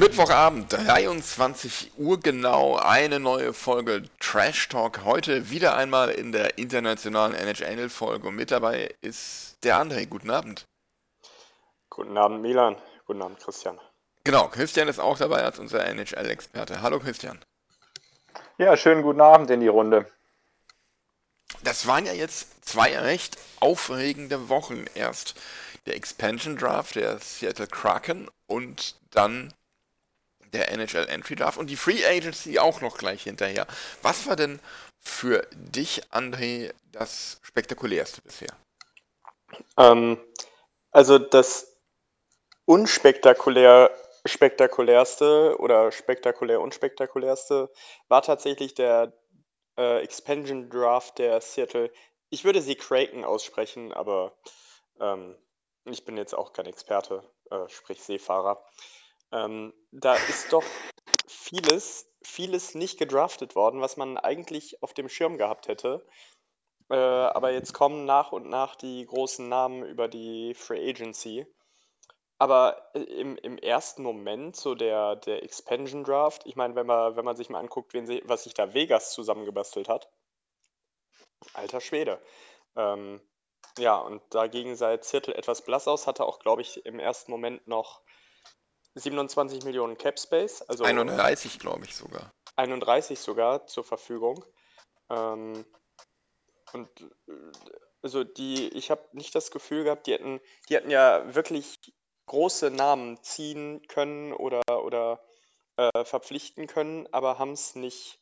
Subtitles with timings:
[0.00, 5.04] Mittwochabend, 23 Uhr genau, eine neue Folge Trash Talk.
[5.04, 10.06] Heute wieder einmal in der internationalen NHL-Folge und mit dabei ist der André.
[10.06, 10.64] Guten Abend.
[11.90, 12.76] Guten Abend, Milan.
[13.04, 13.78] Guten Abend, Christian.
[14.24, 16.80] Genau, Christian ist auch dabei als unser NHL-Experte.
[16.80, 17.38] Hallo Christian.
[18.56, 20.10] Ja, schönen guten Abend in die Runde.
[21.62, 24.86] Das waren ja jetzt zwei recht aufregende Wochen.
[24.94, 25.34] Erst
[25.84, 29.52] der Expansion Draft der Seattle Kraken und dann
[30.52, 33.66] der NHL Entry Draft und die Free Agency auch noch gleich hinterher.
[34.02, 34.60] Was war denn
[34.98, 38.50] für dich, André, das spektakulärste bisher?
[39.76, 40.18] Ähm,
[40.90, 41.78] also das
[42.64, 43.90] unspektakulär
[44.26, 47.70] spektakulärste oder spektakulär unspektakulärste
[48.08, 49.12] war tatsächlich der
[49.78, 51.90] äh, Expansion Draft der Seattle.
[52.28, 54.36] Ich würde sie Kraken aussprechen, aber
[55.00, 55.36] ähm,
[55.84, 58.62] ich bin jetzt auch kein Experte, äh, sprich Seefahrer.
[59.32, 60.64] Ähm, da ist doch
[61.26, 66.04] vieles, vieles nicht gedraftet worden, was man eigentlich auf dem Schirm gehabt hätte.
[66.90, 71.46] Äh, aber jetzt kommen nach und nach die großen Namen über die Free Agency.
[72.38, 77.14] Aber äh, im, im ersten Moment, so der, der Expansion Draft, ich meine, wenn man,
[77.16, 80.10] wenn man sich mal anguckt, wen sie, was sich da Vegas zusammengebastelt hat,
[81.54, 82.20] alter Schwede.
[82.76, 83.20] Ähm,
[83.78, 87.66] ja, und dagegen sah Zirtel etwas blass aus, hatte auch, glaube ich, im ersten Moment
[87.68, 88.02] noch
[88.94, 92.30] 27 Millionen Cap Space, also 31, glaube ich sogar.
[92.56, 94.44] 31 sogar zur Verfügung.
[95.08, 95.64] Ähm,
[96.72, 96.88] und
[97.28, 97.32] äh,
[98.02, 101.78] also die, ich habe nicht das Gefühl gehabt, die hätten, die hätten ja wirklich
[102.26, 105.20] große Namen ziehen können oder, oder
[105.76, 108.20] äh, verpflichten können, aber haben es nicht,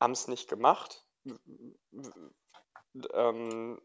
[0.00, 1.04] haben's nicht gemacht.
[3.12, 3.80] Ähm,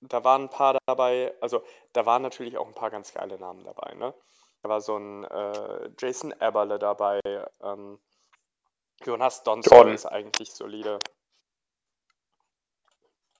[0.00, 3.64] da waren ein paar dabei, also da waren natürlich auch ein paar ganz geile Namen
[3.64, 4.14] dabei, ne?
[4.66, 7.20] Da war so ein äh, Jason Eberle dabei.
[7.62, 8.00] Ähm,
[9.04, 10.98] Jonas Donson ist eigentlich solide.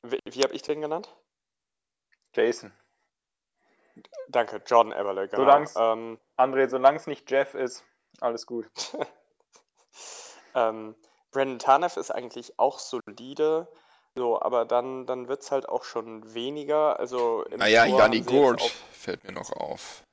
[0.03, 1.13] Wie, wie habe ich den genannt?
[2.33, 2.73] Jason.
[4.29, 5.43] Danke, Jordan Eberle, genau.
[5.43, 7.83] Solang's- Ähm, André, solange es nicht Jeff ist,
[8.21, 8.71] alles gut.
[10.55, 10.95] ähm,
[11.33, 13.67] Brandon Tanev ist eigentlich auch solide,
[14.15, 17.01] so, aber dann, dann wird es halt auch schon weniger.
[17.01, 18.61] Also im Naja, Tor Gurt
[18.93, 20.05] fällt mir noch auf.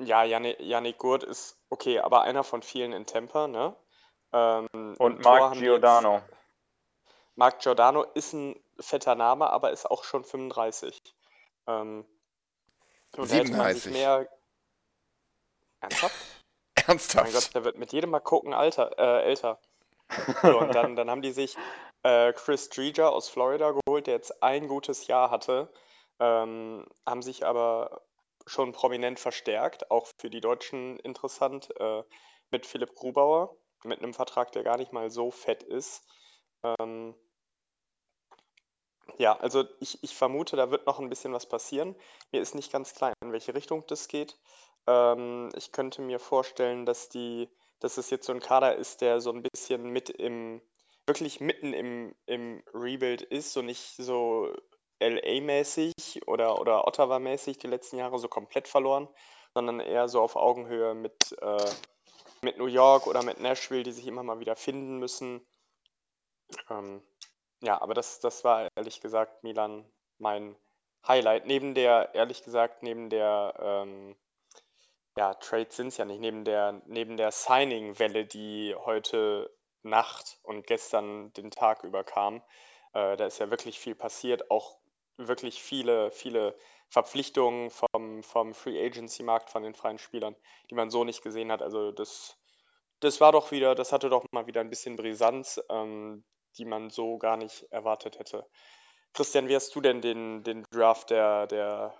[0.00, 3.76] Ja, Janni- Yannick Gurt ist okay, aber einer von vielen in Tampa, ne?
[4.32, 4.66] Ähm,
[4.98, 6.22] Und haben die jetzt- Giordano.
[7.36, 11.00] Mark Giordano ist ein fetter Name, aber ist auch schon 35.
[11.66, 12.06] Ähm,
[13.16, 13.92] und da hätte man sich 37.
[13.92, 14.28] mehr.
[15.80, 16.14] Ernsthaft?
[16.76, 17.32] Mein Ernsthaft?
[17.32, 19.58] Gott, der wird mit jedem Mal gucken Alter, äh, älter.
[20.42, 21.56] So, und dann, dann haben die sich
[22.02, 25.72] äh, Chris Dreger aus Florida geholt, der jetzt ein gutes Jahr hatte,
[26.18, 28.02] ähm, haben sich aber
[28.46, 32.02] schon prominent verstärkt, auch für die Deutschen interessant, äh,
[32.50, 36.04] mit Philipp Grubauer, mit einem Vertrag, der gar nicht mal so fett ist.
[36.62, 37.14] Ähm,
[39.18, 41.96] ja, also ich, ich vermute, da wird noch ein bisschen was passieren.
[42.32, 44.38] Mir ist nicht ganz klar, in welche Richtung das geht.
[44.86, 47.48] Ähm, ich könnte mir vorstellen, dass die,
[47.80, 50.60] dass es jetzt so ein Kader ist, der so ein bisschen mit im,
[51.06, 54.52] wirklich mitten im, im Rebuild ist und nicht so
[55.00, 55.92] LA-mäßig
[56.26, 59.08] oder, oder Ottawa-mäßig die letzten Jahre so komplett verloren,
[59.54, 61.70] sondern eher so auf Augenhöhe mit, äh,
[62.42, 65.46] mit New York oder mit Nashville, die sich immer mal wieder finden müssen.
[66.68, 67.02] Ähm,
[67.62, 70.56] ja, aber das, das war ehrlich gesagt, Milan, mein
[71.06, 71.46] Highlight.
[71.46, 74.16] Neben der, ehrlich gesagt, neben der, ähm,
[75.16, 80.66] ja, Trades sind es ja nicht, neben der, neben der Signing-Welle, die heute Nacht und
[80.66, 82.42] gestern den Tag über kam.
[82.92, 84.79] Äh, da ist ja wirklich viel passiert, auch
[85.28, 86.56] wirklich viele, viele
[86.88, 90.34] Verpflichtungen vom, vom Free Agency-Markt von den freien Spielern,
[90.70, 91.62] die man so nicht gesehen hat.
[91.62, 92.36] Also das,
[93.00, 96.24] das war doch wieder, das hatte doch mal wieder ein bisschen Brisanz, ähm,
[96.58, 98.46] die man so gar nicht erwartet hätte.
[99.12, 101.94] Christian, wie hast du denn den, den Draft der, der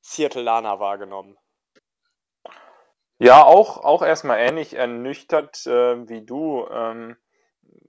[0.00, 1.36] Seattle Lana wahrgenommen?
[3.18, 6.66] Ja, auch, auch erstmal ähnlich ernüchtert äh, wie du.
[6.70, 7.16] Ähm,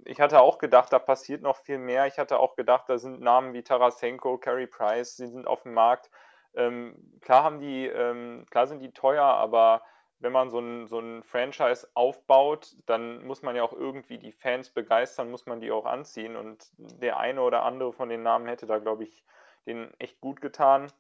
[0.06, 2.08] ich hatte auch gedacht, da passiert noch viel mehr.
[2.08, 5.74] Ich hatte auch gedacht, da sind Namen wie Tarasenko, Carey Price, die sind auf dem
[5.74, 6.10] Markt.
[6.56, 9.82] Ähm, klar haben die, ähm, klar sind die teuer, aber
[10.20, 14.32] wenn man so ein, so ein Franchise aufbaut, dann muss man ja auch irgendwie die
[14.32, 16.36] Fans begeistern, muss man die auch anziehen.
[16.36, 19.26] Und der eine oder andere von den Namen hätte da, glaube ich,
[19.66, 20.92] den echt gut getan.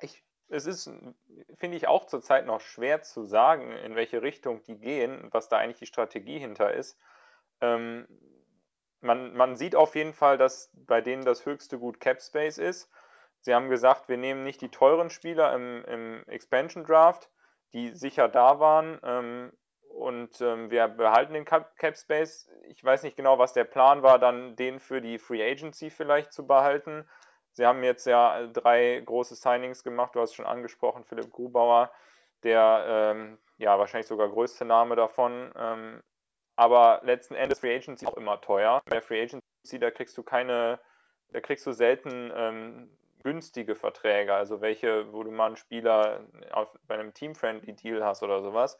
[0.00, 0.90] Ich, es ist,
[1.54, 5.58] finde ich, auch zurzeit noch schwer zu sagen, in welche Richtung die gehen, was da
[5.58, 6.98] eigentlich die Strategie hinter ist.
[7.60, 8.06] Ähm,
[9.00, 12.90] man, man sieht auf jeden Fall, dass bei denen das höchste Gut Cap Space ist.
[13.40, 17.30] Sie haben gesagt, wir nehmen nicht die teuren Spieler im, im Expansion Draft,
[17.72, 18.98] die sicher da waren.
[19.02, 19.52] Ähm,
[19.88, 22.48] und ähm, wir behalten den Cap, Cap Space.
[22.68, 26.32] Ich weiß nicht genau, was der Plan war, dann den für die Free Agency vielleicht
[26.32, 27.08] zu behalten.
[27.52, 30.14] Sie haben jetzt ja drei große Signings gemacht.
[30.14, 31.90] Du hast es schon angesprochen, Philipp Grubauer,
[32.44, 35.52] der ähm, ja wahrscheinlich sogar größte Name davon.
[35.56, 36.02] Ähm,
[36.58, 38.82] aber letzten Endes Free Agency auch immer teuer.
[38.86, 40.80] Bei Free Agency, da kriegst du keine,
[41.30, 42.90] da kriegst du selten ähm,
[43.22, 48.24] günstige Verträge, also welche, wo du mal einen Spieler auf, bei einem Team-Friendly Deal hast
[48.24, 48.76] oder sowas.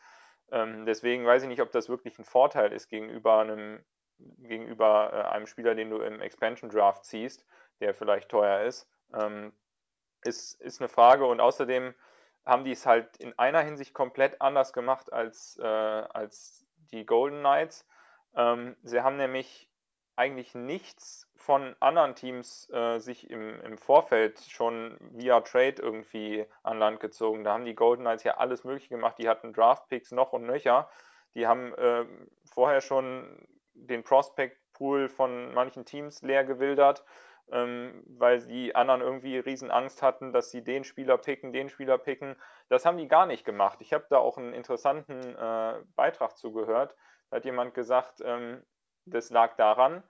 [0.51, 3.85] Ähm, deswegen weiß ich nicht, ob das wirklich ein Vorteil ist gegenüber einem,
[4.19, 7.47] gegenüber äh, einem Spieler, den du im Expansion Draft ziehst,
[7.79, 8.89] der vielleicht teuer ist.
[9.15, 9.53] Ähm,
[10.25, 11.95] ist, ist eine Frage und außerdem
[12.45, 17.41] haben die es halt in einer Hinsicht komplett anders gemacht als, äh, als die Golden
[17.41, 17.87] Knights.
[18.35, 19.69] Ähm, sie haben nämlich
[20.17, 26.79] eigentlich nichts von anderen Teams äh, sich im, im Vorfeld schon via Trade irgendwie an
[26.79, 27.45] Land gezogen.
[27.45, 29.17] Da haben die Golden Knights ja alles Mögliche gemacht.
[29.19, 30.91] Die hatten Draft-Picks noch und nöcher.
[31.35, 32.05] Die haben äh,
[32.53, 37.05] vorher schon den Prospect-Pool von manchen Teams leer gewildert,
[37.53, 41.99] ähm, weil die anderen irgendwie riesen Angst hatten, dass sie den Spieler picken, den Spieler
[41.99, 42.37] picken.
[42.69, 43.79] Das haben die gar nicht gemacht.
[43.81, 46.95] Ich habe da auch einen interessanten äh, Beitrag zugehört.
[47.31, 48.63] Da hat jemand gesagt, ähm,
[49.07, 50.03] das lag daran,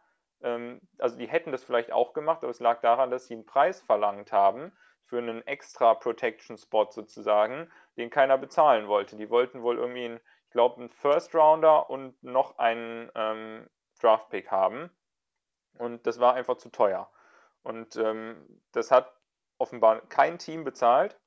[0.43, 3.47] ähm, also die hätten das vielleicht auch gemacht, aber es lag daran, dass sie einen
[3.47, 4.73] Preis verlangt haben
[5.05, 9.17] für einen extra Protection Spot sozusagen, den keiner bezahlen wollte.
[9.17, 13.69] Die wollten wohl irgendwie, einen, ich glaube, einen First Rounder und noch einen ähm,
[14.01, 14.91] Draft Pick haben.
[15.79, 17.11] Und das war einfach zu teuer.
[17.63, 19.13] Und ähm, das hat
[19.59, 21.19] offenbar kein Team bezahlt.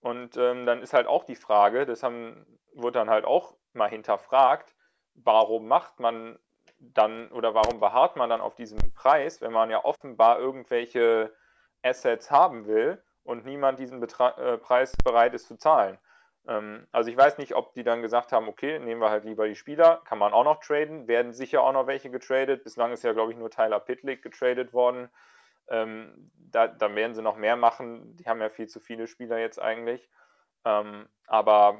[0.00, 3.88] Und ähm, dann ist halt auch die Frage, das haben, wurde dann halt auch mal
[3.88, 4.74] hinterfragt,
[5.14, 6.38] warum macht man
[6.78, 11.34] dann oder warum beharrt man dann auf diesem Preis, wenn man ja offenbar irgendwelche
[11.82, 15.98] Assets haben will und niemand diesen Betra äh, Preis bereit ist zu zahlen?
[16.46, 19.48] Ähm, also ich weiß nicht, ob die dann gesagt haben, okay, nehmen wir halt lieber
[19.48, 22.64] die Spieler, kann man auch noch traden, werden sicher auch noch welche getradet.
[22.64, 25.08] Bislang ist ja, glaube ich, nur Tyler Pitlick getradet worden.
[25.68, 28.16] Ähm, da, dann werden sie noch mehr machen.
[28.16, 30.08] Die haben ja viel zu viele Spieler jetzt eigentlich.
[30.64, 31.78] Ähm, aber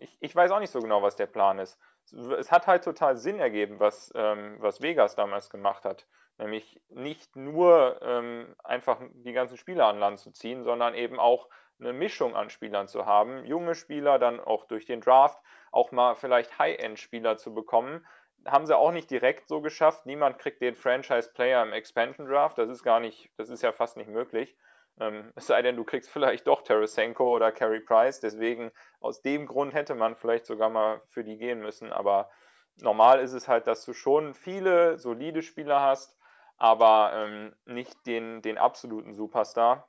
[0.00, 1.78] ich, ich weiß auch nicht so genau, was der Plan ist
[2.12, 6.06] es hat halt total Sinn ergeben, was, ähm, was Vegas damals gemacht hat.
[6.38, 11.48] Nämlich nicht nur ähm, einfach die ganzen Spieler an Land zu ziehen, sondern eben auch
[11.80, 13.44] eine Mischung an Spielern zu haben.
[13.44, 15.40] Junge Spieler, dann auch durch den Draft
[15.72, 18.06] auch mal vielleicht High-End-Spieler zu bekommen.
[18.46, 20.06] Haben sie auch nicht direkt so geschafft.
[20.06, 22.58] Niemand kriegt den Franchise-Player im Expansion Draft.
[22.58, 24.56] Das ist gar nicht, das ist ja fast nicht möglich.
[25.00, 28.20] Ähm, es sei denn, du kriegst vielleicht doch Tarasenko oder Carey Price.
[28.20, 28.70] Deswegen,
[29.00, 31.92] aus dem Grund hätte man vielleicht sogar mal für die gehen müssen.
[31.92, 32.30] Aber
[32.76, 36.16] normal ist es halt, dass du schon viele solide Spieler hast,
[36.56, 39.88] aber ähm, nicht den, den absoluten Superstar.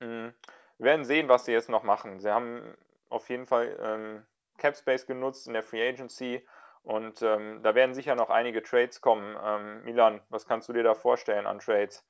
[0.00, 0.34] Mhm.
[0.78, 2.18] Wir werden sehen, was sie jetzt noch machen.
[2.18, 2.76] Sie haben
[3.08, 4.26] auf jeden Fall ähm,
[4.58, 6.46] Cap Space genutzt in der Free Agency.
[6.82, 9.36] Und ähm, da werden sicher noch einige Trades kommen.
[9.42, 12.04] Ähm, Milan, was kannst du dir da vorstellen an Trades?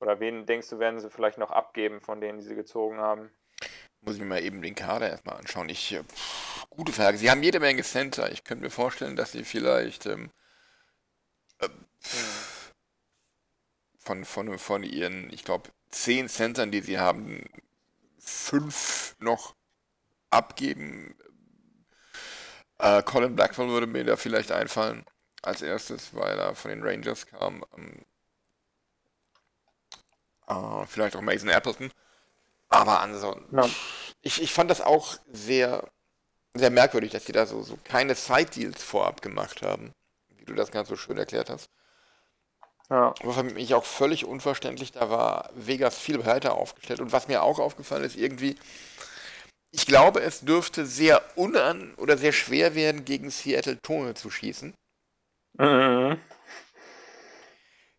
[0.00, 3.30] Oder wen denkst du, werden sie vielleicht noch abgeben von denen, die sie gezogen haben?
[4.00, 5.68] Muss ich mir mal eben den Kader erstmal anschauen.
[5.68, 7.18] Ich, äh, pff, gute Frage.
[7.18, 8.30] Sie haben jede Menge Center.
[8.30, 10.30] Ich könnte mir vorstellen, dass sie vielleicht ähm,
[11.58, 11.68] äh,
[13.98, 17.44] von, von, von ihren, ich glaube, zehn Centern, die sie haben,
[18.18, 19.54] fünf noch
[20.30, 21.16] abgeben.
[22.78, 25.04] Äh, Colin Blackwell würde mir da vielleicht einfallen
[25.42, 27.64] als erstes, weil er von den Rangers kam.
[27.76, 28.04] Ähm,
[30.46, 31.90] Uh, vielleicht auch Mason Appleton.
[32.68, 33.56] Aber ansonsten.
[33.56, 33.68] Ja.
[34.22, 35.88] Ich, ich fand das auch sehr,
[36.54, 39.92] sehr merkwürdig, dass die da so, so keine Side-Deals vorab gemacht haben.
[40.36, 41.70] Wie du das ganz so schön erklärt hast.
[42.90, 43.14] Ja.
[43.22, 47.00] Was für mich auch völlig unverständlich, da war Vegas viel breiter aufgestellt.
[47.00, 48.56] Und was mir auch aufgefallen ist, irgendwie,
[49.74, 54.72] ich glaube, es dürfte sehr unan oder sehr schwer werden, gegen Seattle Tone zu schießen.
[55.58, 56.20] Mhm.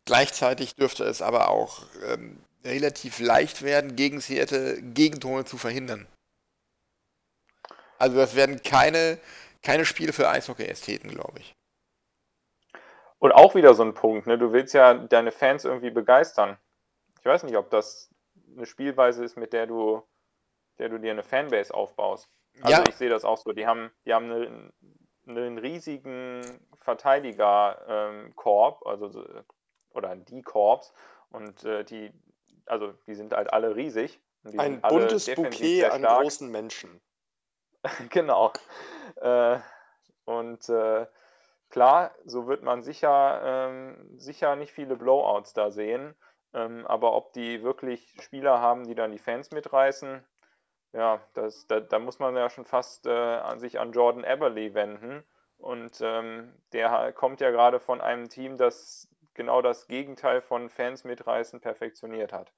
[0.05, 6.07] Gleichzeitig dürfte es aber auch ähm, relativ leicht werden, gegen Seattle Gegentore zu verhindern.
[7.97, 9.19] Also das werden keine,
[9.61, 11.53] keine Spiele für Eishockey-Ästheten, glaube ich.
[13.19, 14.37] Und auch wieder so ein Punkt, ne?
[14.37, 16.57] du willst ja deine Fans irgendwie begeistern.
[17.19, 18.09] Ich weiß nicht, ob das
[18.55, 20.03] eine Spielweise ist, mit der du,
[20.79, 22.29] der du dir eine Fanbase aufbaust.
[22.61, 22.87] Also Ja.
[22.87, 23.51] ich sehe das auch so.
[23.53, 24.73] Die haben, die haben einen,
[25.27, 26.41] einen riesigen
[26.77, 29.25] Verteidiger-Korb, also so-
[29.91, 30.93] oder die Korps
[31.31, 32.11] und äh, die,
[32.65, 34.19] also die sind halt alle riesig.
[34.57, 37.01] Ein alle buntes Bouquet an großen Menschen.
[38.09, 38.51] Genau.
[39.17, 39.59] Äh,
[40.25, 41.05] und äh,
[41.69, 46.15] klar, so wird man sicher, ähm, sicher nicht viele Blowouts da sehen.
[46.53, 50.25] Ähm, aber ob die wirklich Spieler haben, die dann die Fans mitreißen,
[50.95, 54.73] ja, das, da, da muss man ja schon fast äh, an sich an Jordan Eberly
[54.73, 55.23] wenden.
[55.57, 61.03] Und ähm, der kommt ja gerade von einem Team, das genau das Gegenteil von Fans
[61.03, 62.51] mitreißen perfektioniert hat.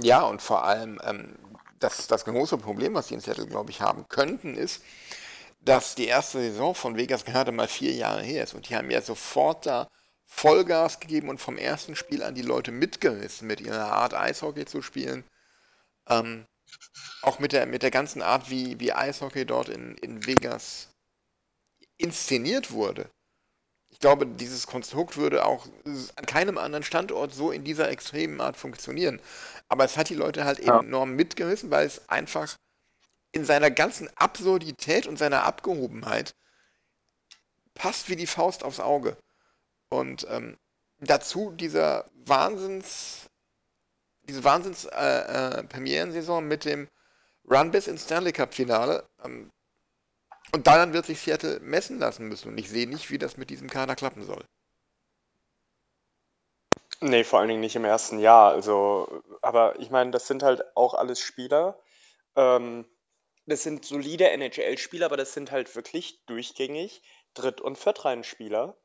[0.00, 1.38] Ja, und vor allem ähm,
[1.78, 4.82] das, das große Problem, was die in Seattle, glaube ich, haben könnten, ist,
[5.60, 8.54] dass die erste Saison von Vegas gerade mal vier Jahre her ist.
[8.54, 9.88] Und die haben ja sofort da
[10.26, 14.82] Vollgas gegeben und vom ersten Spiel an die Leute mitgerissen, mit ihrer Art Eishockey zu
[14.82, 15.24] spielen.
[16.08, 16.46] Ähm,
[17.22, 20.88] auch mit der, mit der ganzen Art, wie, wie Eishockey dort in, in Vegas
[21.96, 23.08] inszeniert wurde.
[23.90, 25.66] Ich glaube, dieses Konstrukt würde auch
[26.16, 29.20] an keinem anderen Standort so in dieser extremen Art funktionieren.
[29.68, 30.80] Aber es hat die Leute halt Ja.
[30.80, 32.56] enorm mitgerissen, weil es einfach
[33.32, 36.34] in seiner ganzen Absurdität und seiner Abgehobenheit
[37.74, 39.16] passt wie die Faust aufs Auge.
[39.90, 40.56] Und ähm,
[41.00, 43.26] dazu dieser Wahnsinns,
[44.28, 46.88] diese Wahnsinns äh, äh, mit dem
[47.50, 49.04] Run bis ins Stanley Cup Finale.
[49.24, 49.50] Ähm,
[50.52, 52.48] und daran wird sich Seattle messen lassen müssen.
[52.48, 54.44] Und ich sehe nicht, wie das mit diesem Kader klappen soll.
[57.00, 58.52] Nee, vor allen Dingen nicht im ersten Jahr.
[58.52, 61.78] Also, aber ich meine, das sind halt auch alles Spieler.
[62.36, 62.86] Ähm,
[63.46, 67.02] das sind solide NHL-Spieler, aber das sind halt wirklich durchgängig
[67.34, 68.76] Dritt- und Viertreihenspieler.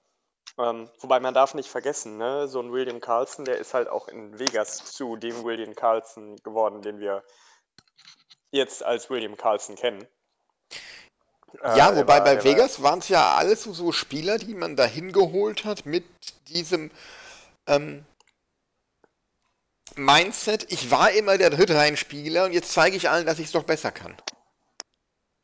[0.58, 4.08] Ähm, wobei man darf nicht vergessen, ne, so ein William Carlson, der ist halt auch
[4.08, 7.24] in Vegas zu dem William Carlson geworden, den wir
[8.52, 10.06] jetzt als William Carlson kennen.
[11.62, 14.54] Äh, Ja, der wobei war- bei Vegas waren es ja alles so, so Spieler, die
[14.54, 16.04] man dahin geholt hat mit
[16.48, 16.92] diesem
[17.68, 18.06] ähm,
[19.96, 23.64] Mindset, ich war immer der Drittreihenspieler und jetzt zeige ich allen, dass ich es doch
[23.64, 24.16] besser kann.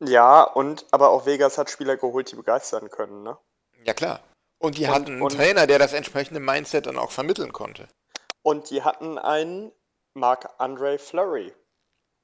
[0.00, 3.38] Ja, und aber auch Vegas hat Spieler geholt, die begeistern können, ne?
[3.84, 4.20] Ja klar.
[4.58, 7.88] Und die Und- hatten einen und- Trainer, der das entsprechende Mindset dann auch vermitteln konnte.
[8.42, 9.72] Und die hatten einen
[10.14, 11.54] Marc-André Fleury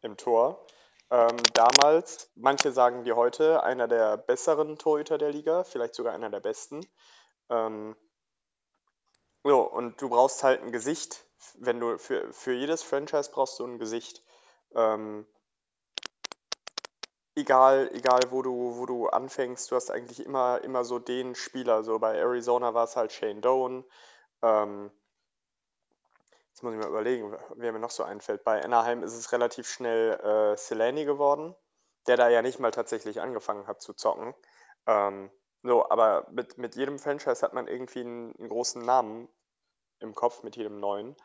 [0.02, 0.66] im Tor.
[1.10, 6.30] Ähm, damals, manche sagen wie heute, einer der besseren Torhüter der Liga, vielleicht sogar einer
[6.30, 6.80] der besten.
[7.50, 7.96] Ähm,
[9.44, 11.26] so, und du brauchst halt ein Gesicht.
[11.58, 14.24] Wenn du für, für jedes Franchise brauchst du ein Gesicht.
[14.74, 15.26] Ähm,
[17.34, 21.82] egal, egal wo du, wo du anfängst, du hast eigentlich immer, immer so den Spieler.
[21.84, 23.84] So bei Arizona war es halt Shane Doan.
[24.42, 24.90] Ähm,
[26.52, 28.44] Jetzt muss ich mal überlegen, wer mir noch so einfällt.
[28.44, 31.56] Bei Anaheim ist es relativ schnell äh, Seleni geworden,
[32.06, 34.34] der da ja nicht mal tatsächlich angefangen hat zu zocken.
[34.86, 35.30] Ähm,
[35.62, 39.28] so, aber mit, mit jedem Franchise hat man irgendwie einen, einen großen Namen
[40.00, 41.16] im Kopf, mit jedem neuen.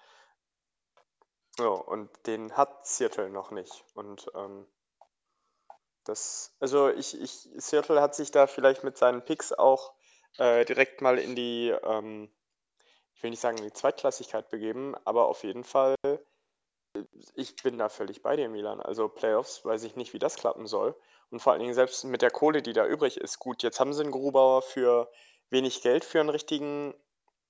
[1.57, 3.83] So, und den hat Seattle noch nicht.
[3.95, 4.65] Und ähm,
[6.07, 9.93] das, also ich, ich, Seattle hat sich da vielleicht mit seinen Picks auch
[10.37, 12.29] äh, direkt mal in die, ähm,
[13.15, 16.17] ich will nicht sagen in die Zweitklassigkeit begeben, aber auf jeden Fall, äh,
[17.35, 18.81] ich bin da völlig bei dir, Milan.
[18.81, 20.95] Also Playoffs, weiß ich nicht, wie das klappen soll.
[21.29, 23.39] Und vor allen Dingen selbst mit der Kohle, die da übrig ist.
[23.39, 25.11] Gut, jetzt haben sie einen Grubauer für
[25.49, 26.93] wenig Geld für einen richtigen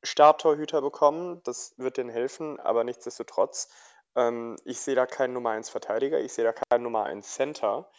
[0.04, 1.42] Starttorhüter bekommen.
[1.44, 3.70] Das wird denen helfen, aber nichtsdestotrotz,
[4.16, 7.90] ähm, ich sehe da keinen Nummer 1 Verteidiger, ich sehe da keinen Nummer 1 Center.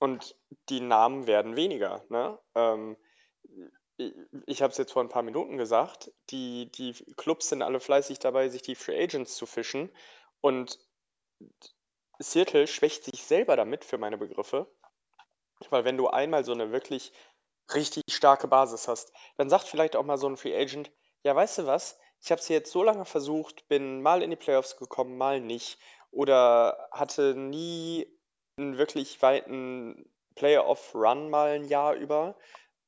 [0.00, 0.34] Und
[0.70, 2.04] die Namen werden weniger.
[2.08, 2.38] Ne?
[2.54, 2.96] Ähm,
[4.46, 8.18] ich habe es jetzt vor ein paar Minuten gesagt, die, die Clubs sind alle fleißig
[8.18, 9.90] dabei, sich die Free Agents zu fischen.
[10.40, 10.78] Und
[12.18, 14.66] Seattle schwächt sich selber damit, für meine Begriffe.
[15.68, 17.12] Weil wenn du einmal so eine wirklich
[17.74, 20.90] richtig starke Basis hast, dann sagt vielleicht auch mal so ein Free Agent,
[21.22, 24.36] ja, weißt du was, ich habe es jetzt so lange versucht, bin mal in die
[24.36, 25.78] Playoffs gekommen, mal nicht.
[26.10, 28.06] Oder hatte nie
[28.60, 32.36] einen wirklich weiten Playoff-Run mal ein Jahr über.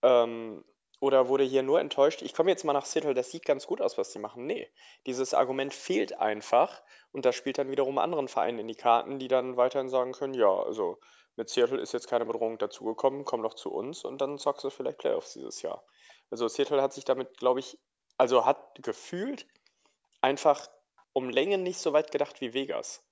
[0.03, 0.65] Ähm,
[1.03, 3.81] oder wurde hier nur enttäuscht, ich komme jetzt mal nach Seattle, das sieht ganz gut
[3.81, 4.47] aus, was die machen.
[4.47, 4.71] Nee,
[5.05, 9.27] dieses Argument fehlt einfach und das spielt dann wiederum anderen Vereinen in die Karten, die
[9.27, 11.01] dann weiterhin sagen können, ja, also
[11.35, 14.71] mit Seattle ist jetzt keine Bedrohung dazugekommen, komm doch zu uns und dann zockst du
[14.71, 15.85] vielleicht Playoffs dieses Jahr.
[16.31, 17.79] Also Seattle hat sich damit, glaube ich,
[18.17, 19.49] also hat gefühlt
[20.21, 20.69] einfach
[21.13, 23.05] um Längen nicht so weit gedacht wie Vegas.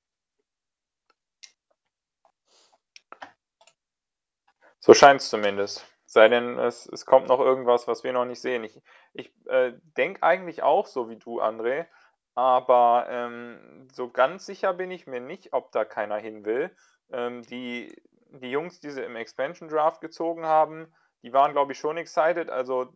[4.80, 5.86] So scheint es zumindest.
[6.06, 8.64] Sei denn, es, es kommt noch irgendwas, was wir noch nicht sehen.
[8.64, 8.80] Ich,
[9.12, 11.86] ich äh, denke eigentlich auch so wie du, André,
[12.34, 16.74] aber ähm, so ganz sicher bin ich mir nicht, ob da keiner hin will.
[17.12, 17.94] Ähm, die
[18.32, 22.50] die Jungs, die sie im Expansion Draft gezogen haben, die waren, glaube ich, schon excited.
[22.50, 22.92] Also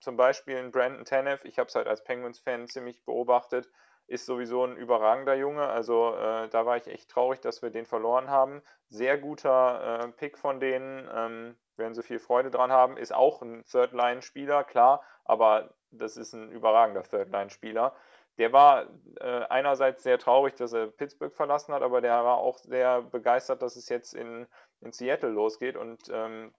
[0.00, 3.68] zum Beispiel in Brandon Tanev, ich habe es halt als Penguins-Fan ziemlich beobachtet,
[4.08, 5.68] ist sowieso ein überragender Junge.
[5.68, 8.62] Also äh, da war ich echt traurig, dass wir den verloren haben.
[8.88, 12.96] Sehr guter äh, Pick von denen, ähm, werden sie viel Freude dran haben.
[12.96, 17.94] Ist auch ein Third-Line-Spieler, klar, aber das ist ein überragender Third-Line-Spieler.
[18.38, 18.86] Der war
[19.20, 23.62] äh, einerseits sehr traurig, dass er Pittsburgh verlassen hat, aber der war auch sehr begeistert,
[23.62, 24.46] dass es jetzt in,
[24.80, 25.76] in Seattle losgeht.
[25.76, 26.54] Und ähm,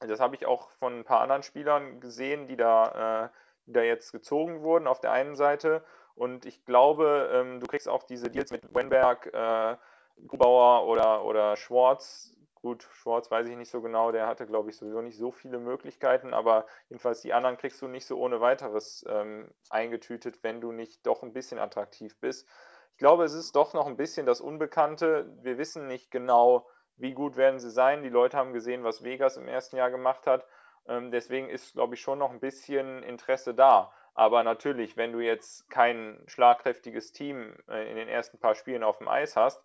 [0.00, 3.28] das habe ich auch von ein paar anderen Spielern gesehen, die da, äh,
[3.66, 5.84] die da jetzt gezogen wurden auf der einen Seite.
[6.14, 9.76] Und ich glaube, ähm, du kriegst auch diese Deals mit Wenberg, äh,
[10.26, 12.36] Grubauer oder, oder Schwartz.
[12.54, 15.58] Gut, Schwartz weiß ich nicht so genau, der hatte, glaube ich, sowieso nicht so viele
[15.58, 20.70] Möglichkeiten, aber jedenfalls die anderen kriegst du nicht so ohne weiteres ähm, eingetütet, wenn du
[20.70, 22.46] nicht doch ein bisschen attraktiv bist.
[22.92, 25.36] Ich glaube, es ist doch noch ein bisschen das Unbekannte.
[25.42, 28.04] Wir wissen nicht genau, wie gut werden sie sein.
[28.04, 30.46] Die Leute haben gesehen, was Vegas im ersten Jahr gemacht hat.
[30.86, 33.92] Ähm, deswegen ist, glaube ich, schon noch ein bisschen Interesse da.
[34.14, 38.98] Aber natürlich, wenn du jetzt kein schlagkräftiges Team äh, in den ersten paar Spielen auf
[38.98, 39.64] dem Eis hast,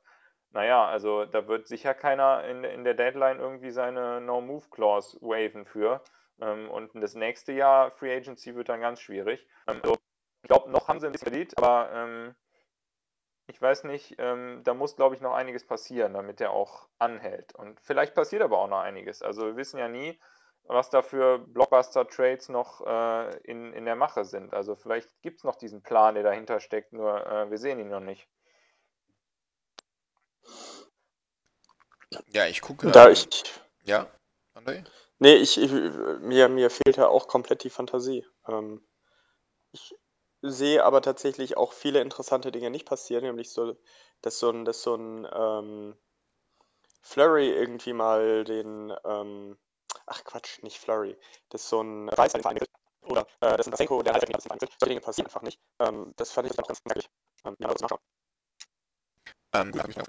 [0.51, 6.01] naja, also da wird sicher keiner in, in der Deadline irgendwie seine No-Move-Clause waven für.
[6.39, 9.46] Ähm, und das nächste Jahr Free Agency wird dann ganz schwierig.
[9.66, 9.98] Also,
[10.44, 12.36] ich glaube, noch haben sie ein bisschen Kredit, aber ähm,
[13.48, 17.54] ich weiß nicht, ähm, da muss, glaube ich, noch einiges passieren, damit er auch anhält.
[17.56, 19.22] Und vielleicht passiert aber auch noch einiges.
[19.22, 20.20] Also wir wissen ja nie,
[20.68, 24.54] was da für Blockbuster-Trades noch äh, in, in der Mache sind.
[24.54, 27.90] Also vielleicht gibt es noch diesen Plan, der dahinter steckt, nur äh, wir sehen ihn
[27.90, 28.28] noch nicht.
[32.28, 32.92] Ja, ich gucke.
[32.92, 33.28] Da ich.
[33.84, 34.08] Ja,
[34.56, 34.84] André?
[35.20, 38.26] Nee, ich, ich, mir, mir fehlt ja auch komplett die Fantasie.
[38.48, 38.86] Ähm,
[39.72, 39.96] ich
[40.42, 43.76] sehe aber tatsächlich auch viele interessante Dinge nicht passieren, nämlich so,
[44.22, 45.98] dass so ein, dass so ein ähm,
[47.02, 49.58] Flurry irgendwie mal den, ähm,
[50.06, 51.18] ach Quatsch, nicht Flurry,
[51.50, 52.44] dass so ein Reis den
[53.01, 55.60] oder äh, dass ein Rasenko der Halbfinale Verein Solche Dinge passieren einfach nicht.
[55.80, 57.10] Ähm, das fand ich ganz merklich.
[57.45, 58.02] Ähm, ja, das nachschauen.
[59.54, 60.08] Ähm, gut, ich noch.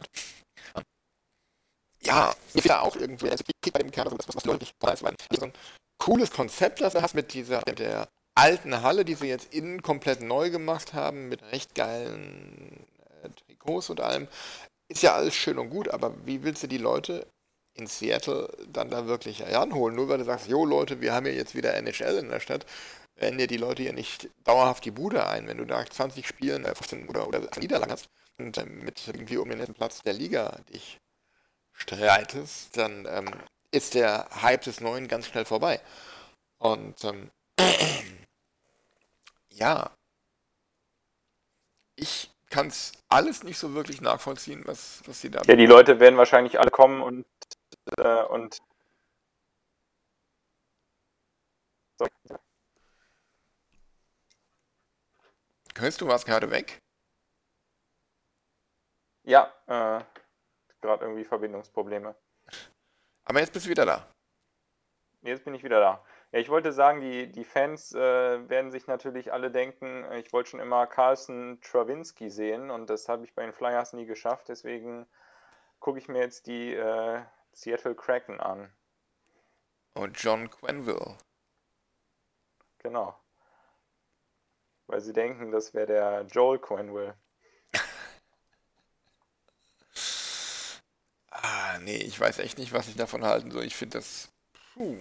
[0.74, 0.84] Ähm,
[2.02, 4.78] ja, mir fehlt da auch irgendwie, also Krieg bei dem Kerl, das, was, Leute nicht
[4.78, 5.16] preisweisen.
[5.30, 5.52] So ein
[5.98, 9.82] cooles Konzept, das du hast mit dieser, mit der alten Halle, die sie jetzt innen
[9.82, 12.86] komplett neu gemacht haben, mit recht geilen
[13.22, 14.28] äh, Trikots und allem,
[14.88, 17.26] ist ja alles schön und gut, aber wie willst du die Leute
[17.78, 19.96] in Seattle dann da wirklich heranholen?
[19.96, 22.66] Nur weil du sagst, jo Leute, wir haben ja jetzt wieder NHL in der Stadt,
[23.16, 26.64] werden dir die Leute ja nicht dauerhaft die Bude ein, wenn du da 20 Spielen
[26.64, 30.12] äh, 15 oder, oder Niederlagen hast und äh, mit irgendwie um den letzten Platz der
[30.12, 30.98] Liga dich
[31.72, 33.30] streitest, dann ähm,
[33.70, 35.80] ist der Hype des Neuen ganz schnell vorbei.
[36.58, 37.30] Und ähm,
[39.50, 39.90] ja,
[41.96, 45.42] ich kann es alles nicht so wirklich nachvollziehen, was, was sie da.
[45.46, 47.26] Ja, die Leute werden wahrscheinlich alle kommen und,
[47.98, 48.58] äh, und
[55.78, 56.82] Hörst du was gerade weg?
[59.22, 60.02] Ja, äh,
[60.80, 62.16] gerade irgendwie Verbindungsprobleme.
[63.24, 64.06] Aber jetzt bist du wieder da.
[65.22, 66.04] Jetzt bin ich wieder da.
[66.32, 70.32] Ja, ich wollte sagen, die, die Fans äh, werden sich natürlich alle denken, äh, ich
[70.32, 74.48] wollte schon immer Carlson Trawinski sehen und das habe ich bei den Flyers nie geschafft.
[74.48, 75.06] Deswegen
[75.78, 77.20] gucke ich mir jetzt die äh,
[77.58, 78.72] Seattle Kraken an.
[79.94, 81.18] Und John Quenville.
[82.78, 83.18] Genau.
[84.86, 87.16] Weil sie denken, das wäre der Joel Quenville.
[91.32, 93.64] ah, nee, ich weiß echt nicht, was ich davon halten soll.
[93.64, 94.30] Ich finde das.
[94.74, 94.98] Puh.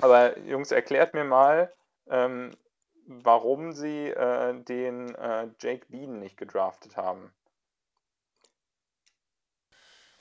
[0.00, 1.72] Aber Jungs, erklärt mir mal,
[2.08, 2.50] ähm,
[3.06, 7.32] warum sie äh, den äh, Jake Bean nicht gedraftet haben.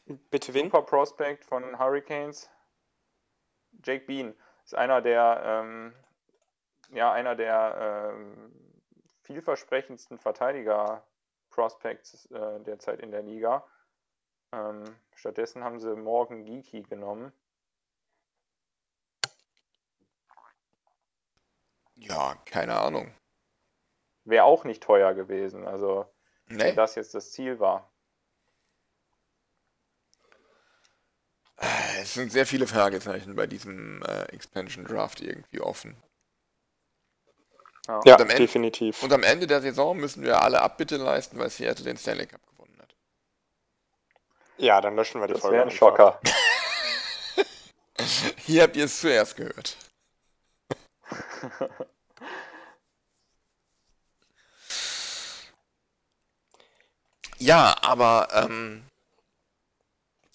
[0.06, 0.66] Bitte wen?
[0.66, 2.50] Super Prospect von Hurricanes.
[3.84, 5.96] Jake Bean ist einer der, ähm,
[6.90, 8.54] ja, einer der ähm,
[9.22, 13.66] vielversprechendsten Verteidiger-Prospects äh, derzeit in der Liga.
[14.52, 14.84] Ähm,
[15.16, 17.32] stattdessen haben sie Morgan Geeky genommen.
[21.96, 23.16] Ja, keine Ahnung.
[24.26, 26.06] Wäre auch nicht teuer gewesen, also
[26.48, 26.60] Nee.
[26.60, 27.90] wenn das jetzt das Ziel war.
[32.04, 35.96] Es sind sehr viele Fragezeichen bei diesem äh, Expansion Draft irgendwie offen.
[37.88, 39.02] Ja, Und am Ende- definitiv.
[39.04, 42.46] Und am Ende der Saison müssen wir alle Abbitte leisten, weil Seattle den Stanley Cup
[42.46, 42.94] gewonnen hat.
[44.58, 45.58] Ja, dann löschen wir die Das Folge.
[45.58, 45.72] wäre ein.
[45.72, 46.20] Schocker.
[48.46, 49.78] Hier habt ihr es zuerst gehört.
[57.38, 58.84] Ja, aber ähm,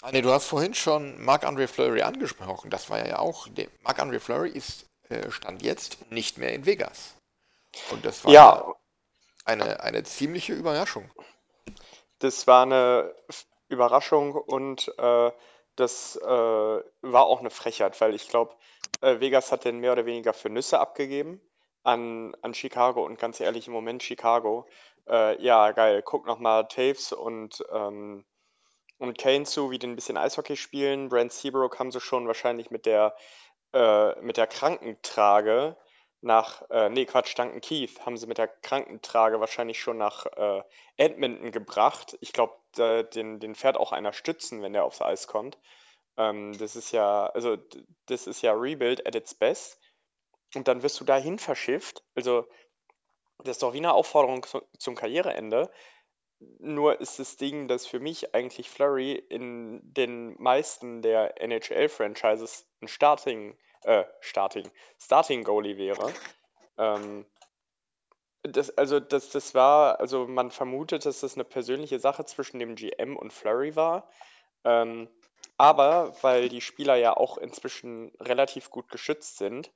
[0.02, 2.70] Ah, nee, du hast vorhin schon Marc-André Fleury angesprochen.
[2.70, 3.48] Das war ja auch.
[3.82, 7.14] Marc-André Fleury ist äh, Stand jetzt nicht mehr in Vegas.
[7.88, 8.74] Und das war Ja,
[9.44, 11.10] eine, eine ziemliche Überraschung.
[12.18, 13.14] das war eine
[13.68, 15.30] Überraschung und äh,
[15.76, 18.54] das äh, war auch eine Frechheit, weil ich glaube,
[19.00, 21.40] äh, Vegas hat den mehr oder weniger für Nüsse abgegeben
[21.84, 24.66] an, an Chicago und ganz ehrlich, im Moment Chicago,
[25.08, 28.24] äh, ja, geil, guck nochmal Taves und, ähm,
[28.98, 31.08] und Kane zu, wie die ein bisschen Eishockey spielen.
[31.08, 33.16] Brent Seabrook haben sie schon wahrscheinlich mit der,
[33.72, 35.76] äh, mit der Krankentrage
[36.20, 40.62] nach, äh, nee, Quatsch, Duncan Keith haben sie mit der Krankentrage wahrscheinlich schon nach äh,
[40.96, 42.18] Edmonton gebracht.
[42.20, 45.58] Ich glaube, den, den fährt auch einer stützen, wenn der aufs Eis kommt.
[46.16, 47.56] Ähm, das ist ja, also
[48.06, 49.80] das ist ja Rebuild at its best.
[50.54, 52.02] Und dann wirst du dahin verschifft.
[52.14, 52.48] Also,
[53.38, 55.70] das ist doch wie eine Aufforderung zu, zum Karriereende.
[56.40, 62.88] Nur ist das Ding, dass für mich eigentlich Flurry in den meisten der NHL-Franchises ein
[62.88, 64.70] Starting, äh, Starting,
[65.00, 66.12] Starting Goalie wäre.
[66.76, 67.26] Ähm,
[68.42, 72.76] das, also das, das war, also man vermutet, dass das eine persönliche Sache zwischen dem
[72.76, 74.08] GM und Flurry war.
[74.64, 75.08] Ähm,
[75.56, 79.72] aber weil die Spieler ja auch inzwischen relativ gut geschützt sind,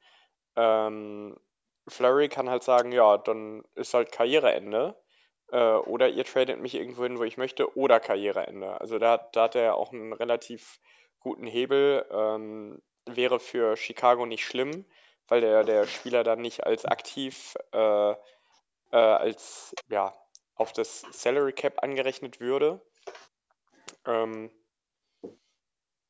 [0.56, 1.36] ähm,
[1.88, 4.96] Flurry kann halt sagen, ja, dann ist halt Karriereende.
[5.52, 8.80] Äh, oder ihr tradet mich irgendwo hin, wo ich möchte, oder Karriereende.
[8.80, 10.80] Also da, hat- da hat er auch einen relativ
[11.20, 12.06] guten Hebel.
[12.10, 14.86] Ähm, wäre für Chicago nicht schlimm,
[15.28, 20.14] weil der, der Spieler dann nicht als aktiv äh, äh, als ja
[20.56, 22.80] auf das Salary Cap angerechnet würde.
[24.06, 24.50] Ähm,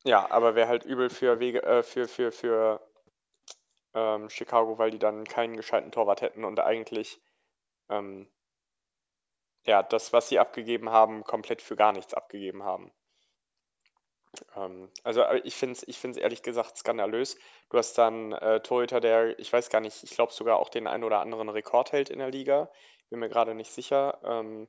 [0.05, 2.79] ja, aber wäre halt übel für Wege, äh, für, für, für
[3.95, 7.21] ähm, Chicago, weil die dann keinen gescheiten Torwart hätten und eigentlich
[7.89, 8.27] ähm,
[9.65, 12.91] ja, das, was sie abgegeben haben, komplett für gar nichts abgegeben haben.
[14.55, 17.37] Ähm, also ich finde es ich find's ehrlich gesagt skandalös.
[17.69, 20.87] Du hast dann äh, Torhüter, der, ich weiß gar nicht, ich glaube sogar auch den
[20.87, 22.69] einen oder anderen Rekord hält in der Liga.
[23.09, 24.19] Bin mir gerade nicht sicher.
[24.23, 24.67] Ähm,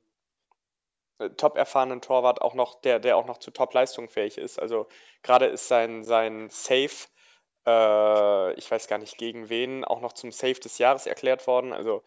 [1.19, 4.59] äh, top erfahrenen Torwart, auch noch, der, der auch noch zu Top-Leistung fähig ist.
[4.59, 4.87] Also
[5.23, 7.07] gerade ist sein, sein Save,
[7.65, 11.73] äh, ich weiß gar nicht gegen wen, auch noch zum Save des Jahres erklärt worden.
[11.73, 12.03] Also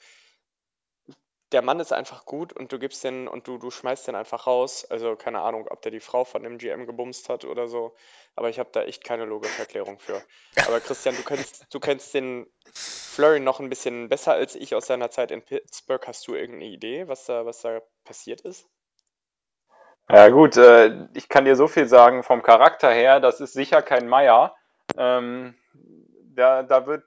[1.52, 4.46] der Mann ist einfach gut und du gibst den und du, du schmeißt den einfach
[4.46, 4.84] raus.
[4.90, 7.94] Also keine Ahnung, ob der die Frau von dem GM gebumst hat oder so.
[8.36, 10.22] Aber ich habe da echt keine logische Erklärung für.
[10.66, 14.86] Aber Christian, du kennst, du kennst den Flurry noch ein bisschen besser als ich aus
[14.86, 16.06] seiner Zeit in Pittsburgh.
[16.06, 18.68] Hast du irgendeine Idee, was da, was da passiert ist?
[20.10, 23.82] Ja gut, äh, ich kann dir so viel sagen vom Charakter her, das ist sicher
[23.82, 24.54] kein Meier.
[24.96, 25.54] Ähm,
[26.34, 27.04] da, da, wird,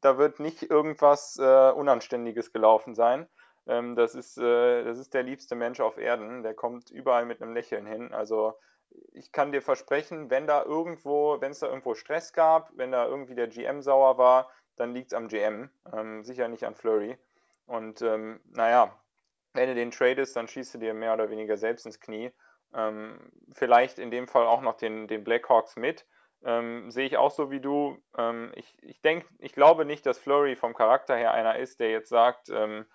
[0.00, 3.28] da wird nicht irgendwas äh, Unanständiges gelaufen sein.
[3.66, 6.42] Ähm, das ist, äh, das ist der liebste Mensch auf Erden.
[6.42, 8.12] Der kommt überall mit einem Lächeln hin.
[8.12, 8.54] Also
[9.12, 13.06] ich kann dir versprechen, wenn da irgendwo, wenn es da irgendwo Stress gab, wenn da
[13.06, 15.70] irgendwie der GM sauer war, dann liegt es am GM.
[15.92, 17.18] Ähm, sicher nicht an Flurry.
[17.66, 18.98] Und ähm, naja,
[19.54, 22.32] wenn du den tradest, dann schießt du dir mehr oder weniger selbst ins Knie.
[22.74, 23.18] Ähm,
[23.52, 26.06] vielleicht in dem Fall auch noch den, den Blackhawks mit.
[26.44, 27.98] Ähm, sehe ich auch so wie du.
[28.16, 31.90] Ähm, ich, ich denke, ich glaube nicht, dass Flurry vom Charakter her einer ist, der
[31.90, 32.86] jetzt sagt, ähm,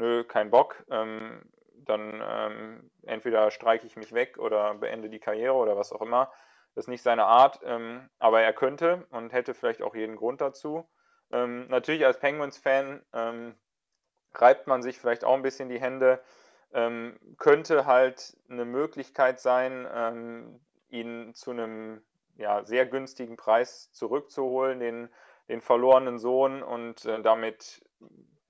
[0.00, 1.42] nö, kein Bock, ähm,
[1.74, 6.32] dann ähm, entweder streike ich mich weg oder beende die Karriere oder was auch immer.
[6.74, 10.40] Das ist nicht seine Art, ähm, aber er könnte und hätte vielleicht auch jeden Grund
[10.40, 10.88] dazu.
[11.32, 13.54] Ähm, natürlich als Penguins-Fan ähm,
[14.34, 16.20] reibt man sich vielleicht auch ein bisschen die Hände.
[16.72, 22.00] Ähm, könnte halt eine Möglichkeit sein, ihn zu einem
[22.36, 25.08] ja, sehr günstigen Preis zurückzuholen, den,
[25.48, 27.84] den verlorenen Sohn und äh, damit,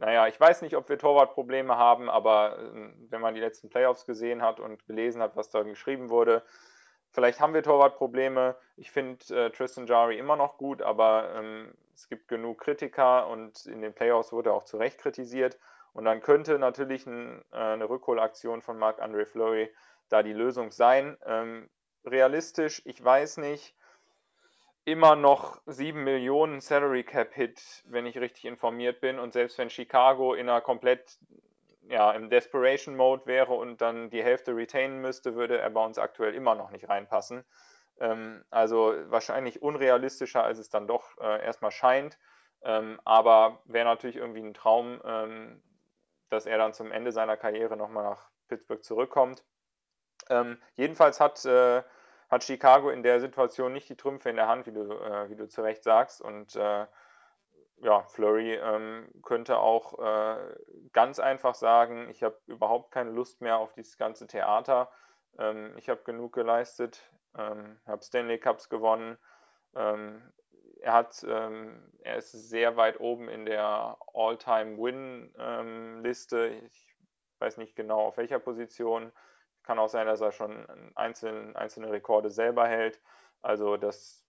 [0.00, 4.06] naja, ich weiß nicht, ob wir Torwartprobleme haben, aber äh, wenn man die letzten Playoffs
[4.06, 6.42] gesehen hat und gelesen hat, was da geschrieben wurde,
[7.10, 8.56] vielleicht haben wir Torwartprobleme.
[8.76, 13.66] Ich finde äh, Tristan Jari immer noch gut, aber ähm, es gibt genug Kritiker und
[13.66, 15.58] in den Playoffs wurde er auch zu Recht kritisiert.
[15.92, 19.70] Und dann könnte natürlich ein, äh, eine Rückholaktion von Marc-André Fleury
[20.08, 21.18] da die Lösung sein.
[21.26, 21.68] Ähm,
[22.06, 23.76] realistisch, ich weiß nicht,
[24.85, 29.19] immer noch 7 Millionen Salary Cap Hit, wenn ich richtig informiert bin.
[29.19, 31.19] Und selbst wenn Chicago in einer komplett
[31.88, 35.99] ja, im Desperation Mode wäre und dann die Hälfte retainen müsste, würde er bei uns
[35.99, 37.45] aktuell immer noch nicht reinpassen.
[37.99, 42.19] Ähm, also wahrscheinlich unrealistischer, als es dann doch äh, erstmal scheint.
[42.62, 45.62] Ähm, aber wäre natürlich irgendwie ein Traum, ähm,
[46.29, 49.45] dass er dann zum Ende seiner Karriere nochmal nach Pittsburgh zurückkommt.
[50.29, 51.83] Ähm, jedenfalls hat, äh,
[52.31, 55.37] hat Chicago in der Situation nicht die Trümpfe in der Hand, wie du, äh, wie
[55.37, 56.23] du zu Recht sagst.
[56.23, 56.87] Und äh,
[57.83, 60.55] ja, Flurry ähm, könnte auch äh,
[60.93, 64.90] ganz einfach sagen, ich habe überhaupt keine Lust mehr auf dieses ganze Theater.
[65.38, 69.19] Ähm, ich habe genug geleistet ähm, hat Stanley Cups gewonnen.
[69.75, 70.23] Ähm,
[70.81, 76.49] er hat, ähm, er ist sehr weit oben in der All-Time-Win-Liste.
[76.49, 76.87] Ähm, ich
[77.38, 79.12] weiß nicht genau auf welcher Position.
[79.62, 83.01] Kann auch sein, dass er schon einzelne, einzelne Rekorde selber hält.
[83.42, 84.25] Also das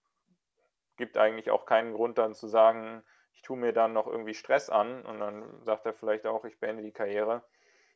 [0.98, 4.70] gibt eigentlich auch keinen Grund dann zu sagen, ich tue mir dann noch irgendwie Stress
[4.70, 7.44] an und dann sagt er vielleicht auch, ich beende die Karriere.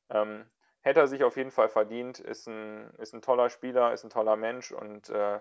[0.09, 0.49] Ähm,
[0.81, 4.09] hätte er sich auf jeden Fall verdient, ist ein, ist ein toller Spieler, ist ein
[4.09, 5.39] toller Mensch und äh,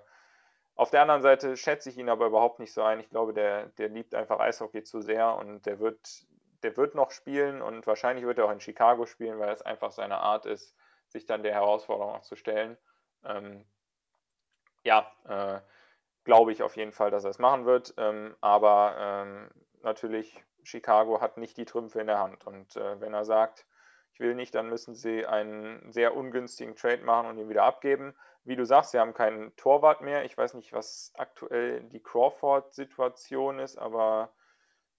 [0.76, 2.98] auf der anderen Seite schätze ich ihn aber überhaupt nicht so ein.
[2.98, 6.26] Ich glaube, der, der liebt einfach Eishockey zu sehr und der wird,
[6.62, 9.92] der wird noch spielen und wahrscheinlich wird er auch in Chicago spielen, weil es einfach
[9.92, 10.74] seine Art ist,
[11.14, 12.76] sich dann der Herausforderung auch zu stellen.
[13.24, 13.64] Ähm,
[14.82, 15.60] ja, äh,
[16.24, 17.94] glaube ich auf jeden Fall, dass er es machen wird.
[17.96, 19.50] Ähm, aber ähm,
[19.82, 22.46] natürlich, Chicago hat nicht die Trümpfe in der Hand.
[22.46, 23.64] Und äh, wenn er sagt,
[24.12, 28.14] ich will nicht, dann müssen sie einen sehr ungünstigen Trade machen und ihn wieder abgeben.
[28.44, 30.24] Wie du sagst, sie haben keinen Torwart mehr.
[30.24, 34.32] Ich weiß nicht, was aktuell die Crawford-Situation ist, aber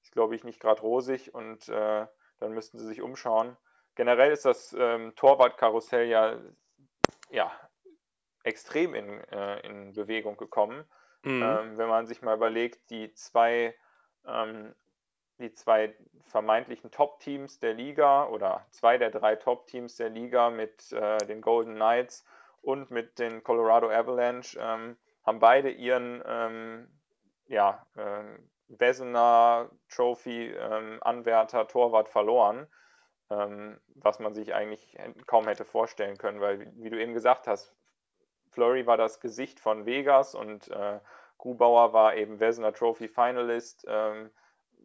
[0.01, 2.07] ist, glaube ich, nicht gerade rosig und äh,
[2.39, 3.57] dann müssten sie sich umschauen.
[3.95, 6.37] Generell ist das ähm, Torwart-Karussell ja,
[7.29, 7.51] ja
[8.43, 10.85] extrem in, äh, in Bewegung gekommen.
[11.23, 11.41] Mhm.
[11.41, 13.75] Ähm, wenn man sich mal überlegt, die zwei
[14.27, 14.75] ähm,
[15.37, 15.93] die zwei
[16.27, 21.75] vermeintlichen Top-Teams der Liga oder zwei der drei Top-Teams der Liga mit äh, den Golden
[21.75, 22.25] Knights
[22.61, 26.87] und mit den Colorado Avalanche ähm, haben beide ihren ähm,
[27.47, 28.23] ja, äh,
[28.67, 32.67] Besener Trophy ähm, Torwart verloren,
[33.27, 37.73] was man sich eigentlich kaum hätte vorstellen können, weil wie, du eben gesagt hast,
[38.51, 40.99] Flurry war das Gesicht von Vegas und äh,
[41.37, 43.85] Grubauer war eben Wesener Trophy Finalist.
[43.87, 44.29] Ähm,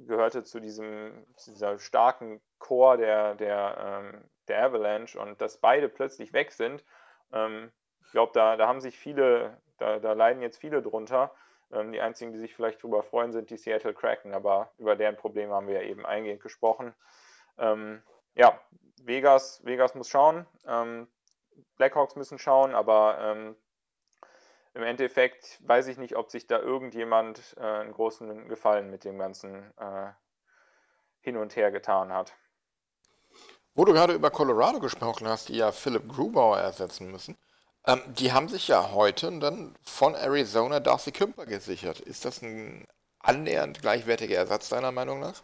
[0.07, 5.89] gehörte zu diesem zu dieser starken Chor der, der, ähm, der Avalanche und dass beide
[5.89, 6.85] plötzlich weg sind,
[7.33, 7.71] ähm,
[8.05, 11.33] ich glaube, da, da haben sich viele, da, da leiden jetzt viele drunter.
[11.73, 15.17] Ähm, die einzigen, die sich vielleicht darüber freuen, sind die Seattle Kraken, aber über deren
[15.17, 16.93] Probleme haben wir ja eben eingehend gesprochen.
[18.35, 18.61] Ja,
[19.03, 20.47] Vegas, Vegas muss schauen.
[20.67, 21.09] Ähm,
[21.77, 23.57] Blackhawks müssen schauen, aber ähm,
[24.75, 29.19] im Endeffekt weiß ich nicht, ob sich da irgendjemand äh, einen großen Gefallen mit dem
[29.19, 30.13] Ganzen äh,
[31.21, 32.35] hin und her getan hat.
[33.75, 37.37] Wo du gerade über Colorado gesprochen hast, die ja Philip Grubauer ersetzen müssen,
[37.87, 42.01] ähm, die haben sich ja heute dann von Arizona Darcy Kümper gesichert.
[42.01, 42.87] Ist das ein
[43.21, 45.43] annähernd gleichwertiger Ersatz deiner Meinung nach?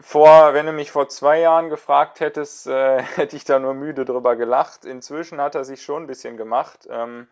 [0.00, 4.04] Vor, wenn du mich vor zwei Jahren gefragt hättest, äh, hätte ich da nur müde
[4.04, 4.84] drüber gelacht.
[4.84, 6.86] Inzwischen hat er sich schon ein bisschen gemacht.
[6.90, 7.28] Ähm,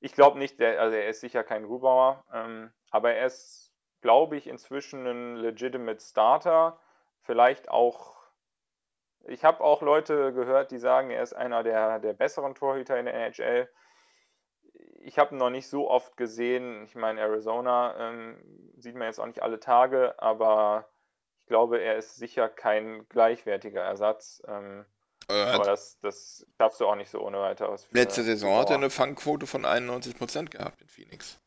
[0.00, 4.36] ich glaube nicht, der, also er ist sicher kein Grubauer, ähm, aber er ist, glaube
[4.36, 6.78] ich, inzwischen ein legitimate Starter.
[7.22, 8.16] Vielleicht auch,
[9.24, 13.06] ich habe auch Leute gehört, die sagen, er ist einer der, der besseren Torhüter in
[13.06, 13.68] der NHL.
[15.00, 16.84] Ich habe ihn noch nicht so oft gesehen.
[16.84, 20.88] Ich meine, Arizona ähm, sieht man jetzt auch nicht alle Tage, aber
[21.48, 24.42] glaube, er ist sicher kein gleichwertiger Ersatz.
[24.46, 24.84] Ähm,
[25.28, 27.86] äh, aber das, das schaffst du auch nicht so ohne weiteres.
[27.90, 31.40] Letzte Saison hat er eine Fangquote von 91% gehabt in Phoenix.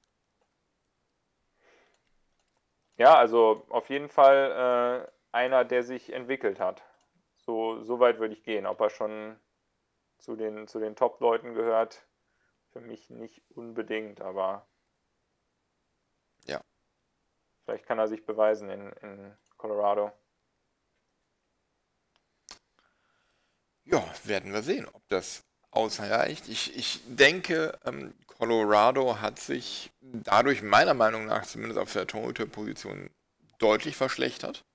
[2.98, 6.84] Ja, also auf jeden Fall äh, einer, der sich entwickelt hat.
[7.38, 8.68] So, so weit würde ich gehen.
[8.68, 9.40] Ob er schon
[10.20, 12.06] zu den, zu den Top-Leuten gehört,
[12.72, 14.68] für mich nicht unbedingt, aber
[16.46, 16.62] ja.
[17.66, 20.12] Vielleicht kann er sich beweisen in, in Colorado.
[23.84, 26.48] Ja, werden wir sehen, ob das ausreicht.
[26.50, 33.12] Ich, ich denke, ähm, Colorado hat sich dadurch meiner Meinung nach zumindest auf der Torhüter-Position
[33.60, 34.66] deutlich verschlechtert.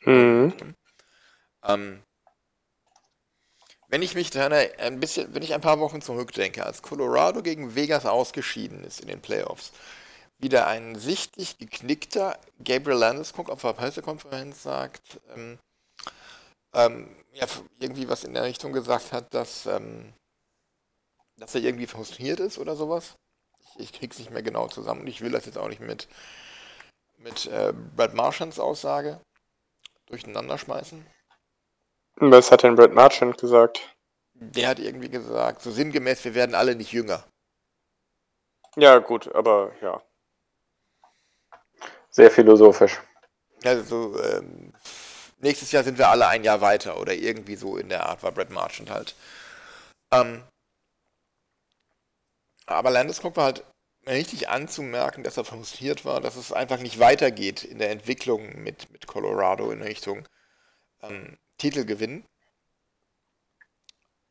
[0.00, 0.54] Mhm.
[1.64, 2.02] Ähm,
[3.88, 7.74] wenn ich mich dann ein bisschen, wenn ich ein paar Wochen zurückdenke, als Colorado gegen
[7.74, 9.72] Vegas ausgeschieden ist in den Playoffs,
[10.42, 15.58] wieder ein sichtlich geknickter Gabriel Landeskog auf der Pressekonferenz sagt, ähm,
[16.74, 17.46] ähm, ja,
[17.78, 20.12] irgendwie was in der Richtung gesagt hat, dass, ähm,
[21.36, 23.14] dass er irgendwie frustriert ist oder sowas.
[23.60, 26.08] Ich, ich krieg's nicht mehr genau zusammen und ich will das jetzt auch nicht mit,
[27.18, 29.20] mit äh, Brad Marchands Aussage
[30.06, 31.06] durcheinander schmeißen.
[32.16, 33.94] Was hat denn Brad Marchand gesagt?
[34.34, 37.24] Der hat irgendwie gesagt, so sinngemäß, wir werden alle nicht jünger.
[38.76, 40.02] Ja, gut, aber ja.
[42.12, 43.00] Sehr philosophisch.
[43.64, 44.72] Also, ähm,
[45.40, 48.30] nächstes Jahr sind wir alle ein Jahr weiter oder irgendwie so in der Art war
[48.30, 49.16] Brad Marchand halt.
[50.12, 50.44] Ähm,
[52.66, 53.64] aber Landeskog war halt
[54.06, 58.90] richtig anzumerken, dass er frustriert war, dass es einfach nicht weitergeht in der Entwicklung mit,
[58.92, 60.28] mit Colorado in Richtung
[61.02, 62.24] ähm, Titelgewinn.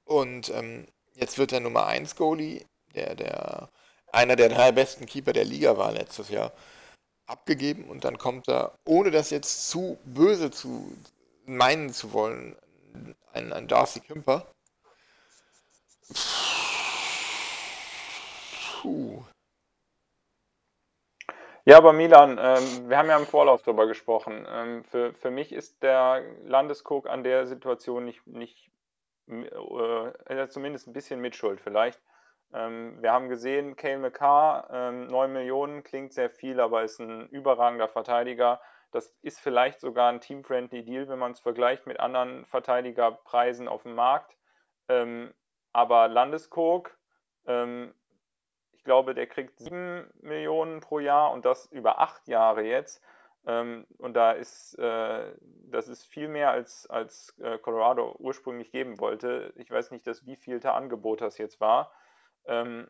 [0.05, 2.65] Und ähm, Jetzt wird der Nummer 1 Goalie,
[2.95, 3.69] der, der,
[4.11, 6.51] einer der drei besten Keeper der Liga war letztes Jahr,
[7.25, 10.91] abgegeben und dann kommt da, ohne das jetzt zu böse zu
[11.45, 12.55] meinen zu wollen,
[13.33, 14.45] ein, ein Darcy Kümper.
[18.81, 19.23] Puh.
[21.63, 24.45] Ja, aber Milan, ähm, wir haben ja im Vorlauf darüber gesprochen.
[24.49, 28.71] Ähm, für, für mich ist der Landeskog an der Situation nicht, nicht
[29.27, 32.01] äh, zumindest ein bisschen Mitschuld vielleicht.
[32.53, 37.27] Ähm, wir haben gesehen, Kale McCarr, ähm, 9 Millionen klingt sehr viel, aber ist ein
[37.29, 38.61] überragender Verteidiger.
[38.91, 43.83] Das ist vielleicht sogar ein team-friendly Deal, wenn man es vergleicht mit anderen Verteidigerpreisen auf
[43.83, 44.35] dem Markt.
[44.89, 45.33] Ähm,
[45.71, 46.97] aber Landeskog,
[47.45, 47.93] ähm,
[48.73, 53.01] ich glaube, der kriegt 7 Millionen pro Jahr und das über acht Jahre jetzt.
[53.45, 55.33] Ähm, und da ist, äh,
[55.69, 59.53] das ist viel mehr als, als äh, Colorado ursprünglich geben wollte.
[59.55, 61.91] Ich weiß nicht, das wievielte Angebot das jetzt war.
[62.51, 62.87] Ähm,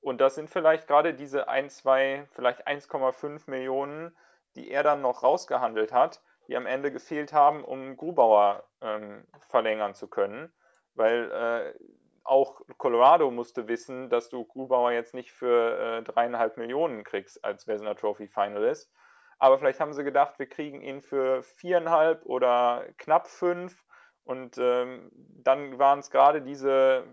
[0.00, 4.16] und das sind vielleicht gerade diese 1, 2, vielleicht 1,5 Millionen,
[4.54, 9.94] die er dann noch rausgehandelt hat, die am Ende gefehlt haben, um Grubauer ähm, verlängern
[9.94, 10.52] zu können.
[10.94, 11.78] Weil äh,
[12.24, 17.66] auch Colorado musste wissen, dass du Grubauer jetzt nicht für äh, dreieinhalb Millionen kriegst als
[17.66, 18.92] Vesna Trophy Finalist.
[19.38, 23.84] Aber vielleicht haben sie gedacht, wir kriegen ihn für viereinhalb oder knapp fünf.
[24.24, 27.04] Und ähm, dann waren es gerade diese,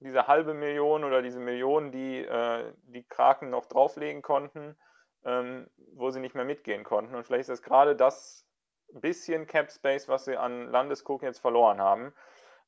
[0.00, 4.76] diese halbe Million oder diese Million, die äh, die Kraken noch drauflegen konnten,
[5.24, 7.14] ähm, wo sie nicht mehr mitgehen konnten.
[7.14, 8.46] Und vielleicht ist das gerade das
[8.92, 12.12] bisschen Cap Space, was sie an Landeskog jetzt verloren haben.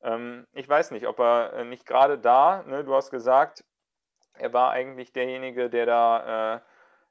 [0.02, 3.64] Ähm, ich weiß nicht, ob er äh, nicht gerade da, ne, du hast gesagt,
[4.34, 6.60] er war eigentlich derjenige, der da äh,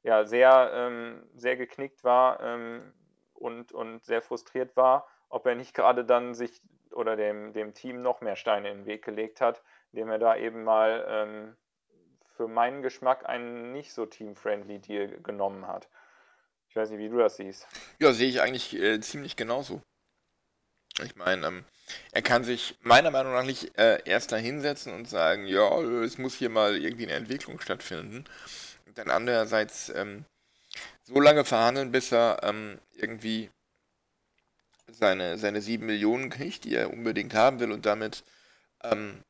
[0.03, 2.93] ja, sehr, ähm, sehr geknickt war ähm,
[3.33, 6.61] und, und sehr frustriert war, ob er nicht gerade dann sich
[6.93, 10.35] oder dem, dem Team noch mehr Steine in den Weg gelegt hat, indem er da
[10.35, 11.55] eben mal ähm,
[12.35, 15.87] für meinen Geschmack einen nicht so team-friendly Deal genommen hat.
[16.69, 17.67] Ich weiß nicht, wie du das siehst.
[17.99, 19.81] Ja, sehe ich eigentlich äh, ziemlich genauso.
[21.03, 21.65] Ich meine, ähm,
[22.11, 26.17] er kann sich meiner Meinung nach nicht äh, erst da hinsetzen und sagen, ja, es
[26.17, 28.25] muss hier mal irgendwie eine Entwicklung stattfinden
[28.97, 30.25] dann andererseits ähm,
[31.03, 33.49] so lange verhandeln, bis er ähm, irgendwie
[34.87, 38.23] seine, seine 7 Millionen kriegt, die er unbedingt haben will und damit
[38.83, 39.23] ähm,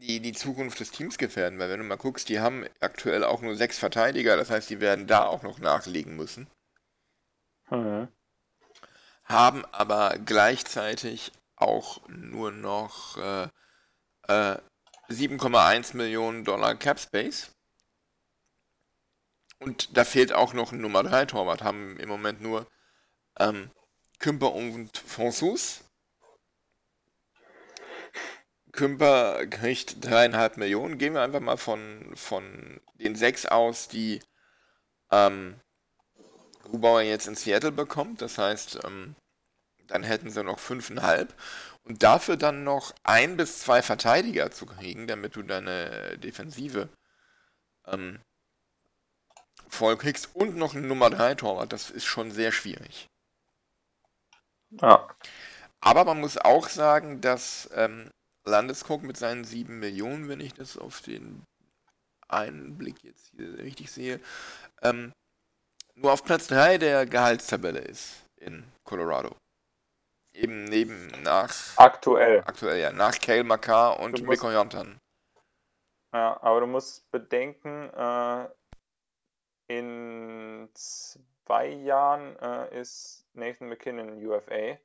[0.00, 1.58] die, die Zukunft des Teams gefährden.
[1.58, 4.80] Weil wenn du mal guckst, die haben aktuell auch nur sechs Verteidiger, das heißt, die
[4.80, 6.48] werden da auch noch nachlegen müssen.
[7.70, 8.08] Mhm.
[9.24, 13.48] Haben aber gleichzeitig auch nur noch äh,
[14.28, 14.58] äh,
[15.08, 17.50] 7,1 Millionen Dollar Cap Space.
[19.58, 21.62] Und da fehlt auch noch ein Nummer 3 Torwart.
[21.62, 22.66] Haben im Moment nur
[23.38, 23.70] ähm,
[24.18, 25.85] Kümper und Fonsus.
[28.76, 30.98] Kümper kriegt dreieinhalb Millionen.
[30.98, 34.20] Gehen wir einfach mal von, von den sechs aus, die
[35.10, 35.56] ähm,
[36.62, 38.22] Grubauer jetzt in Seattle bekommt.
[38.22, 39.16] Das heißt, ähm,
[39.88, 41.34] dann hätten sie noch fünfeinhalb.
[41.84, 46.88] Und dafür dann noch ein bis zwei Verteidiger zu kriegen, damit du deine Defensive
[47.86, 48.20] ähm,
[49.68, 53.08] voll kriegst und noch ein Nummer 3 Torwart, das ist schon sehr schwierig.
[54.70, 55.08] Ja.
[55.80, 58.10] Aber man muss auch sagen, dass ähm,
[58.46, 61.44] Landeskog mit seinen 7 Millionen, wenn ich das auf den
[62.28, 64.20] einen Blick jetzt hier richtig sehe,
[64.82, 65.12] ähm,
[65.94, 69.34] nur auf Platz 3 der Gehaltstabelle ist in Colorado.
[70.34, 71.50] Eben neben nach.
[71.76, 72.40] Aktuell.
[72.40, 72.92] Aktuell, ja.
[72.92, 74.98] Nach Kale Makar und Rico Jontan.
[76.12, 78.48] Ja, aber du musst bedenken, äh,
[79.68, 84.78] in zwei Jahren äh, ist Nathan McKinnon UFA.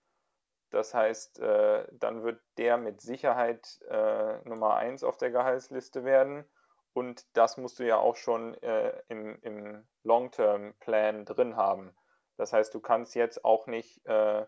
[0.72, 6.46] Das heißt, äh, dann wird der mit Sicherheit äh, Nummer 1 auf der Gehaltsliste werden.
[6.94, 11.94] Und das musst du ja auch schon äh, im, im Long-Term-Plan drin haben.
[12.38, 14.46] Das heißt, du kannst jetzt auch nicht äh,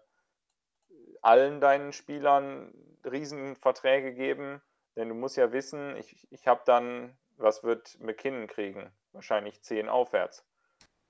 [1.21, 2.73] allen deinen Spielern
[3.05, 4.61] Riesenverträge geben,
[4.95, 8.91] denn du musst ja wissen, ich, ich habe dann, was wird McKinnon kriegen?
[9.11, 10.45] Wahrscheinlich 10 aufwärts.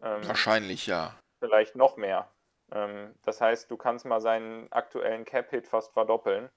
[0.01, 1.15] Ähm, Wahrscheinlich ja.
[1.39, 2.32] Vielleicht noch mehr.
[2.73, 6.49] Ähm, das heißt, du kannst mal seinen aktuellen Cap-Hit fast verdoppeln.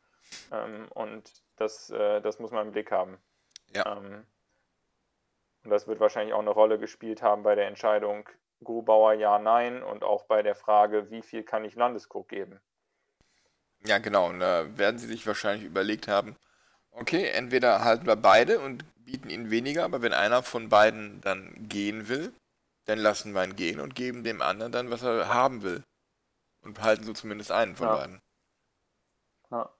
[0.52, 3.18] Ähm, und das, äh, das muss man im Blick haben.
[3.74, 3.96] Ja.
[3.96, 4.26] Ähm,
[5.64, 8.28] und das wird wahrscheinlich auch eine Rolle gespielt haben bei der Entscheidung
[8.64, 12.60] Grubauer ja, nein und auch bei der Frage, wie viel kann ich Landeskog geben.
[13.84, 14.28] Ja, genau.
[14.28, 16.36] Und da werden sie sich wahrscheinlich überlegt haben,
[16.90, 21.68] okay, entweder halten wir beide und bieten ihnen weniger, aber wenn einer von beiden dann
[21.68, 22.32] gehen will,
[22.86, 25.82] dann lassen wir ihn gehen und geben dem anderen dann, was er haben will.
[26.66, 27.94] Und behalten so zumindest einen von ja.
[27.94, 28.22] beiden.
[29.52, 29.70] Ja.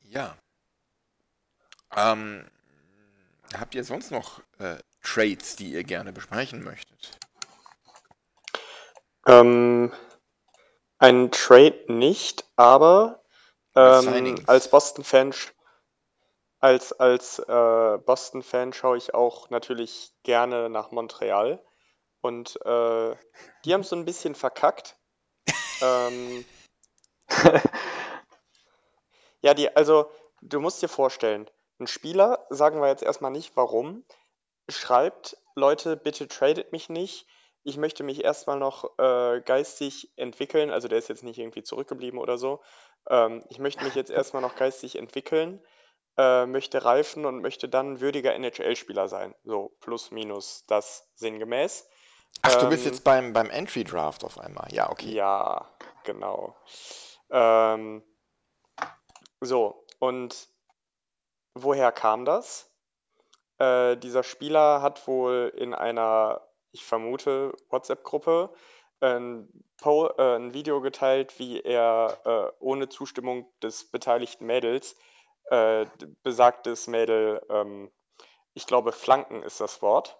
[0.00, 0.36] Ja.
[1.94, 2.50] Ähm,
[3.56, 7.16] habt ihr sonst noch äh, Traits, die ihr gerne besprechen möchtet?
[9.24, 9.92] Ähm,
[10.98, 13.22] ein Trade nicht, aber
[13.76, 15.32] ähm, als Boston-Fan
[16.60, 21.64] als, als äh, Boston-Fan schaue ich auch natürlich gerne nach Montreal.
[22.20, 23.16] Und äh,
[23.64, 24.96] die haben so ein bisschen verkackt.
[25.82, 26.44] ähm,
[29.40, 30.10] ja, die, also
[30.42, 31.48] du musst dir vorstellen,
[31.78, 34.04] ein Spieler, sagen wir jetzt erstmal nicht warum,
[34.68, 37.26] schreibt, Leute, bitte tradet mich nicht.
[37.62, 40.70] Ich möchte mich erstmal noch äh, geistig entwickeln.
[40.70, 42.62] Also der ist jetzt nicht irgendwie zurückgeblieben oder so.
[43.08, 45.62] Ähm, ich möchte mich jetzt erstmal noch geistig entwickeln,
[46.18, 49.34] äh, möchte reifen und möchte dann würdiger NHL-Spieler sein.
[49.44, 51.88] So plus minus das sinngemäß.
[52.42, 54.66] Ach, du bist Ähm, jetzt beim, beim Entry Draft auf einmal.
[54.72, 55.12] Ja, okay.
[55.12, 55.68] Ja,
[56.04, 56.56] genau.
[57.30, 58.02] Ähm,
[59.40, 60.48] so, und
[61.54, 62.68] woher kam das?
[63.58, 66.40] Äh, dieser Spieler hat wohl in einer,
[66.72, 68.52] ich vermute, WhatsApp-Gruppe
[69.00, 69.48] ein,
[69.84, 74.96] äh, ein Video geteilt, wie er äh, ohne Zustimmung des beteiligten Mädels
[75.50, 75.86] äh,
[76.22, 77.90] besagtes Mädel, ähm,
[78.54, 80.18] ich glaube, flanken ist das Wort.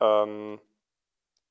[0.00, 0.60] Ähm,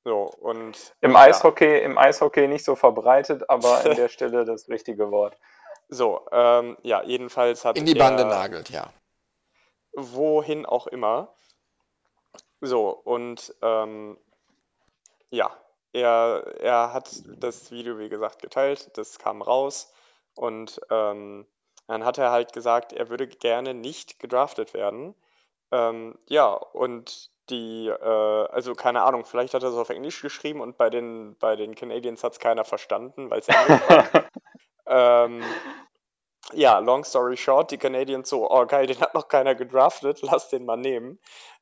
[0.04, 1.20] so, und Im ja.
[1.20, 5.38] Eishockey, im Eishockey nicht so verbreitet, aber an der Stelle das richtige Wort.
[5.90, 8.92] So, ähm, ja, jedenfalls hat In die Bande er nagelt, ja.
[9.94, 11.34] wohin auch immer.
[12.62, 14.18] So, und ähm,
[15.32, 15.52] ja,
[15.94, 19.92] er, er hat das Video, wie gesagt, geteilt, das kam raus
[20.36, 21.48] und ähm,
[21.90, 25.16] dann hat er halt gesagt, er würde gerne nicht gedraftet werden.
[25.72, 30.62] Ähm, ja, und die, äh, also keine Ahnung, vielleicht hat er es auf Englisch geschrieben
[30.62, 34.08] und bei den, bei den Canadiens hat es keiner verstanden, weil es Englisch war.
[34.92, 35.44] Ähm,
[36.54, 40.50] ja, long story short, die Canadiens so, oh geil, den hat noch keiner gedraftet, lass
[40.50, 41.20] den mal nehmen.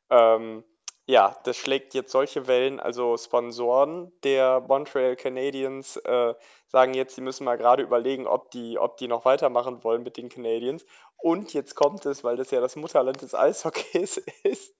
[0.10, 0.64] Ähm,
[1.10, 6.34] ja, das schlägt jetzt solche Wellen, also Sponsoren der Montreal Canadiens äh,
[6.68, 10.18] sagen jetzt, sie müssen mal gerade überlegen, ob die, ob die noch weitermachen wollen mit
[10.18, 10.86] den Canadiens.
[11.16, 14.76] Und jetzt kommt es, weil das ja das Mutterland des Eishockeys ist.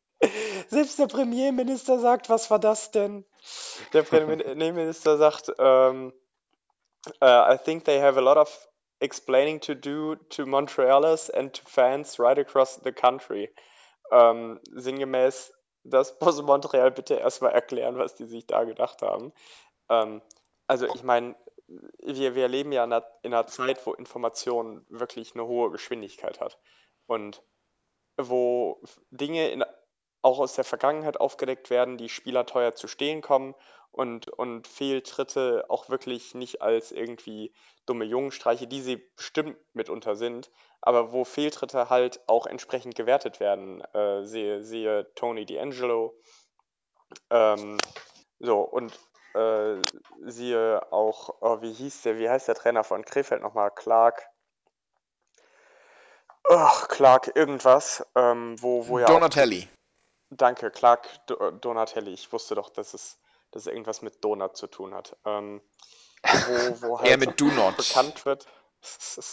[0.68, 3.24] Selbst der Premierminister sagt, was war das denn?
[3.94, 6.12] Der Premierminister sagt, ähm,
[7.22, 8.68] uh, I think they have a lot of
[9.00, 13.54] explaining to do to Montrealers and to fans right across the country.
[14.12, 15.54] Ähm, sinngemäß,
[15.90, 19.34] das muss Montreal bitte erstmal erklären, was die sich da gedacht haben.
[19.90, 20.22] Ähm,
[20.68, 21.36] also ich meine,
[22.00, 26.40] wir, wir leben ja in einer, in einer Zeit, wo Information wirklich eine hohe Geschwindigkeit
[26.40, 26.60] hat.
[27.06, 27.44] Und
[28.18, 28.82] wo
[29.12, 29.64] Dinge in,
[30.22, 33.56] auch aus der Vergangenheit aufgedeckt werden, die Spieler teuer zu stehen kommen
[33.92, 37.54] und, und Fehltritte auch wirklich nicht als irgendwie
[37.86, 43.82] dumme Jungenstreiche, die sie bestimmt mitunter sind, aber wo Fehltritte halt auch entsprechend gewertet werden.
[43.94, 46.14] Äh, sehe, sehe Tony D'Angelo.
[47.30, 47.78] Ähm,
[48.40, 48.94] so, und
[49.34, 49.82] äh,
[50.26, 53.72] siehe auch, oh, wie hieß der, wie heißt der Trainer von Krefeld nochmal?
[53.72, 54.28] Clark.
[56.50, 59.68] Ach, Clark, irgendwas, ähm, wo, wo ja auch Donatelli.
[60.30, 62.14] Danke, Clark Do Donatelli.
[62.14, 63.20] Ich wusste doch, dass es,
[63.52, 65.16] dass es irgendwas mit Donut zu tun hat.
[65.26, 65.62] Ähm,
[66.24, 67.78] wo, wo halt mit Do Not.
[67.78, 68.48] bekannt wird,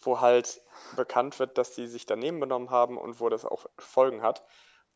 [0.00, 0.60] wo halt
[0.96, 4.44] bekannt wird, dass die sich daneben benommen haben und wo das auch Folgen hat.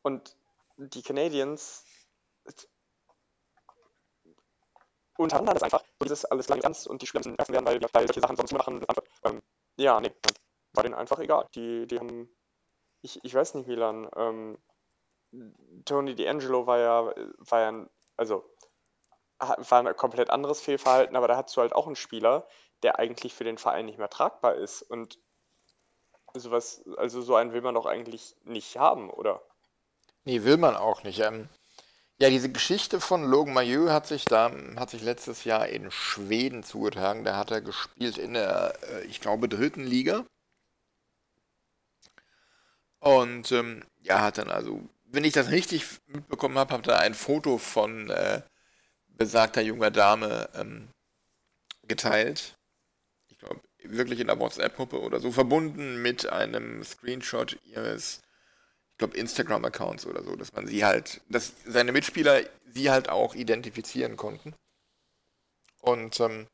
[0.03, 0.37] Und
[0.77, 1.85] die Canadiens
[5.17, 7.81] unter anderem ist einfach dieses alles lang ernst und die Spieler müssen ernst werden, weil,
[7.93, 8.85] weil solche Sachen sonst machen.
[9.25, 9.43] Ähm,
[9.77, 10.13] ja, nee,
[10.73, 11.47] war denen einfach egal.
[11.55, 12.29] Die, die haben,
[13.03, 14.59] ich, ich weiß nicht, Milan, ähm,
[15.85, 18.45] Tony D'Angelo war ja, war ja ein, also
[19.49, 22.47] war ein komplett anderes Fehlverhalten, aber da hast du halt auch einen Spieler,
[22.83, 24.83] der eigentlich für den Verein nicht mehr tragbar ist.
[24.83, 25.19] Und
[26.35, 29.43] sowas, also so einen will man doch eigentlich nicht haben, oder?
[30.25, 31.21] Nee, will man auch nicht.
[31.21, 31.49] Ähm,
[32.19, 36.63] ja, diese Geschichte von Logan Maillot hat sich da, hat sich letztes Jahr in Schweden
[36.63, 37.25] zugetragen.
[37.25, 40.25] Da hat er gespielt in der, äh, ich glaube, dritten Liga.
[43.01, 47.15] Und ähm, ja, hat dann also, wenn ich das richtig mitbekommen habe, hat er ein
[47.15, 48.43] Foto von äh,
[49.17, 50.89] besagter junger Dame ähm,
[51.87, 52.55] geteilt.
[53.29, 58.21] Ich glaube, wirklich in der WhatsApp-Gruppe oder so, verbunden mit einem Screenshot ihres
[58.95, 63.35] ich glaube, Instagram-Accounts oder so, dass man sie halt, dass seine Mitspieler sie halt auch
[63.35, 64.55] identifizieren konnten.
[65.81, 66.47] Und ähm,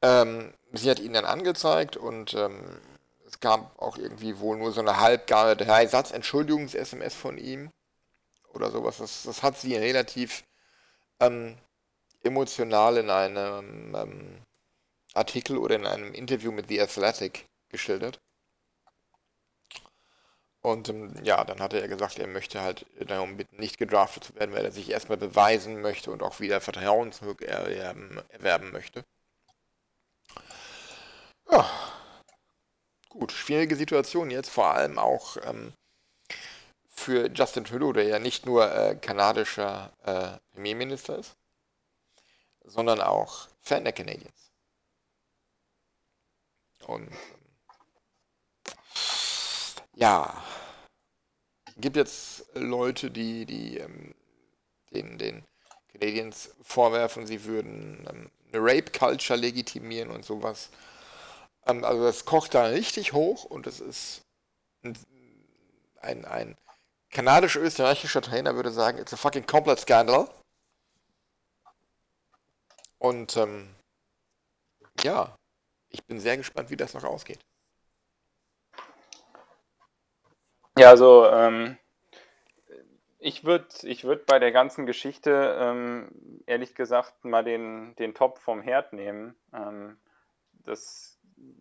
[0.00, 2.80] ähm, sie hat ihn dann angezeigt und ähm,
[3.26, 7.70] es gab auch irgendwie wohl nur so eine halbgare Drei-Satz Entschuldigungs-SMS von ihm
[8.54, 8.96] oder sowas.
[8.96, 10.42] Das, das hat sie relativ
[11.20, 11.56] ähm,
[12.22, 14.42] emotional in einem ähm,
[15.14, 18.20] Artikel oder in einem Interview mit The Athletic geschildert.
[20.60, 24.34] Und ähm, ja, dann hat er gesagt, er möchte halt darum bitten, nicht gedraftet zu
[24.34, 29.04] werden, weil er sich erstmal beweisen möchte und auch wieder Vertrauen erwerben, erwerben möchte.
[31.50, 31.68] Ja.
[33.08, 35.72] Gut, schwierige Situation jetzt, vor allem auch ähm,
[36.98, 41.36] für Justin Trudeau, der ja nicht nur äh, kanadischer äh, Premierminister ist,
[42.64, 44.52] sondern auch Fan der Canadiens.
[46.86, 47.18] Und ähm,
[49.94, 50.42] ja,
[51.76, 54.14] gibt jetzt Leute, die, die ähm,
[54.92, 55.44] den, den
[55.92, 60.70] Canadiens vorwerfen, sie würden ähm, eine Rape-Culture legitimieren und sowas.
[61.66, 64.22] Ähm, also das kocht da richtig hoch und es ist
[64.82, 64.96] ein,
[66.00, 66.56] ein, ein
[67.10, 70.28] kanadisch-österreichischer Trainer würde sagen, it's a fucking complete scandal.
[72.98, 73.74] Und ähm,
[75.02, 75.36] ja,
[75.88, 77.38] ich bin sehr gespannt, wie das noch ausgeht.
[80.76, 81.76] Ja, also ähm,
[83.18, 86.08] ich würde ich würd bei der ganzen Geschichte ähm,
[86.46, 89.34] ehrlich gesagt mal den, den Top vom Herd nehmen.
[89.52, 89.98] Ähm,
[90.52, 91.18] das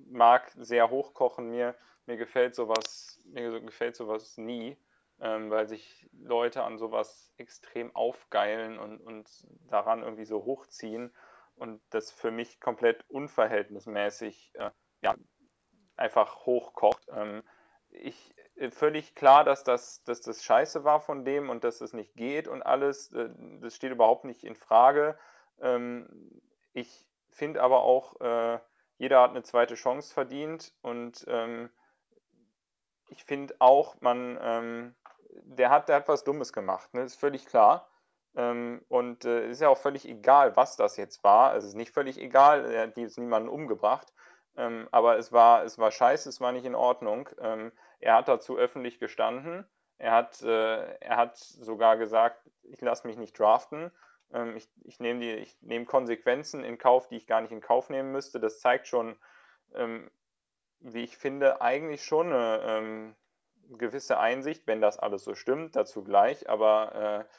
[0.10, 1.50] mag sehr hochkochen.
[1.50, 1.76] Mir,
[2.06, 4.78] mir gefällt sowas, mir gefällt sowas nie,
[5.20, 9.30] ähm, weil sich Leute an sowas extrem aufgeilen und, und
[9.68, 11.14] daran irgendwie so hochziehen
[11.56, 15.16] und das für mich komplett unverhältnismäßig äh, ja,
[15.96, 17.08] einfach hochkocht.
[17.12, 17.44] Ähm,
[17.90, 21.94] ich äh, völlig klar, dass das, dass das scheiße war von dem und dass das
[21.94, 23.12] nicht geht und alles.
[23.12, 23.30] Äh,
[23.62, 25.18] das steht überhaupt nicht in Frage.
[25.60, 26.42] Ähm,
[26.74, 28.60] ich finde aber auch, äh,
[28.98, 31.70] jeder hat eine zweite Chance verdient und ähm,
[33.10, 34.96] ich finde auch, man, ähm,
[35.48, 37.02] der, hat, der hat was Dummes gemacht, ne?
[37.02, 37.88] ist völlig klar.
[38.36, 41.56] Ähm, und es äh, ist ja auch völlig egal, was das jetzt war.
[41.56, 44.14] Es ist nicht völlig egal, er hat jetzt niemanden umgebracht.
[44.56, 47.30] Ähm, aber es war, es war scheiße, es war nicht in Ordnung.
[47.40, 49.66] Ähm, er hat dazu öffentlich gestanden.
[49.98, 53.92] Er hat, äh, er hat sogar gesagt, ich lasse mich nicht draften.
[54.32, 58.12] Ähm, ich ich nehme nehm Konsequenzen in Kauf, die ich gar nicht in Kauf nehmen
[58.12, 58.40] müsste.
[58.40, 59.16] Das zeigt schon,
[59.74, 60.12] ähm,
[60.80, 63.16] wie ich finde, eigentlich schon eine ähm,
[63.78, 66.50] gewisse Einsicht, wenn das alles so stimmt, dazu gleich.
[66.50, 67.34] Aber äh,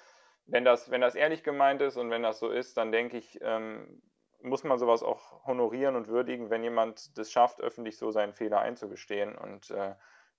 [0.46, 3.38] wenn, das, wenn das ehrlich gemeint ist und wenn das so ist, dann denke ich,
[3.42, 4.02] ähm,
[4.42, 8.60] muss man sowas auch honorieren und würdigen, wenn jemand das schafft, öffentlich so seinen Fehler
[8.60, 9.36] einzugestehen.
[9.36, 9.94] Und äh,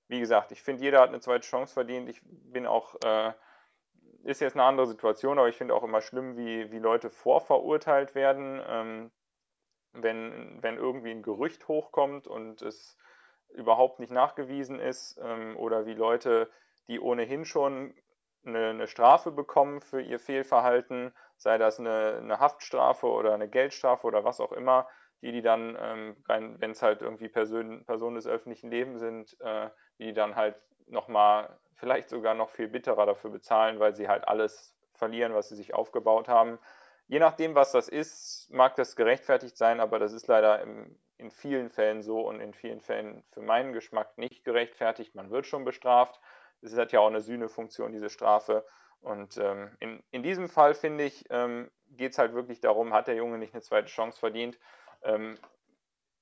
[0.07, 2.09] wie gesagt, ich finde, jeder hat eine zweite Chance verdient.
[2.09, 3.33] Ich bin auch, äh,
[4.23, 8.15] ist jetzt eine andere Situation, aber ich finde auch immer schlimm, wie, wie Leute vorverurteilt
[8.15, 9.11] werden, ähm,
[9.93, 12.97] wenn, wenn irgendwie ein Gerücht hochkommt und es
[13.53, 16.49] überhaupt nicht nachgewiesen ist ähm, oder wie Leute,
[16.87, 17.93] die ohnehin schon
[18.45, 24.07] eine, eine, Strafe bekommen für ihr Fehlverhalten, sei das eine, eine, Haftstrafe oder eine Geldstrafe
[24.07, 24.87] oder was auch immer,
[25.21, 29.69] die die dann, ähm, wenn es halt irgendwie Person, Personen des öffentlichen Lebens sind, äh,
[29.97, 30.55] die dann halt
[30.87, 35.55] nochmal, vielleicht sogar noch viel bitterer dafür bezahlen, weil sie halt alles verlieren, was sie
[35.55, 36.59] sich aufgebaut haben.
[37.07, 41.31] Je nachdem, was das ist, mag das gerechtfertigt sein, aber das ist leider im, in
[41.31, 45.15] vielen Fällen so und in vielen Fällen für meinen Geschmack nicht gerechtfertigt.
[45.15, 46.19] Man wird schon bestraft.
[46.61, 48.65] Es hat ja auch eine Sühnefunktion, diese Strafe.
[49.01, 53.07] Und ähm, in, in diesem Fall, finde ich, ähm, geht es halt wirklich darum, hat
[53.07, 54.59] der Junge nicht eine zweite Chance verdient.
[55.03, 55.37] Ähm,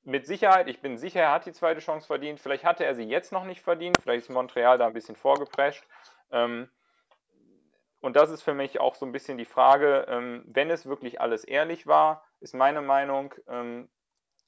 [0.04, 2.40] mit Sicherheit, ich bin sicher, er hat die zweite Chance verdient.
[2.40, 3.98] Vielleicht hatte er sie jetzt noch nicht verdient.
[4.02, 5.84] Vielleicht ist Montreal da ein bisschen vorgeprescht.
[6.32, 6.70] Ähm,
[8.00, 11.20] und das ist für mich auch so ein bisschen die Frage, ähm, wenn es wirklich
[11.20, 13.90] alles ehrlich war, ist meine Meinung, ähm,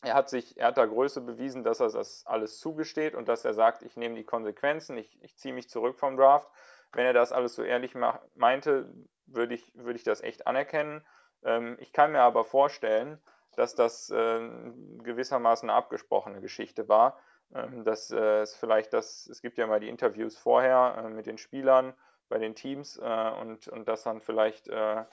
[0.02, 3.46] er hat sich, er hat da Größe bewiesen, dass er das alles zugesteht und dass
[3.46, 6.50] er sagt, ich nehme die Konsequenzen, ich, ich ziehe mich zurück vom Draft.
[6.94, 7.94] Wenn er das alles so ehrlich
[8.36, 8.92] meinte,
[9.28, 11.06] würde ich, würde ich das echt anerkennen.
[11.78, 13.22] ich kann mir aber vorstellen,
[13.56, 14.50] dass das äh,
[15.04, 17.20] gewissermaßen eine abgesprochene Geschichte war.
[17.54, 21.26] Ähm, dass äh, es vielleicht das, es gibt ja mal die Interviews vorher äh, mit
[21.26, 21.94] den Spielern
[22.28, 25.04] bei den Teams äh, und, und dass dann vielleicht äh,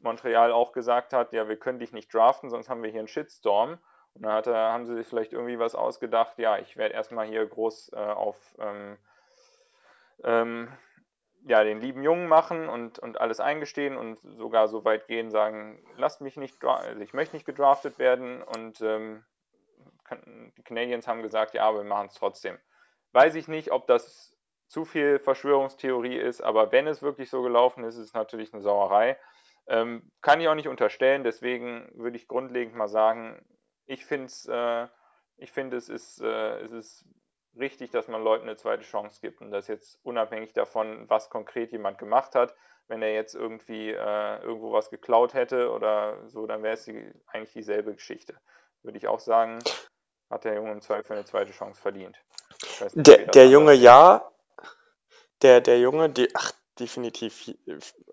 [0.00, 3.08] Montreal auch gesagt hat, ja, wir können dich nicht draften, sonst haben wir hier einen
[3.08, 3.78] Shitstorm.
[4.16, 7.44] Und dann hat, haben sie sich vielleicht irgendwie was ausgedacht, ja, ich werde erstmal hier
[7.46, 8.96] groß äh, auf ähm,
[10.24, 10.72] ähm,
[11.44, 15.84] ja, den lieben Jungen machen und, und alles eingestehen und sogar so weit gehen, sagen,
[15.96, 19.24] lasst mich nicht, also ich möchte nicht gedraftet werden und ähm,
[20.56, 22.58] die Canadiens haben gesagt, ja, wir machen es trotzdem.
[23.12, 24.36] Weiß ich nicht, ob das
[24.66, 28.62] zu viel Verschwörungstheorie ist, aber wenn es wirklich so gelaufen ist, ist es natürlich eine
[28.62, 29.18] Sauerei.
[29.68, 33.44] Ähm, kann ich auch nicht unterstellen, deswegen würde ich grundlegend mal sagen,
[33.86, 34.88] ich finde äh,
[35.38, 37.04] ich find, es, ist, äh, es ist
[37.58, 39.40] richtig, dass man Leuten eine zweite Chance gibt.
[39.40, 42.54] Und das jetzt unabhängig davon, was konkret jemand gemacht hat.
[42.88, 47.12] Wenn er jetzt irgendwie äh, irgendwo was geklaut hätte oder so, dann wäre es die,
[47.26, 48.36] eigentlich dieselbe Geschichte.
[48.82, 49.58] Würde ich auch sagen,
[50.30, 52.16] hat der Junge im Zweifel eine zweite Chance verdient.
[52.80, 54.30] Nicht, der, der Junge ja,
[55.42, 57.50] Der, der Junge, die, ach, definitiv.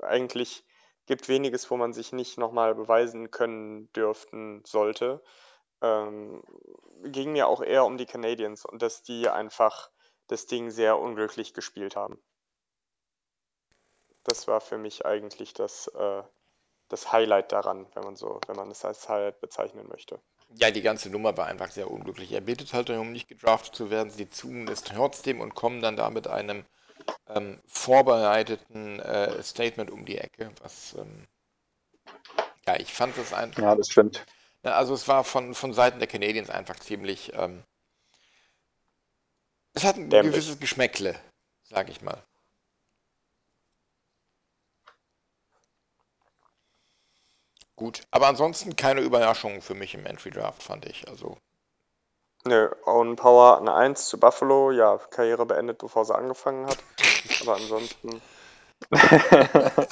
[0.01, 0.65] Eigentlich
[1.05, 5.21] gibt weniges, wo man sich nicht nochmal beweisen können dürften sollte.
[5.83, 6.41] Ähm,
[7.03, 9.91] ging mir auch eher um die Canadiens und dass die einfach
[10.27, 12.17] das Ding sehr unglücklich gespielt haben.
[14.23, 16.23] Das war für mich eigentlich das, äh,
[16.87, 20.21] das Highlight daran, wenn man so, wenn man es als Highlight bezeichnen möchte.
[20.55, 22.31] Ja, die ganze Nummer war einfach sehr unglücklich.
[22.31, 24.09] Er bittet halt darum, nicht gedraftet zu werden.
[24.09, 26.65] Sie tun es trotzdem und kommen dann da mit einem
[27.27, 31.27] ähm, vorbereiteten äh, Statement um die Ecke, was ähm,
[32.65, 33.61] ja, ich fand das einfach.
[33.61, 34.25] Ja, das stimmt.
[34.63, 37.33] Also es war von, von Seiten der Canadiens einfach ziemlich.
[37.35, 37.63] Ähm,
[39.73, 40.33] es hat ein Dämlich.
[40.33, 41.19] gewisses Geschmäckle,
[41.63, 42.23] sag ich mal.
[47.75, 51.07] Gut, aber ansonsten keine Überraschungen für mich im Entry Draft, fand ich.
[51.07, 51.37] Also
[52.45, 56.77] Nö, Owen Power eine 1 zu Buffalo, ja, Karriere beendet, bevor sie angefangen hat.
[57.41, 58.21] Aber ansonsten,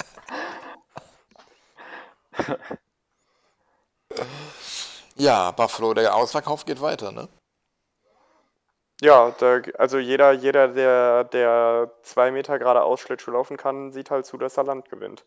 [5.22, 7.28] ja, Buffalo, der Ausverkauf geht weiter, ne?
[9.00, 14.26] ja, da, also jeder, jeder, der, der zwei Meter geradeaus Schlittschuh laufen kann, sieht halt
[14.26, 15.24] zu, dass er Land gewinnt.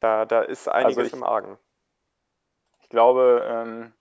[0.00, 1.58] Da, da ist einiges ich- im Argen.
[2.80, 3.92] Ich glaube, ähm,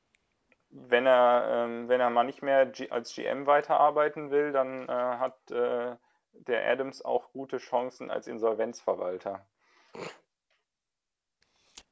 [0.69, 4.91] wenn er, ähm, wenn er mal nicht mehr G als GM weiterarbeiten will, dann äh,
[4.91, 5.95] hat äh,
[6.33, 9.45] der Adams auch gute Chancen als Insolvenzverwalter.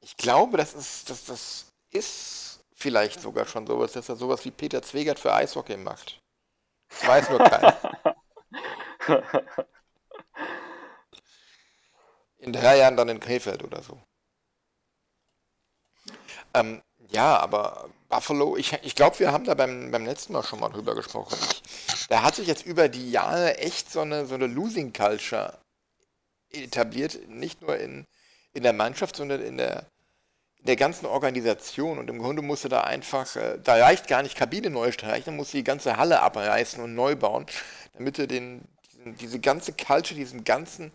[0.00, 2.45] Ich glaube, das ist, das, das ist
[2.76, 6.20] vielleicht sogar schon sowas, dass er sowas wie Peter Zwegert für Eishockey macht.
[6.88, 7.76] Das weiß nur keiner.
[12.38, 14.00] In drei Jahren dann in Krefeld oder so.
[16.54, 20.60] Ähm, ja, aber Buffalo, ich, ich glaube, wir haben da beim, beim letzten Mal schon
[20.60, 21.36] mal drüber gesprochen.
[21.50, 25.58] Ich, da hat sich jetzt über die Jahre echt so eine, so eine Losing Culture
[26.50, 28.06] etabliert, nicht nur in,
[28.52, 29.86] in der Mannschaft, sondern in der,
[30.66, 31.98] der ganzen Organisation.
[31.98, 35.36] Und im Grunde musste da einfach, äh, da reicht gar nicht Kabine neu streichen, dann
[35.36, 37.46] musst du die ganze Halle abreißen und neu bauen,
[37.94, 38.62] damit du den,
[38.92, 40.92] diesen, diese ganze Culture, diesen ganzen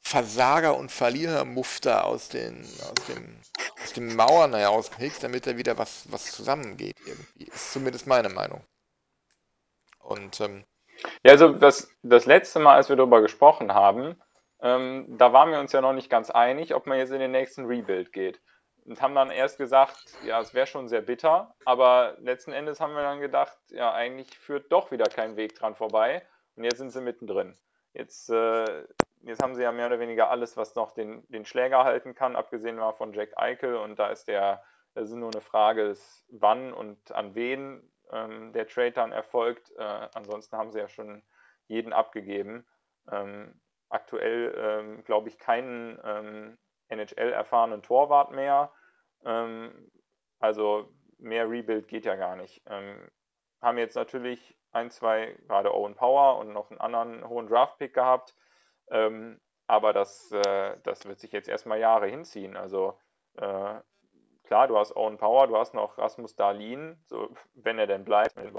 [0.00, 3.36] Versager- und Verlierermufter aus, den, aus, dem,
[3.82, 7.44] aus dem Mauern herauskriegst, damit da wieder was, was zusammengeht irgendwie.
[7.44, 8.62] Ist zumindest meine Meinung.
[10.00, 10.64] Und ähm,
[11.22, 14.16] Ja, also das, das letzte Mal, als wir darüber gesprochen haben,
[14.60, 17.32] ähm, da waren wir uns ja noch nicht ganz einig, ob man jetzt in den
[17.32, 18.40] nächsten Rebuild geht.
[18.84, 22.94] Und haben dann erst gesagt, ja, es wäre schon sehr bitter, aber letzten Endes haben
[22.94, 26.22] wir dann gedacht, ja, eigentlich führt doch wieder kein Weg dran vorbei.
[26.56, 27.56] Und jetzt sind sie mittendrin.
[27.94, 28.84] Jetzt, äh,
[29.22, 32.36] jetzt haben sie ja mehr oder weniger alles, was noch den, den Schläger halten kann,
[32.36, 33.76] abgesehen mal von Jack Eichel.
[33.76, 34.62] Und da ist der,
[34.94, 35.96] das ist nur eine Frage
[36.28, 39.72] wann und an wen ähm, der Trade dann erfolgt.
[39.78, 41.22] Äh, ansonsten haben sie ja schon
[41.68, 42.66] jeden abgegeben.
[43.10, 46.58] Ähm, aktuell ähm, glaube ich keinen
[46.98, 48.72] ähm, NHL-erfahrenen Torwart mehr.
[49.24, 49.90] Ähm,
[50.38, 50.88] also
[51.18, 52.62] mehr Rebuild geht ja gar nicht.
[52.66, 53.10] Ähm,
[53.60, 58.34] haben jetzt natürlich ein, zwei, gerade Owen Power und noch einen anderen hohen Draft-Pick gehabt.
[58.90, 62.56] Ähm, aber das, äh, das wird sich jetzt erstmal Jahre hinziehen.
[62.56, 62.98] Also
[63.36, 63.80] äh,
[64.44, 68.36] klar, du hast Owen Power, du hast noch Rasmus Dahlin, so, wenn er denn bleibt,
[68.36, 68.52] er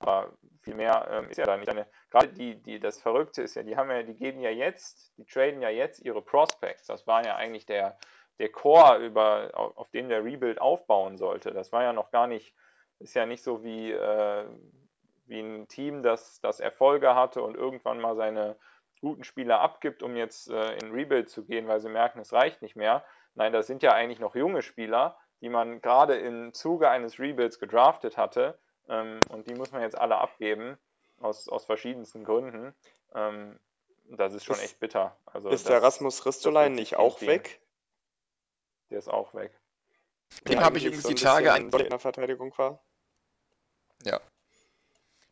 [0.00, 1.68] aber viel mehr ähm, ist ja da nicht.
[1.68, 5.12] Eine, gerade die, die, das Verrückte ist ja, die haben ja, die geben ja jetzt,
[5.16, 6.86] die traden ja jetzt ihre Prospects.
[6.86, 7.96] Das war ja eigentlich der,
[8.38, 11.52] der Core, über, auf, auf dem der Rebuild aufbauen sollte.
[11.52, 12.54] Das war ja noch gar nicht,
[12.98, 14.44] ist ja nicht so wie, äh,
[15.26, 18.56] wie ein Team, das, das Erfolge hatte und irgendwann mal seine
[19.00, 22.62] guten Spieler abgibt, um jetzt äh, in Rebuild zu gehen, weil sie merken, es reicht
[22.62, 23.04] nicht mehr.
[23.34, 27.58] Nein, das sind ja eigentlich noch junge Spieler, die man gerade im Zuge eines Rebuilds
[27.58, 28.58] gedraftet hatte.
[28.88, 30.78] Ähm, und die muss man jetzt alle abgeben,
[31.20, 32.74] aus, aus verschiedensten Gründen.
[33.14, 33.58] Ähm,
[34.04, 35.16] das ist schon Ist- echt bitter.
[35.26, 37.28] Also Ist das, der Rasmus Ristolainen wird nicht auch entziehen.
[37.28, 37.60] weg?
[38.90, 39.58] Der ist auch weg.
[40.46, 42.80] dem habe ich übrigens so die Tage ein, in der Verteidigung war.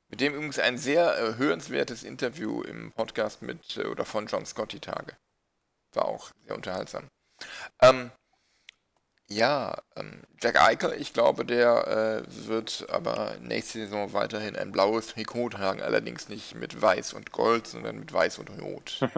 [0.08, 4.44] mit dem übrigens ein sehr äh, hörenswertes Interview im Podcast mit äh, oder von John
[4.46, 5.16] Scott die Tage.
[5.92, 7.08] War auch sehr unterhaltsam.
[7.80, 8.10] Ähm,
[9.28, 15.08] ja, ähm, Jack Eichel, ich glaube, der äh, wird aber nächste Saison weiterhin ein blaues
[15.08, 19.00] Trikot tragen, allerdings nicht mit weiß und gold, sondern mit weiß und rot.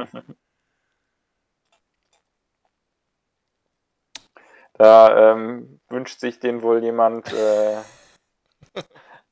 [4.76, 7.80] Da ähm, wünscht sich den wohl jemand äh,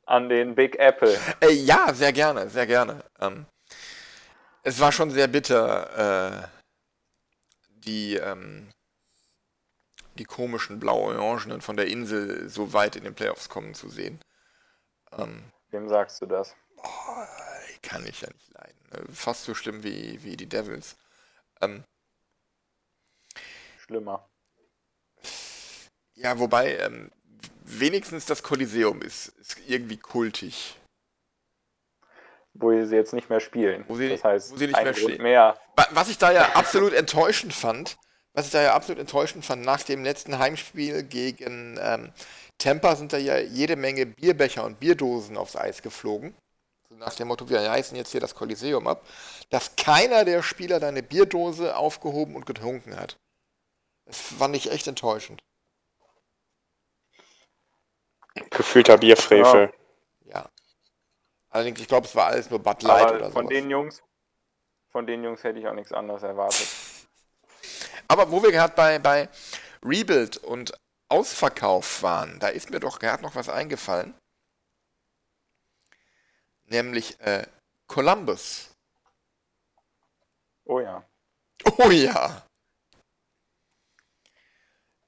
[0.06, 1.18] an den Big Apple.
[1.40, 3.04] Äh, ja, sehr gerne, sehr gerne.
[3.20, 3.46] Ähm,
[4.62, 6.48] es war schon sehr bitter, äh,
[7.70, 8.68] die, ähm,
[10.18, 14.20] die komischen blau-orangenen von der Insel so weit in den Playoffs kommen zu sehen.
[15.12, 16.54] Ähm, Wem sagst du das?
[16.76, 17.28] boah,
[17.82, 18.78] kann ich ja nicht leiden.
[18.92, 20.96] Äh, fast so schlimm wie, wie die Devils.
[21.60, 21.84] Ähm,
[23.78, 24.28] Schlimmer.
[26.14, 27.10] ja, wobei, ähm,
[27.64, 30.78] wenigstens das Kolosseum ist, ist irgendwie kultig.
[32.54, 33.84] Wo sie jetzt nicht mehr spielen.
[33.88, 35.22] Wo sie- das heißt, wo sie nicht mehr Grund stehen.
[35.22, 35.58] mehr.
[35.76, 37.96] Wa- Was ich da ja absolut enttäuschend fand,
[38.34, 42.12] was ich da ja absolut enttäuschend fand, nach dem letzten Heimspiel gegen ähm,
[42.58, 46.34] Tampa sind da ja jede Menge Bierbecher und Bierdosen aufs Eis geflogen.
[46.88, 49.06] So nach dem Motto, wir reißen jetzt hier das Kolosseum ab,
[49.50, 53.16] dass keiner der Spieler da eine Bierdose aufgehoben und getrunken hat.
[54.06, 55.42] Das fand ich echt enttäuschend.
[58.50, 59.72] Gefühlter Bierfrevel.
[60.24, 60.48] Ja.
[61.50, 63.48] Allerdings, ich glaube, es war alles nur Bud Light Aber oder von sowas.
[63.48, 64.02] den Jungs,
[64.90, 66.66] von den Jungs hätte ich auch nichts anderes erwartet.
[68.12, 69.30] Aber wo wir gerade bei, bei
[69.82, 74.12] Rebuild und Ausverkauf waren, da ist mir doch gerade noch was eingefallen.
[76.64, 77.46] Nämlich äh,
[77.86, 78.70] Columbus.
[80.66, 81.08] Oh ja.
[81.78, 82.46] Oh ja.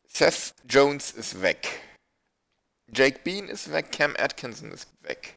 [0.06, 1.82] Seth Jones ist weg.
[2.86, 5.36] Jake Bean ist weg, Cam Atkinson ist weg.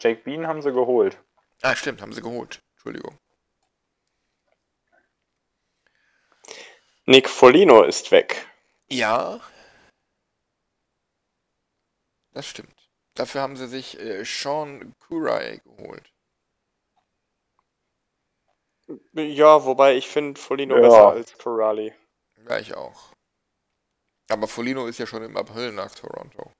[0.00, 1.16] Jake Bean haben sie geholt.
[1.62, 2.60] Ah, stimmt, haben sie geholt.
[2.72, 3.16] Entschuldigung.
[7.06, 8.46] Nick Folino ist weg.
[8.88, 9.40] Ja.
[12.32, 12.74] Das stimmt.
[13.14, 16.12] Dafür haben sie sich äh, Sean Kurai geholt.
[19.12, 20.82] Ja, wobei ich finde Folino Ja.
[20.82, 21.94] besser als Corrali.
[22.48, 23.12] Ja, ich auch.
[24.28, 26.52] Aber Folino ist ja schon im April nach Toronto.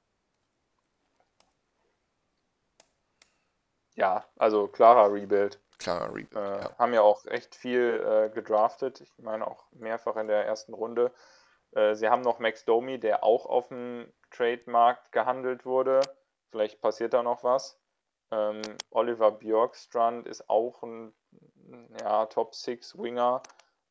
[3.95, 5.61] Ja, also klarer Rebuild.
[5.79, 6.35] Klarer Rebuild.
[6.35, 6.79] Äh, ja.
[6.79, 9.01] Haben ja auch echt viel äh, gedraftet.
[9.01, 11.13] Ich meine auch mehrfach in der ersten Runde.
[11.73, 16.01] Äh, sie haben noch Max Domi, der auch auf dem Trademarkt gehandelt wurde.
[16.51, 17.79] Vielleicht passiert da noch was.
[18.31, 21.15] Ähm, Oliver Bjorkstrand ist auch ein
[22.01, 23.43] ja, Top 6 Winger.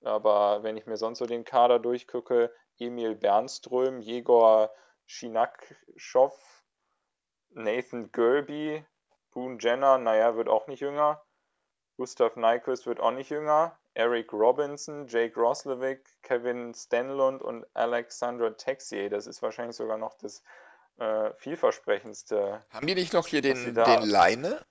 [0.01, 4.71] Aber wenn ich mir sonst so den Kader durchgucke, Emil Bernström, Jegor
[5.05, 6.65] Schinakschow,
[7.51, 8.86] Nathan Gerby,
[9.31, 11.21] Boone Jenner, naja, wird auch nicht jünger.
[11.98, 13.78] Gustav Nyquist wird auch nicht jünger.
[13.94, 19.10] Eric Robinson, Jake Roslovic, Kevin Stenlund und Alexandra Texier.
[19.10, 20.44] Das ist wahrscheinlich sogar noch das
[20.98, 22.66] äh, vielversprechendste.
[22.72, 24.66] Haben die nicht noch hier den, den Leine?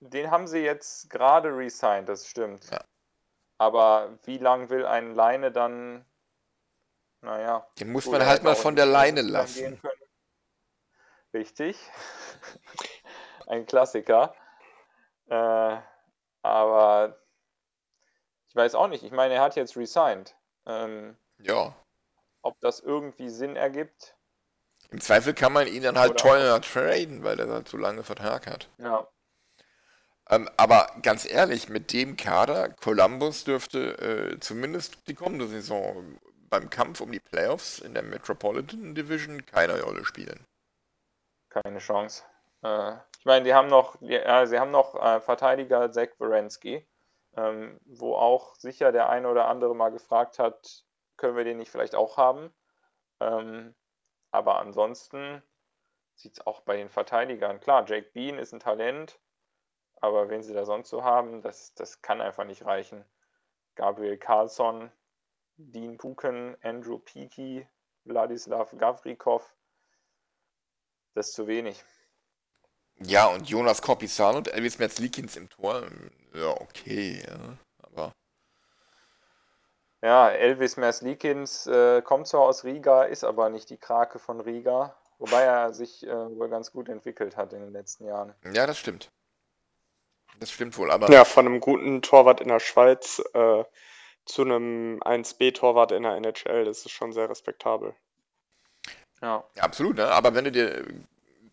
[0.00, 2.70] Den haben sie jetzt gerade resigned, das stimmt.
[2.70, 2.84] Ja.
[3.58, 6.04] Aber wie lang will ein Leine dann,
[7.20, 7.66] naja.
[7.78, 9.80] Den muss man halt mal von der Leine lassen.
[11.32, 11.78] Richtig.
[13.46, 14.34] Ein Klassiker.
[15.28, 15.76] Äh,
[16.42, 17.18] aber
[18.46, 19.02] ich weiß auch nicht.
[19.04, 20.34] Ich meine, er hat jetzt resigned.
[20.66, 21.74] Ähm, Ja.
[22.42, 24.16] ob das irgendwie Sinn ergibt?
[24.90, 28.46] Im Zweifel kann man ihn dann halt teurer traden, weil er halt so lange Vertrag
[28.46, 28.68] hat.
[28.78, 29.08] Ja.
[30.30, 33.98] Ähm, aber ganz ehrlich, mit dem Kader, Columbus dürfte
[34.34, 36.18] äh, zumindest die kommende Saison
[36.48, 40.46] beim Kampf um die Playoffs in der Metropolitan Division keine Rolle spielen.
[41.50, 42.22] keine Chance.
[42.64, 46.86] Äh, ich meine, die haben noch, ja, sie haben noch äh, Verteidiger Zach Wierenski,
[47.36, 50.84] ähm, wo auch sicher der eine oder andere mal gefragt hat,
[51.16, 52.52] können wir den nicht vielleicht auch haben?
[53.20, 53.74] Ähm,
[54.30, 55.42] aber ansonsten
[56.14, 57.60] sieht es auch bei den Verteidigern.
[57.60, 59.20] Klar, Jake Bean ist ein Talent,
[60.00, 63.04] aber wen sie da sonst so haben, das, das kann einfach nicht reichen.
[63.74, 64.90] Gabriel Carlsson,
[65.56, 67.66] Dean Puken, Andrew Peaky,
[68.04, 69.54] Wladislav Gavrikov,
[71.14, 71.84] das ist zu wenig.
[73.00, 75.82] Ja, und Jonas Korpisalo und Elvis Metzlikins im Tor.
[76.32, 77.58] Ja, okay, ja.
[77.82, 78.12] Aber
[80.02, 84.94] Ja, Elvis Merslikins äh, kommt zwar aus Riga, ist aber nicht die Krake von Riga,
[85.18, 88.34] wobei er sich äh, wohl ganz gut entwickelt hat in den letzten Jahren.
[88.52, 89.10] ja, das stimmt.
[90.40, 93.64] Das stimmt wohl, aber Ja, von einem guten Torwart in der Schweiz äh,
[94.26, 97.94] zu einem 1B-Torwart in der NHL, das ist schon sehr respektabel.
[99.22, 100.08] Ja, Ja, absolut, ne?
[100.08, 100.84] Aber wenn du dir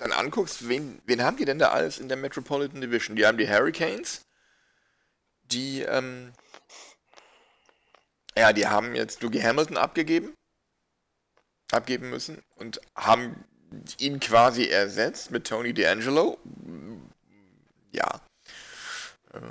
[0.02, 3.16] dann anguckst, wen, wen haben die denn da alles in der Metropolitan Division?
[3.16, 4.26] Die haben die Hurricanes,
[5.44, 6.34] die, ähm,
[8.36, 10.34] ja, die haben jetzt Dougie Hamilton abgegeben,
[11.72, 13.46] abgeben müssen und haben
[14.00, 16.40] ihn quasi ersetzt mit Tony D'Angelo.
[17.92, 18.22] Ja.
[19.34, 19.42] Äh,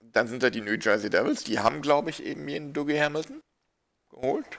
[0.00, 3.40] Dann sind da die New Jersey Devils, die haben, glaube ich, eben jeden Dougie Hamilton
[4.10, 4.58] geholt.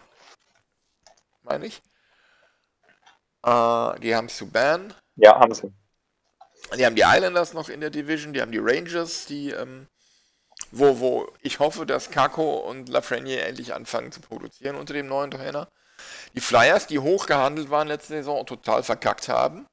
[1.44, 1.84] Meine ich.
[3.50, 5.72] Äh, die haben Subban, ja haben sie.
[6.78, 9.88] die haben die Islanders noch in der Division, die haben die Rangers, die, ähm,
[10.72, 15.32] wo, wo ich hoffe, dass Kako und Lafreniere endlich anfangen zu produzieren unter dem neuen
[15.32, 15.68] Trainer.
[16.36, 19.66] Die Flyers, die hoch gehandelt waren letzte Saison und total verkackt haben.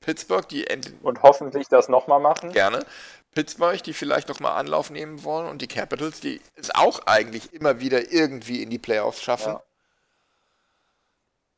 [0.00, 0.66] Pittsburgh, die
[1.02, 2.52] und hoffentlich das nochmal machen.
[2.52, 2.84] Gerne.
[3.34, 7.78] Pittsburgh, die vielleicht nochmal Anlauf nehmen wollen und die Capitals, die es auch eigentlich immer
[7.78, 9.52] wieder irgendwie in die Playoffs schaffen.
[9.52, 9.62] Ja.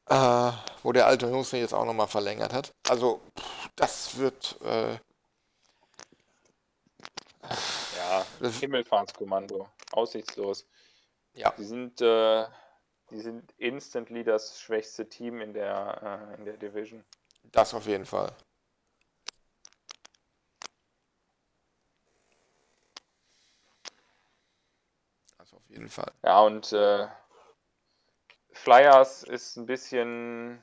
[0.06, 2.74] Äh, wo der alte Houston jetzt auch nochmal verlängert hat.
[2.88, 3.20] Also,
[3.76, 4.58] das wird.
[4.62, 4.94] Äh,
[7.96, 9.68] ja, das Himmelfahrtskommando.
[9.92, 10.66] Aussichtslos.
[11.34, 11.52] Ja.
[11.56, 12.46] Die sind, äh,
[13.10, 17.04] die sind instantly das schwächste Team in der, äh, in der Division.
[17.44, 18.32] Das auf jeden Fall.
[25.38, 26.12] Das auf jeden Fall.
[26.22, 27.06] Ja, und äh,
[28.62, 30.62] Flyers ist ein bisschen,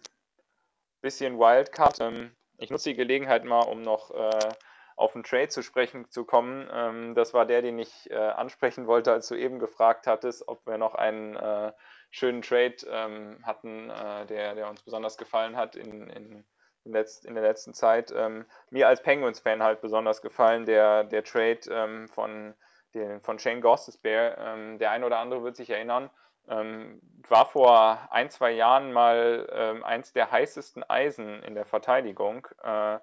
[1.01, 1.99] bisschen Wildcard.
[1.99, 4.49] Ähm, ich nutze die Gelegenheit mal, um noch äh,
[4.95, 6.69] auf einen Trade zu sprechen zu kommen.
[6.71, 10.65] Ähm, das war der, den ich äh, ansprechen wollte, als du eben gefragt hattest, ob
[10.65, 11.73] wir noch einen äh,
[12.09, 16.45] schönen Trade ähm, hatten, äh, der, der uns besonders gefallen hat in, in
[16.85, 18.13] in, letzt, in der letzten Zeit.
[18.15, 22.53] Ähm, mir als Penguins-Fan halt besonders gefallen, der, der Trade ähm, von,
[22.93, 24.37] den, von Shane Gostisbehere.
[24.39, 26.09] Ähm, der eine oder andere wird sich erinnern.
[26.49, 32.47] Ähm, war vor ein, zwei Jahren mal ähm, eins der heißesten Eisen in der Verteidigung.
[32.63, 32.99] Äh,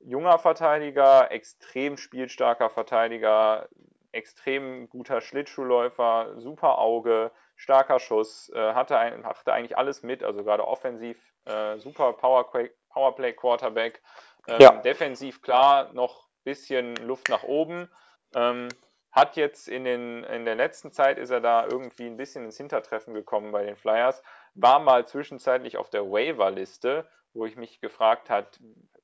[0.00, 3.68] junger Verteidiger, extrem spielstarker Verteidiger,
[4.12, 10.44] extrem guter Schlittschuhläufer, super Auge, starker Schuss, äh, hatte, ein, hatte eigentlich alles mit, also
[10.44, 12.50] gerade offensiv äh, super Power,
[12.90, 14.02] Powerplay Quarterback.
[14.46, 14.70] Ähm, ja.
[14.72, 17.88] Defensiv klar, noch ein bisschen Luft nach oben.
[18.34, 18.68] Ähm,
[19.10, 22.56] hat jetzt in, den, in der letzten Zeit ist er da irgendwie ein bisschen ins
[22.56, 24.22] Hintertreffen gekommen bei den Flyers.
[24.54, 28.48] War mal zwischenzeitlich auf der Waiver-Liste, wo ich mich gefragt habe,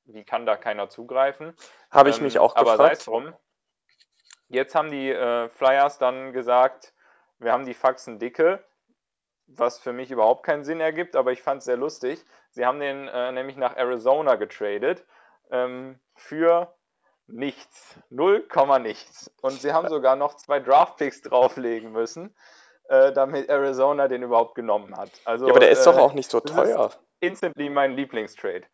[0.05, 1.55] wie kann da keiner zugreifen?
[1.91, 2.81] Habe ich ähm, mich auch gefragt.
[2.81, 3.35] Aber sei drum.
[4.49, 6.93] Jetzt haben die äh, Flyers dann gesagt,
[7.39, 8.63] wir haben die Faxen dicke,
[9.47, 12.25] was für mich überhaupt keinen Sinn ergibt, aber ich fand es sehr lustig.
[12.51, 15.05] Sie haben den äh, nämlich nach Arizona getradet
[15.51, 16.75] ähm, für
[17.27, 17.97] nichts.
[18.11, 18.47] 0,
[18.81, 19.31] nichts.
[19.41, 22.35] Und sie haben sogar noch zwei Draftpicks drauflegen müssen,
[22.89, 25.11] äh, damit Arizona den überhaupt genommen hat.
[25.25, 26.93] Also, ja, aber der ist äh, doch auch nicht so teuer.
[27.21, 28.67] instantly mein Lieblingstrade.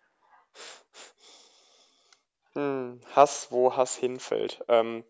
[2.55, 4.65] Hm, Hass, wo Hass hinfällt.
[4.69, 5.05] Ähm,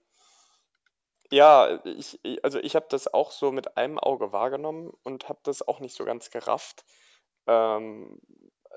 [1.31, 5.67] ja, ich, also ich habe das auch so mit einem Auge wahrgenommen und habe das
[5.67, 6.85] auch nicht so ganz gerafft.
[7.47, 8.21] Ähm,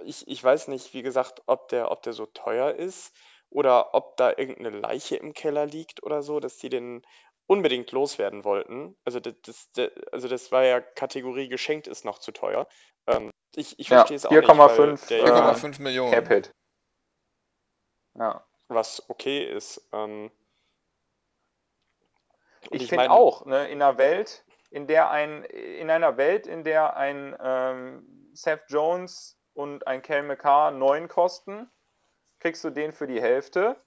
[0.05, 3.13] ich, ich weiß nicht, wie gesagt, ob der, ob der so teuer ist
[3.53, 7.05] oder ob da irgendeine Leiche im Keller liegt oder so, dass die den
[7.45, 8.97] unbedingt loswerden wollten.
[9.05, 9.35] Also das,
[9.73, 12.67] das, also das war ja Kategorie geschenkt ist noch zu teuer.
[13.07, 15.03] Ähm, ich ich ja, verstehe es auch 4, nicht.
[15.03, 16.11] 4,5 Millionen.
[16.11, 16.51] Capit.
[18.15, 18.43] Ja.
[18.69, 19.87] Was okay ist.
[19.91, 20.31] Ähm,
[22.71, 26.63] ich, ich finde auch, ne, in einer Welt, in der ein, in einer Welt, in
[26.63, 31.69] der ein ähm, Seth Jones und ein Kel McCarr 9 kosten,
[32.43, 33.77] kriegst du den für die Hälfte.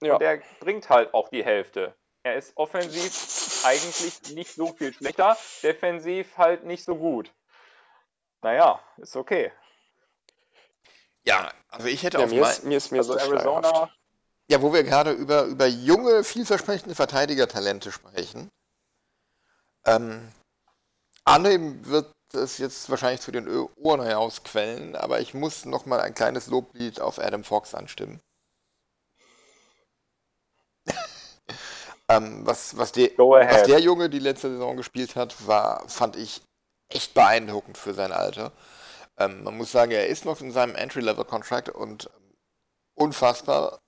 [0.00, 0.14] Ja.
[0.14, 1.94] Und der bringt halt auch die Hälfte.
[2.22, 7.30] Er ist offensiv eigentlich nicht so viel schlechter, defensiv halt nicht so gut.
[8.40, 9.52] Naja, ist okay.
[11.24, 13.90] Ja, also ich hätte ja, auf mir, ist, mir ist mir also Arizona.
[14.48, 18.48] Ja, wo wir gerade über, über junge, vielversprechende Verteidigertalente sprechen.
[19.84, 20.32] Ähm,
[21.24, 26.14] Arne wird es jetzt wahrscheinlich zu den Ohren herausquellen, aber ich muss noch mal ein
[26.14, 28.20] kleines Loblied auf Adam Fox anstimmen.
[32.08, 36.42] ähm, was, was, der, was der Junge die letzte Saison gespielt hat, war, fand ich
[36.88, 38.52] echt beeindruckend für sein Alter.
[39.18, 42.34] Ähm, man muss sagen, er ist noch in seinem Entry-Level-Contract und ähm,
[42.94, 43.80] unfassbar,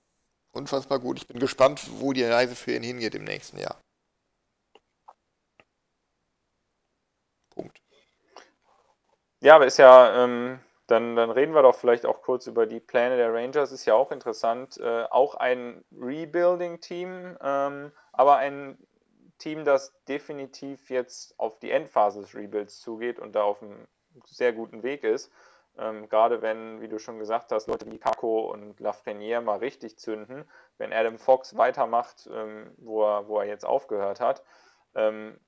[0.53, 1.18] unfassbar gut.
[1.18, 3.80] Ich bin gespannt, wo die Reise für ihn hingeht im nächsten Jahr.
[7.51, 7.80] Punkt.
[9.45, 12.80] Ja, aber ist ja, ähm, dann, dann reden wir doch vielleicht auch kurz über die
[12.80, 13.72] Pläne der Rangers.
[13.72, 14.78] Ist ja auch interessant.
[14.78, 18.78] Äh, auch ein Rebuilding-Team, ähm, aber ein
[19.36, 23.86] Team, das definitiv jetzt auf die Endphase des Rebuilds zugeht und da auf einem
[24.24, 25.30] sehr guten Weg ist.
[25.76, 29.99] Ähm, gerade wenn, wie du schon gesagt hast, Leute wie Kako und Lafreniere mal richtig
[29.99, 34.42] zünden, wenn Adam Fox weitermacht, ähm, wo, er, wo er jetzt aufgehört hat,
[34.95, 35.38] ähm,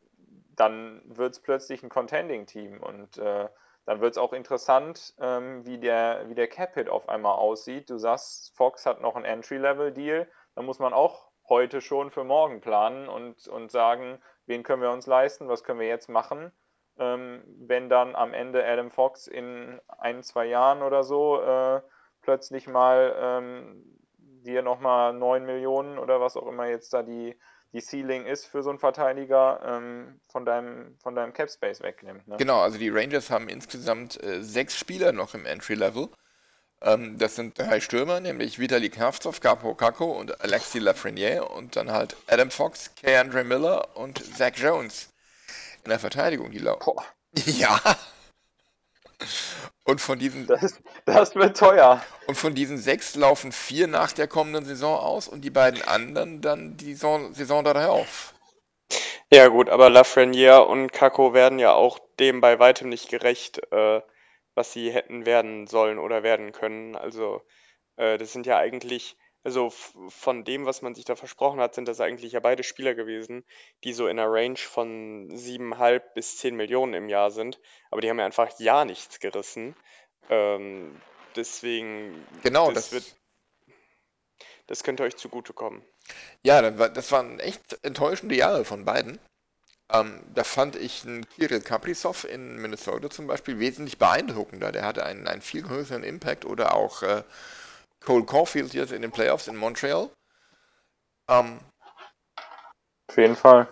[0.55, 3.49] dann wird es plötzlich ein Contending-Team und äh,
[3.87, 7.89] dann wird es auch interessant, ähm, wie der, wie der Cap-Hit auf einmal aussieht.
[7.89, 10.28] Du sagst, Fox hat noch einen Entry-Level-Deal.
[10.57, 14.91] Da muss man auch heute schon für morgen planen und, und sagen, wen können wir
[14.91, 16.51] uns leisten, was können wir jetzt machen.
[16.99, 21.80] Ähm, wenn dann am Ende Adam Fox in ein, zwei Jahren oder so äh,
[22.22, 23.84] plötzlich mal ähm,
[24.18, 27.39] dir nochmal 9 Millionen oder was auch immer jetzt da die,
[27.77, 32.27] die Ceiling ist für so einen Verteidiger, ähm, von deinem, von deinem Cap Space wegnimmt.
[32.27, 32.37] Ne?
[32.39, 36.09] Genau, also die Rangers haben insgesamt äh, sechs Spieler noch im Entry Level.
[36.81, 41.91] Ähm, das sind drei Stürmer, nämlich Vitali Kravtsov, Capo Kako und Alexi Lafreniere und dann
[41.91, 43.20] halt Adam Fox, K.
[43.20, 45.12] Andre Miller und Zach Jones
[45.85, 46.51] in der Verteidigung.
[46.51, 47.05] Die lau Boah,
[47.45, 47.79] ja.
[49.85, 52.03] Und von diesen das, das wird teuer.
[52.27, 56.41] und von diesen sechs laufen vier nach der kommenden Saison aus und die beiden anderen
[56.41, 58.35] dann die Saison, Saison darauf.
[59.33, 64.01] Ja gut, aber Lafreniere und Kako werden ja auch dem bei weitem nicht gerecht, äh,
[64.55, 66.95] was sie hätten werden sollen oder werden können.
[66.95, 67.43] Also
[67.97, 71.86] äh, das sind ja eigentlich, also von dem, was man sich da versprochen hat, sind
[71.86, 73.44] das eigentlich ja beide Spieler gewesen,
[73.84, 77.61] die so in einer Range von 7,5 bis 10 Millionen im Jahr sind.
[77.92, 79.76] Aber die haben ja einfach ja nichts gerissen.
[80.28, 81.01] Ähm,
[81.36, 83.05] deswegen, Genau, das das, wird,
[84.66, 85.84] das könnte euch zugutekommen.
[86.42, 89.20] ja, das waren echt enttäuschende Jahre von beiden.
[89.92, 94.72] Ähm, da fand ich einen Kirill Kaprizov in Minnesota zum Beispiel wesentlich beeindruckender.
[94.72, 97.22] Der hatte einen, einen viel größeren Impact oder auch äh,
[98.07, 100.11] Cole Caulfield jetzt in den Playoffs in Montreal.
[101.28, 101.61] Ähm,
[103.09, 103.68] Auf jeden Fall.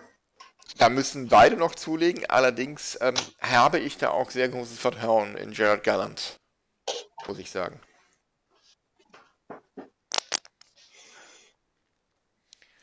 [0.77, 2.25] da müssen beide noch zulegen.
[2.29, 6.35] Allerdings ähm, habe ich da auch sehr großes Vertrauen in Gerard Gallant,
[7.27, 7.79] muss ich sagen.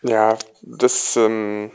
[0.02, 1.70] Ja, das, ähm,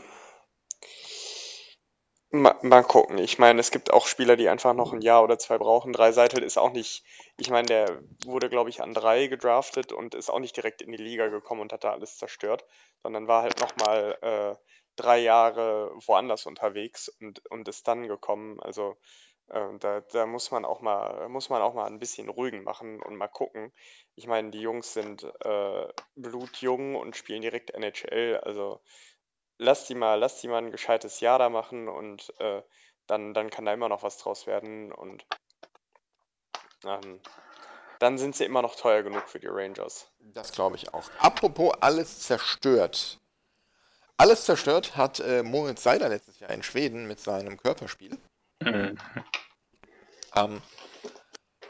[2.30, 3.18] mal, mal gucken.
[3.18, 5.92] Ich meine, es gibt auch Spieler, die einfach noch ein Jahr oder zwei brauchen.
[5.92, 7.04] Dreiseitel ist auch nicht,
[7.38, 10.92] ich meine, der wurde, glaube ich, an drei gedraftet und ist auch nicht direkt in
[10.92, 12.64] die Liga gekommen und hat da alles zerstört,
[13.02, 14.56] sondern war halt nochmal äh,
[14.96, 18.60] drei Jahre woanders unterwegs und, und ist dann gekommen.
[18.60, 18.96] Also
[19.48, 23.00] äh, da, da muss man auch mal, muss man auch mal ein bisschen ruhigen machen
[23.02, 23.72] und mal gucken.
[24.16, 28.38] Ich meine, die Jungs sind äh, blutjung und spielen direkt NHL.
[28.42, 28.80] Also
[29.58, 32.62] lass die mal, lass die mal ein gescheites Jahr da machen und äh,
[33.06, 34.92] dann, dann kann da immer noch was draus werden.
[34.92, 35.26] Und
[36.84, 37.20] ähm,
[37.98, 40.10] dann sind sie immer noch teuer genug für die Rangers.
[40.18, 41.10] Das glaube ich auch.
[41.18, 43.18] Apropos alles zerstört.
[44.16, 48.18] Alles zerstört hat äh, Moritz Seider letztes Jahr in Schweden mit seinem Körperspiel.
[48.60, 48.98] Mhm.
[50.34, 50.60] Ähm,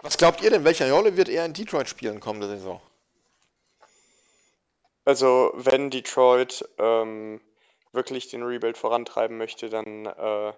[0.02, 2.80] was glaubt ihr denn, welche Rolle wird er in Detroit spielen kommende Saison?
[5.04, 7.40] Also, wenn Detroit ähm,
[7.92, 10.52] wirklich den Rebuild vorantreiben möchte, dann äh,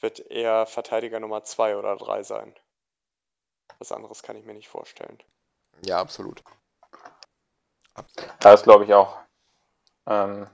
[0.00, 2.54] wird er Verteidiger Nummer 2 oder 3 sein.
[3.78, 5.18] Was anderes kann ich mir nicht vorstellen.
[5.84, 6.42] Ja, absolut.
[7.94, 8.34] Absolut.
[8.40, 9.18] Das glaube ich auch.
[10.06, 10.48] Ähm,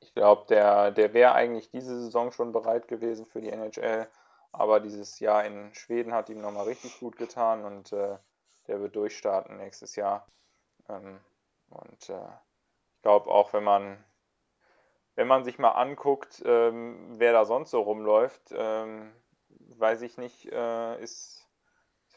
[0.00, 4.08] ich glaube, der, der wäre eigentlich diese Saison schon bereit gewesen für die NHL,
[4.52, 8.16] aber dieses Jahr in Schweden hat ihm nochmal richtig gut getan und äh,
[8.66, 10.26] der wird durchstarten nächstes Jahr.
[10.88, 11.20] Ähm,
[11.70, 12.28] und äh,
[12.94, 14.04] ich glaube auch, wenn man,
[15.16, 19.12] wenn man sich mal anguckt, ähm, wer da sonst so rumläuft, ähm,
[19.76, 21.48] weiß ich nicht, äh, ist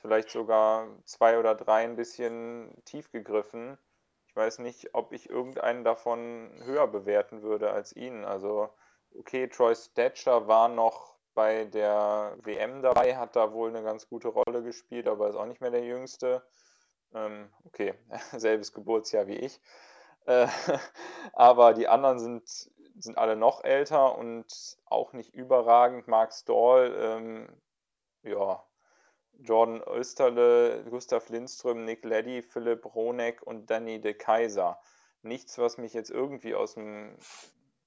[0.01, 3.77] vielleicht sogar zwei oder drei ein bisschen tief gegriffen.
[4.27, 8.23] Ich weiß nicht, ob ich irgendeinen davon höher bewerten würde als ihn.
[8.25, 8.69] Also,
[9.17, 14.27] okay, Troy Stetcher war noch bei der WM dabei, hat da wohl eine ganz gute
[14.27, 16.43] Rolle gespielt, aber ist auch nicht mehr der Jüngste.
[17.13, 17.93] Ähm, okay,
[18.33, 19.59] selbes Geburtsjahr wie ich.
[20.25, 20.47] Äh,
[21.33, 26.07] aber die anderen sind, sind alle noch älter und auch nicht überragend.
[26.07, 27.61] Mark Stahl, ähm,
[28.23, 28.63] ja,
[29.41, 34.79] Jordan Österle, Gustav Lindström, Nick Leddy, Philipp Ronek und Danny de Kaiser.
[35.21, 37.17] Nichts, was mich jetzt irgendwie aus dem,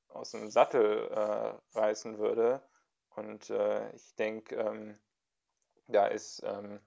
[0.08, 2.62] aus dem Sattel äh, reißen würde.
[3.10, 4.98] Und äh, ich denke, ähm,
[5.88, 6.80] da ist ähm,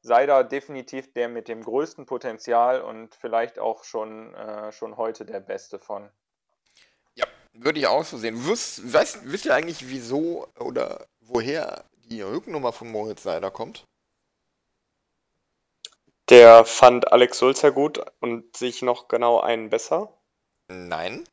[0.00, 5.40] Seider definitiv der mit dem größten Potenzial und vielleicht auch schon, äh, schon heute der
[5.40, 6.10] beste von.
[7.54, 8.46] Würde ich auch so sehen.
[8.46, 13.84] Wisst, weißt, wisst ihr eigentlich, wieso oder woher die Rückennummer von Moritz Seider kommt?
[16.28, 20.12] Der fand Alex Sulzer gut und sich noch genau einen besser.
[20.68, 21.24] Nein.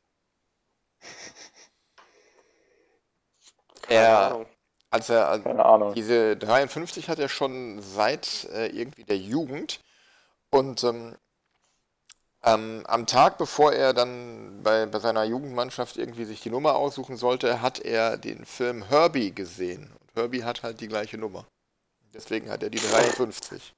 [3.82, 4.46] Keine Er- Ahnung.
[4.92, 5.94] Als er, also Keine Ahnung.
[5.94, 9.78] diese 53 hat er schon seit äh, irgendwie der Jugend.
[10.50, 11.14] Und ähm,
[12.42, 17.16] ähm, am Tag, bevor er dann bei, bei seiner Jugendmannschaft irgendwie sich die Nummer aussuchen
[17.16, 19.92] sollte, hat er den Film Herbie gesehen.
[20.00, 21.46] Und Herbie hat halt die gleiche Nummer.
[22.14, 23.74] Deswegen hat er die 53.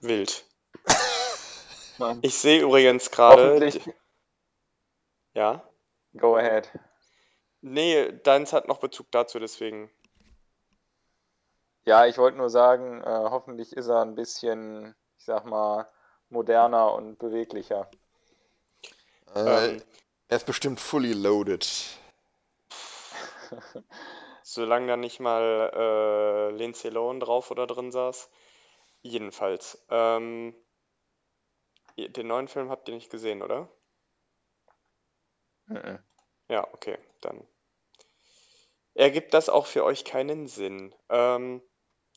[0.00, 0.44] Wild.
[2.22, 3.70] Ich sehe übrigens gerade.
[5.34, 5.62] Ja.
[6.16, 6.70] Go ahead.
[7.60, 9.90] Nee, deins hat noch Bezug dazu, deswegen.
[11.84, 15.88] Ja, ich wollte nur sagen, äh, hoffentlich ist er ein bisschen, ich sag mal,
[16.30, 17.90] moderner und beweglicher.
[19.44, 19.82] Äh, Ähm,
[20.28, 21.66] er ist bestimmt fully loaded.
[24.42, 28.30] solange da nicht mal äh, Lindsay Lohan drauf oder drin saß.
[29.02, 29.84] Jedenfalls.
[29.90, 30.54] Ähm,
[31.96, 33.68] den neuen Film habt ihr nicht gesehen, oder?
[35.68, 35.98] Mhm.
[36.48, 37.46] Ja, okay, dann
[38.94, 40.94] ergibt das auch für euch keinen Sinn.
[41.08, 41.60] Ähm,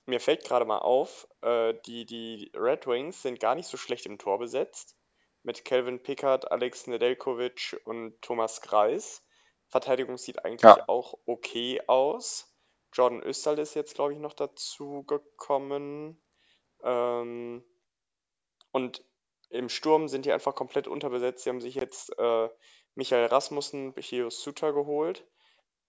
[0.06, 4.06] mir fällt gerade mal auf, äh, die, die Red Wings sind gar nicht so schlecht
[4.06, 4.97] im Tor besetzt.
[5.43, 9.26] Mit Kelvin Pickard, Alex Nedeljkovic und Thomas Greis.
[9.68, 10.88] Verteidigung sieht eigentlich Ja.
[10.88, 12.56] auch okay aus.
[12.93, 16.22] Jordan Österl ist jetzt, glaube ich, noch dazu gekommen.
[16.84, 17.64] Ähm,
[18.72, 19.04] und
[19.49, 21.43] im Sturm sind die einfach komplett unterbesetzt.
[21.43, 22.49] Sie haben sich jetzt äh,
[22.95, 25.28] Michael Rasmussen, Chio Suter geholt.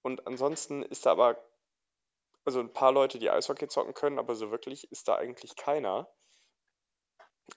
[0.03, 1.39] Und ansonsten ist da aber,
[2.45, 6.09] also ein paar Leute, die Eishockey zocken können, aber so wirklich ist da eigentlich keiner.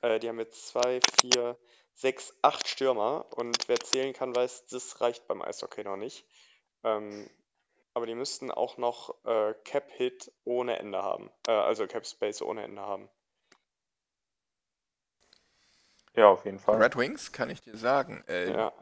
[0.01, 1.57] Äh, die haben jetzt zwei, vier,
[1.93, 6.25] sechs, acht Stürmer und wer zählen kann, weiß, das reicht beim Eishockey noch nicht.
[6.83, 7.29] Ähm,
[7.93, 11.31] aber die müssten auch noch äh, Cap-Hit ohne Ende haben.
[11.47, 13.09] Äh, also Cap-Space ohne Ende haben.
[16.13, 16.81] Ja, auf jeden Fall.
[16.81, 18.73] Red Wings, kann ich dir sagen, äh, Ja.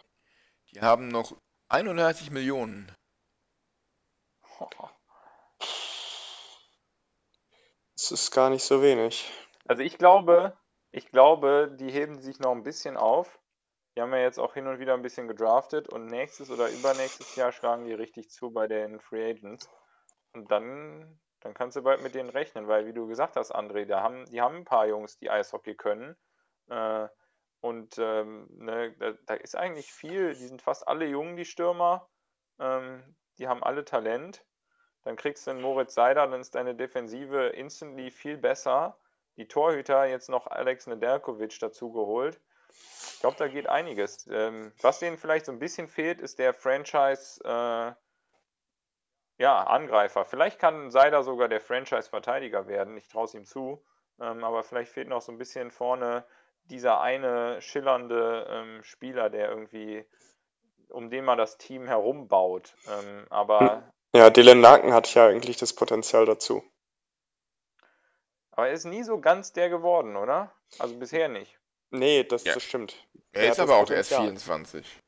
[0.71, 1.35] die haben noch
[1.69, 2.93] 31 Millionen.
[7.95, 9.31] Das ist gar nicht so wenig.
[9.67, 10.57] Also ich glaube,
[10.91, 13.39] ich glaube, die heben sich noch ein bisschen auf.
[13.95, 17.35] Die haben ja jetzt auch hin und wieder ein bisschen gedraftet und nächstes oder übernächstes
[17.37, 19.69] Jahr schlagen die richtig zu bei den Free Agents.
[20.33, 23.85] Und dann, dann kannst du bald mit denen rechnen, weil wie du gesagt hast, André,
[23.85, 26.17] da haben, die haben ein paar Jungs, die Eishockey können.
[26.67, 27.07] Äh,
[27.61, 32.09] und ähm, ne, da, da ist eigentlich viel, die sind fast alle jung, die Stürmer.
[32.59, 34.45] Ähm, die haben alle Talent.
[35.05, 38.97] Dann kriegst du einen Moritz Seider, dann ist deine Defensive instantly viel besser.
[39.37, 42.41] Die Torhüter jetzt noch Alex Nedeljkovic dazu geholt.
[43.13, 44.27] Ich glaube, da geht einiges.
[44.29, 47.93] Ähm, was denen vielleicht so ein bisschen fehlt, ist der Franchise äh,
[49.37, 50.25] ja, Angreifer.
[50.25, 52.97] Vielleicht kann Seider sogar der Franchise-Verteidiger werden.
[52.97, 53.85] Ich traue es ihm zu.
[54.19, 56.25] Ähm, aber vielleicht fehlt noch so ein bisschen vorne
[56.63, 60.05] dieser eine schillernde ähm, Spieler, der irgendwie,
[60.89, 62.75] um den man das Team herumbaut.
[62.87, 63.83] Ähm, aber,
[64.15, 66.63] Ja, Dylan Larkin hat ja eigentlich das Potenzial dazu.
[68.51, 70.55] aber er ist nie so ganz der geworden, oder?
[70.79, 71.59] Also bisher nicht.
[71.89, 72.53] Nee, das, Ja.
[72.53, 72.95] das stimmt.
[73.33, 74.21] Er Der ist aber das auch erst Potenzial.
[74.21, 74.99] 24.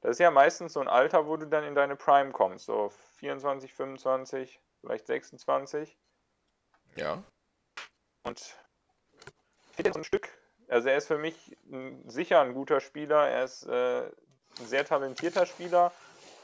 [0.00, 2.64] Das ist ja meistens so ein Alter, wo du dann in deine Prime kommst.
[2.64, 2.88] So
[3.18, 5.96] 24, 25, vielleicht 26.
[6.96, 7.22] Ja.
[8.24, 8.56] Und
[9.72, 10.30] fehlt so ein Stück.
[10.68, 11.36] Also er ist für mich
[11.70, 13.28] ein, sicher ein guter Spieler.
[13.28, 14.10] Er ist äh,
[14.60, 15.92] ein sehr talentierter Spieler.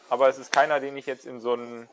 [0.08, 1.88] Aber es ist keiner, den ich jetzt in so einen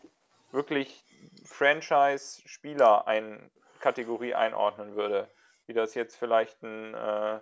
[0.52, 1.04] wirklich
[1.46, 5.30] Franchise-Spieler ein Kategorie einordnen würde.
[5.68, 7.40] Wie das jetzt vielleicht ein, äh,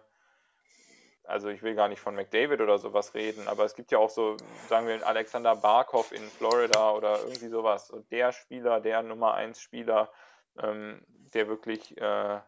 [1.25, 4.09] also ich will gar nicht von McDavid oder sowas reden, aber es gibt ja auch
[4.09, 7.91] so, sagen wir, Alexander Barkov in Florida oder irgendwie sowas.
[7.91, 10.11] Und der Spieler, der Nummer 1 Spieler,
[10.57, 12.39] ähm, der wirklich äh,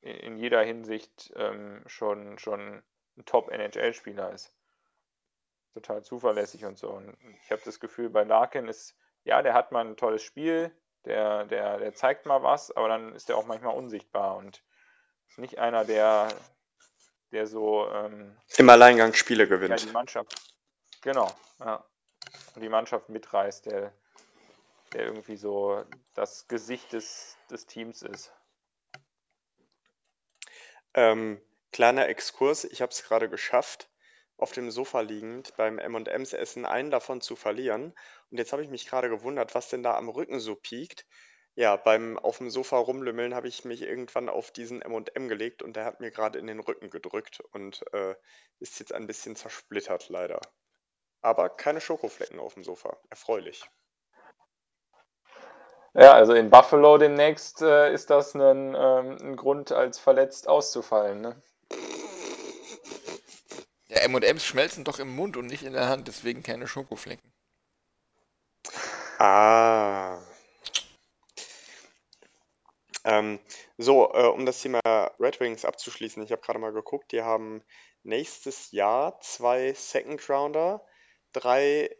[0.00, 2.82] in, in jeder Hinsicht ähm, schon, schon
[3.16, 4.57] ein Top-NHL-Spieler ist.
[5.74, 6.90] Total zuverlässig und so.
[6.90, 10.72] Und ich habe das Gefühl, bei Larkin ist, ja, der hat mal ein tolles Spiel,
[11.04, 14.62] der, der, der zeigt mal was, aber dann ist er auch manchmal unsichtbar und
[15.28, 16.28] ist nicht einer, der,
[17.32, 19.82] der so ähm, Im Alleingang Spiele ja, gewinnt.
[19.82, 20.34] die Mannschaft,
[21.02, 21.30] genau,
[21.60, 21.84] ja.
[22.54, 23.92] Und die Mannschaft mitreißt, der,
[24.92, 25.84] der irgendwie so
[26.14, 28.32] das Gesicht des, des Teams ist.
[30.94, 31.40] Ähm,
[31.72, 33.88] kleiner Exkurs, ich habe es gerade geschafft,
[34.38, 37.94] auf dem Sofa liegend beim M&M's Essen einen davon zu verlieren.
[38.30, 41.06] Und jetzt habe ich mich gerade gewundert, was denn da am Rücken so piekt.
[41.54, 45.74] Ja, beim auf dem Sofa rumlümmeln habe ich mich irgendwann auf diesen M&M gelegt und
[45.74, 48.14] der hat mir gerade in den Rücken gedrückt und äh,
[48.60, 50.40] ist jetzt ein bisschen zersplittert leider.
[51.20, 52.96] Aber keine Schokoflecken auf dem Sofa.
[53.10, 53.68] Erfreulich.
[55.94, 61.20] Ja, also in Buffalo demnächst äh, ist das ein, ähm, ein Grund, als verletzt auszufallen.
[61.22, 61.42] Ne?
[64.14, 67.32] M&M's schmelzen doch im Mund und nicht in der Hand, deswegen keine Schokoflecken.
[69.18, 70.20] Ah.
[73.04, 73.40] Ähm,
[73.78, 74.80] so, äh, um das Thema
[75.18, 77.62] Red Wings abzuschließen, ich habe gerade mal geguckt, die haben
[78.02, 80.84] nächstes Jahr zwei Second Rounder,
[81.32, 81.90] drei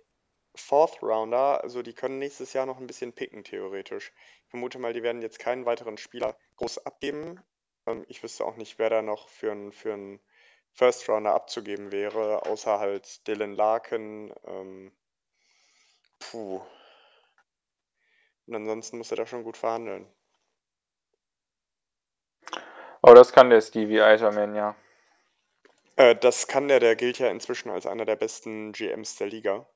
[0.55, 4.13] Fourth Rounder, also die können nächstes Jahr noch ein bisschen picken, theoretisch.
[4.45, 7.41] Ich vermute mal, die werden jetzt keinen weiteren Spieler groß abgeben.
[7.87, 9.93] Ähm, ich wüsste auch nicht, wer da noch für einen für
[10.79, 14.33] First Rounder abzugeben wäre, außer halt Dylan Larkin.
[14.45, 14.93] Ähm,
[16.21, 16.63] puh.
[18.47, 20.07] Und ansonsten muss er da schon gut verhandeln.
[23.03, 24.77] Aber das kann der Stevie Eiterman, ja.
[25.97, 29.69] Äh, das kann der, der gilt ja inzwischen als einer der besten GMs der Liga.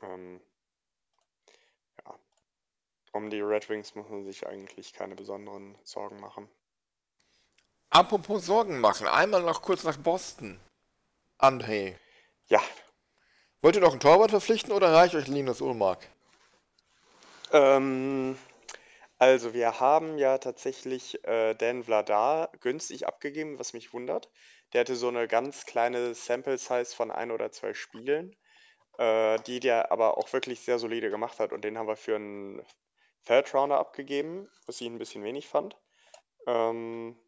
[0.00, 0.40] Ähm,
[2.04, 2.14] ja.
[3.12, 6.48] um die Red Wings muss man sich eigentlich keine besonderen Sorgen machen.
[7.90, 10.60] Apropos Sorgen machen, einmal noch kurz nach Boston.
[11.38, 11.98] André,
[12.48, 12.60] Ja,
[13.60, 16.08] wollt ihr noch einen Torwart verpflichten oder reicht euch Linus Ulmark?
[17.52, 18.36] ähm,
[19.18, 24.30] also wir haben ja tatsächlich äh, Dan Vladar günstig abgegeben, was mich wundert.
[24.72, 28.36] Der hatte so eine ganz kleine Sample Size von ein oder zwei Spielen,
[28.98, 32.16] äh, die der aber auch wirklich sehr solide gemacht hat und den haben wir für
[32.16, 32.62] einen
[33.26, 35.76] Third Rounder abgegeben, was ich ein bisschen wenig fand.
[36.46, 37.18] Ähm,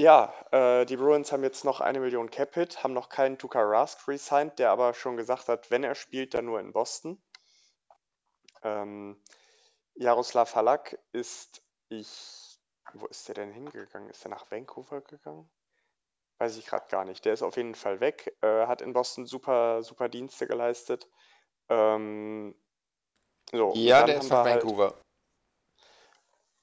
[0.00, 4.08] Ja, äh, die Bruins haben jetzt noch eine Million Cap-Hit, haben noch keinen Tuukka Rask
[4.08, 7.22] resigned, der aber schon gesagt hat, wenn er spielt, dann nur in Boston.
[8.62, 9.22] Ähm,
[9.96, 12.58] Jaroslav Halak ist, ich,
[12.94, 14.08] wo ist der denn hingegangen?
[14.08, 15.50] Ist er nach Vancouver gegangen?
[16.38, 17.26] Weiß ich gerade gar nicht.
[17.26, 21.10] Der ist auf jeden Fall weg, äh, hat in Boston super, super Dienste geleistet.
[21.68, 22.58] Ähm,
[23.52, 24.94] so, Ja, der ist nach halt- Vancouver.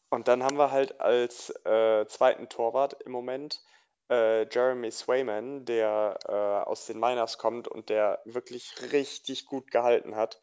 [0.10, 3.62] Und dann haben wir halt als äh, zweiten Torwart im Moment
[4.10, 6.32] äh, Jeremy Swayman, der äh,
[6.70, 10.42] aus den Miners kommt und der wirklich richtig gut gehalten hat.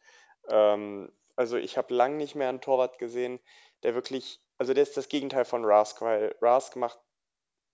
[0.48, 3.40] Ähm, also ich habe lang nicht mehr einen Torwart gesehen,
[3.82, 6.98] der wirklich, also der ist das Gegenteil von Rask, weil Rask macht,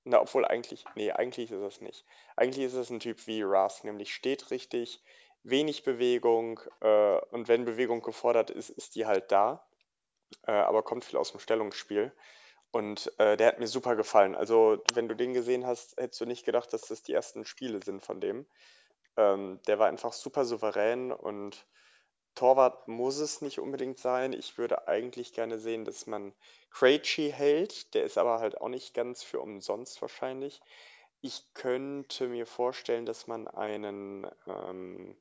[0.04, 2.06] na obwohl eigentlich, nee, eigentlich ist es nicht.
[2.36, 5.02] Eigentlich ist es ein Typ wie Rask, nämlich steht richtig,
[5.42, 9.66] wenig Bewegung äh, und wenn Bewegung gefordert ist, ist die halt da
[10.47, 12.12] äh, aber kommt viel aus dem Stellungsspiel.
[12.73, 14.35] Und äh, der hat mir super gefallen.
[14.36, 17.82] Also, wenn du den gesehen hast, hättest du nicht gedacht, dass das die ersten Spiele
[17.82, 18.47] sind von dem.
[19.16, 21.66] Ähm, der war einfach super souverän und
[22.35, 24.32] Torwart muss es nicht unbedingt sein.
[24.32, 26.32] Ich würde eigentlich gerne sehen, dass man
[26.70, 27.93] Krejci hält.
[27.94, 30.62] Der ist aber halt auch nicht ganz für umsonst wahrscheinlich.
[31.20, 35.16] Ich könnte mir vorstellen, dass man einen, ähm,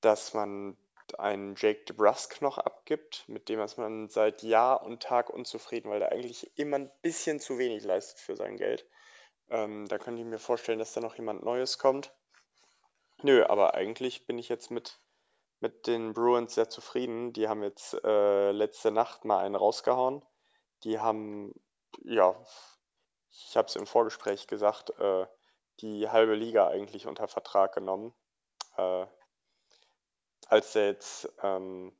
[0.00, 0.76] dass man
[1.14, 6.00] einen Jake DeBrusk noch abgibt, mit dem ist man seit Jahr und Tag unzufrieden, weil
[6.00, 8.86] der eigentlich immer ein bisschen zu wenig leistet für sein Geld.
[9.48, 12.12] Ähm, da könnte ich mir vorstellen, dass da noch jemand Neues kommt.
[13.22, 15.00] Nö, aber eigentlich bin ich jetzt mit,
[15.60, 17.32] mit den Bruins sehr zufrieden.
[17.32, 20.24] Die haben jetzt äh, letzte Nacht mal einen rausgehauen.
[20.84, 21.54] Die haben,
[22.02, 22.36] ja,
[23.30, 25.26] ich habe es im Vorgespräch gesagt, äh,
[25.80, 28.14] die halbe Liga eigentlich unter Vertrag genommen.
[28.76, 29.06] Äh,
[30.48, 31.92] als der jetzt, ähm,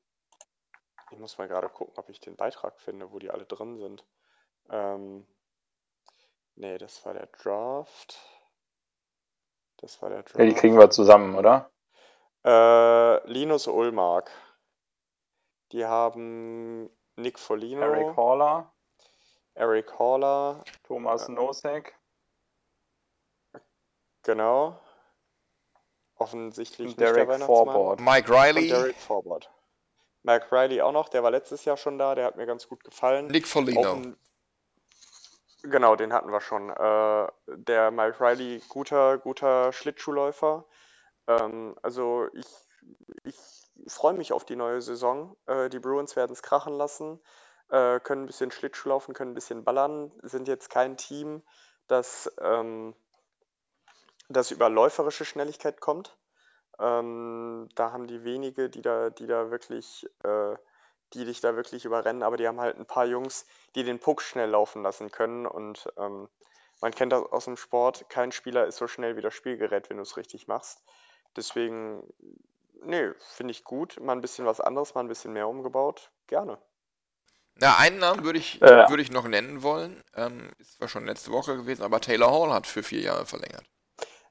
[1.11, 4.05] ich muss mal gerade gucken, ob ich den Beitrag finde, wo die alle drin sind.
[4.71, 5.27] Ähm,
[6.55, 8.19] nee, das war der Draft.
[9.79, 10.39] Das war der Draft.
[10.39, 11.71] Ja, die kriegen wir zusammen, oder?
[12.45, 14.31] Äh, Linus Ulmark.
[15.73, 18.73] Die haben Nick Folino, Eric Haller,
[19.55, 21.97] Eric Haller, Thomas Nosek
[24.27, 24.79] genau.
[26.19, 27.67] Offensichtlich und nicht der Derek Weihnachtsmann.
[27.67, 28.01] Forbort.
[28.01, 29.51] Mike Und Riley, Derek Forward.
[30.23, 32.83] Mike Riley auch noch, der war letztes Jahr schon da, der hat mir ganz gut
[32.83, 33.29] gefallen.
[33.29, 34.03] Nick Foligno.
[35.63, 36.71] genau, den hatten wir schon.
[36.71, 40.65] Äh, der Mike Riley, guter, guter Schlittschuhläufer.
[41.29, 42.47] Ähm, also ich,
[43.25, 43.37] ich
[43.87, 45.37] freue mich auf die neue Saison.
[45.47, 47.21] Äh, die Bruins werden es krachen lassen,
[47.69, 51.43] äh, können ein bisschen Schlittschuh laufen, können ein bisschen ballern, sind jetzt kein Team,
[51.87, 52.95] das, ähm,
[54.29, 56.17] das über läuferische Schnelligkeit kommt.
[56.79, 60.57] Ähm, da haben die wenige, die da, die da wirklich, äh,
[61.15, 64.23] die dich da wirklich überrennen, aber die haben halt ein paar Jungs, die den Puck
[64.23, 65.47] schnell laufen lassen können.
[65.47, 66.29] Und ähm,
[66.81, 69.97] man kennt das aus dem Sport, kein Spieler ist so schnell wie das Spielgerät, wenn
[69.97, 70.83] du es richtig machst.
[71.37, 72.03] Deswegen,
[72.83, 73.99] nee, finde ich gut.
[74.01, 76.11] Mal ein bisschen was anderes, mal ein bisschen mehr umgebaut.
[76.27, 76.59] Gerne.
[77.55, 78.89] Na, einen Namen würde ich, Äh.
[78.91, 80.05] würde ich noch nennen wollen.
[80.15, 83.65] Ähm, ist zwar schon letzte Woche gewesen, aber Taylor Hall hat für vier Jahre verlängert.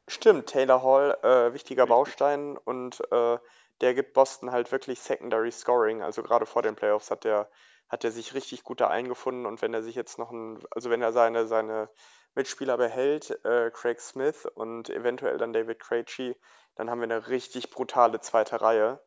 [0.08, 3.40] Stimmt, Taylor Hall, äh, wichtiger Baustein und äh,
[3.82, 6.02] der gibt Boston halt wirklich Secondary Scoring.
[6.04, 7.50] Also gerade vor den Playoffs hat der,
[7.90, 10.90] hat er sich richtig gut da eingefunden und wenn er sich jetzt noch ein, also
[10.90, 11.90] wenn er seine, seine
[12.36, 16.36] Mitspieler behält, äh, Craig Smith und eventuell dann David Krejci,
[16.76, 19.02] dann haben wir eine richtig brutale zweite Reihe.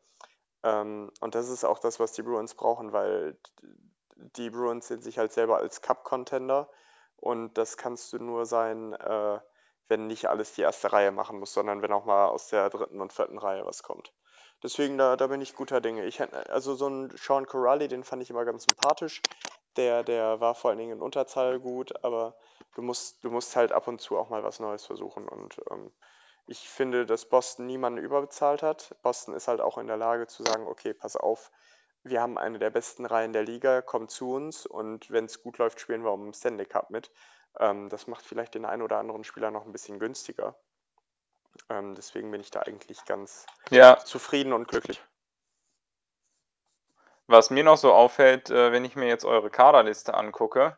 [0.63, 3.39] Ähm, und das ist auch das, was die Bruins brauchen, weil
[4.15, 6.69] die Bruins sehen sich halt selber als Cup-Contender
[7.15, 9.39] und das kannst du nur sein, äh,
[9.89, 13.01] wenn nicht alles die erste Reihe machen muss, sondern wenn auch mal aus der dritten
[13.01, 14.13] und vierten Reihe was kommt.
[14.63, 16.05] Deswegen, da, da bin ich guter Dinge.
[16.05, 19.21] Ich, also so ein Sean Corrali, den fand ich immer ganz sympathisch.
[19.77, 22.35] Der, der war vor allen Dingen in Unterzahl gut, aber
[22.75, 25.27] du musst, du musst halt ab und zu auch mal was Neues versuchen.
[25.27, 25.91] Und ähm,
[26.45, 28.95] ich finde, dass Boston niemanden überbezahlt hat.
[29.01, 31.51] Boston ist halt auch in der Lage zu sagen, okay, pass auf,
[32.03, 35.57] wir haben eine der besten Reihen der Liga, komm zu uns und wenn es gut
[35.57, 37.11] läuft, spielen wir um Stanley Cup mit.
[37.57, 40.55] Ähm, das macht vielleicht den einen oder anderen Spieler noch ein bisschen günstiger.
[41.69, 45.01] Ähm, deswegen bin ich da eigentlich ganz Ja, zufrieden und glücklich.
[47.27, 50.77] Was mir noch so auffällt, äh, wenn ich mir jetzt eure Kaderliste angucke,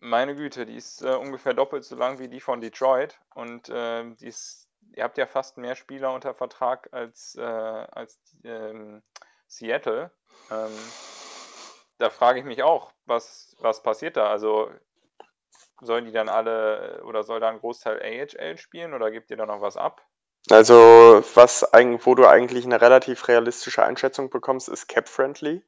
[0.00, 4.10] meine Güte, die ist äh, ungefähr doppelt so lang wie die von Detroit und äh,
[4.14, 9.02] die ist, ihr habt ja fast mehr Spieler unter Vertrag als, äh, als ähm,
[9.46, 10.10] Seattle.
[10.50, 10.76] Ähm,
[11.98, 14.30] da frage ich mich auch, was, was passiert da?
[14.30, 14.70] Also
[15.80, 19.46] sollen die dann alle oder soll da ein Großteil AHL spielen oder gibt ihr da
[19.46, 20.06] noch was ab?
[20.48, 25.62] Also, was wo du eigentlich eine relativ realistische Einschätzung bekommst, ist Cap-Friendly.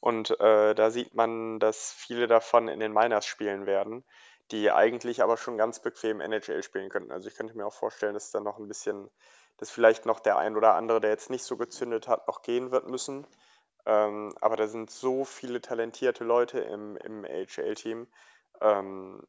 [0.00, 4.04] Und äh, da sieht man, dass viele davon in den Miners spielen werden,
[4.50, 7.12] die eigentlich aber schon ganz bequem NHL spielen könnten.
[7.12, 9.10] Also ich könnte mir auch vorstellen, dass da noch ein bisschen,
[9.56, 12.70] dass vielleicht noch der ein oder andere, der jetzt nicht so gezündet hat, noch gehen
[12.72, 13.26] wird müssen.
[13.86, 18.08] Ähm, aber da sind so viele talentierte Leute im, im AHL-Team.
[18.60, 19.22] Ähm,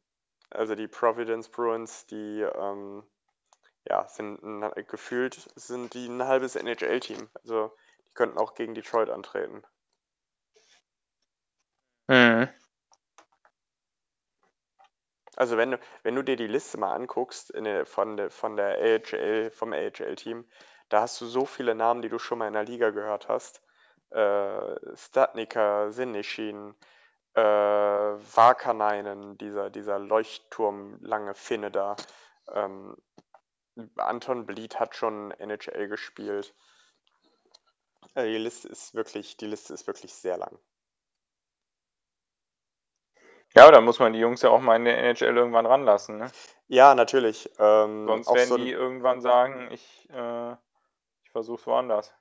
[0.50, 3.04] also die Providence Bruins, die ähm,
[3.88, 7.28] ja, sind ein, gefühlt sind die ein halbes NHL-Team.
[7.34, 7.74] Also
[8.06, 9.62] die könnten auch gegen Detroit antreten.
[12.08, 12.48] Mhm.
[15.36, 18.78] Also wenn du, wenn du dir die Liste mal anguckst der, von, der, von der
[18.78, 20.44] AHL, vom AHL-Team,
[20.88, 23.62] da hast du so viele Namen, die du schon mal in der Liga gehört hast.
[24.10, 26.74] Äh, Statnika, Sinishin,
[27.38, 31.96] äh, Vakanainen, dieser, dieser Leuchtturm lange Finne da.
[32.52, 32.96] Ähm,
[33.96, 36.54] Anton Blied hat schon NHL gespielt.
[38.14, 40.58] Äh, die Liste ist wirklich, die Liste ist wirklich sehr lang.
[43.54, 46.30] Ja, da muss man die Jungs ja auch mal in der NHL irgendwann ranlassen, ne?
[46.66, 47.50] Ja, natürlich.
[47.58, 50.52] Ähm, Sonst werden so die irgendwann sagen, ich, äh,
[51.22, 52.12] ich versuch's woanders.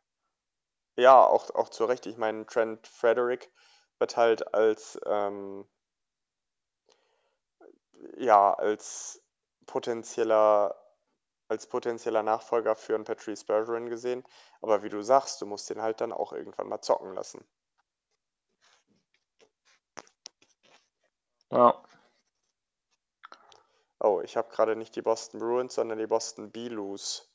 [0.95, 2.05] Ja, auch, auch zu Recht.
[2.05, 3.51] Ich meine, Trent Frederick
[3.99, 5.67] wird halt als, ähm,
[8.17, 9.21] ja, als
[9.65, 10.75] potenzieller,
[11.47, 14.23] als potenzieller Nachfolger für einen Patrice Bergeron gesehen.
[14.61, 17.45] Aber wie du sagst, du musst den halt dann auch irgendwann mal zocken lassen.
[21.51, 21.81] Ja.
[23.99, 27.27] Oh, ich habe gerade nicht die Boston Bruins, sondern die Boston Bealoos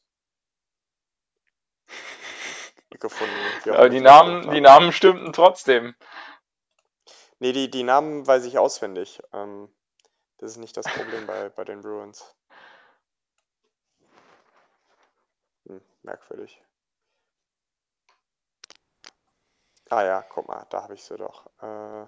[3.01, 3.35] gefunden.
[3.67, 5.95] Aber die Namen, die Namen stimmten trotzdem.
[7.43, 9.21] Nee, die, die Namen weiß ich auswendig.
[9.33, 9.69] Ähm,
[10.39, 12.37] das ist nicht das Problem bei, bei den Bruins.
[15.67, 16.63] Hm, merkwürdig.
[19.91, 21.51] Ah ja, guck mal, da habe ich sie doch.
[21.61, 22.07] Äh,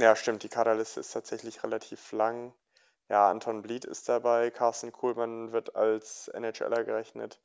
[0.00, 2.54] ja, stimmt, die Kaderliste ist tatsächlich relativ lang.
[3.08, 7.40] Ja, Anton Blied ist dabei, Carsten Kohlmann wird als NHLer gerechnet,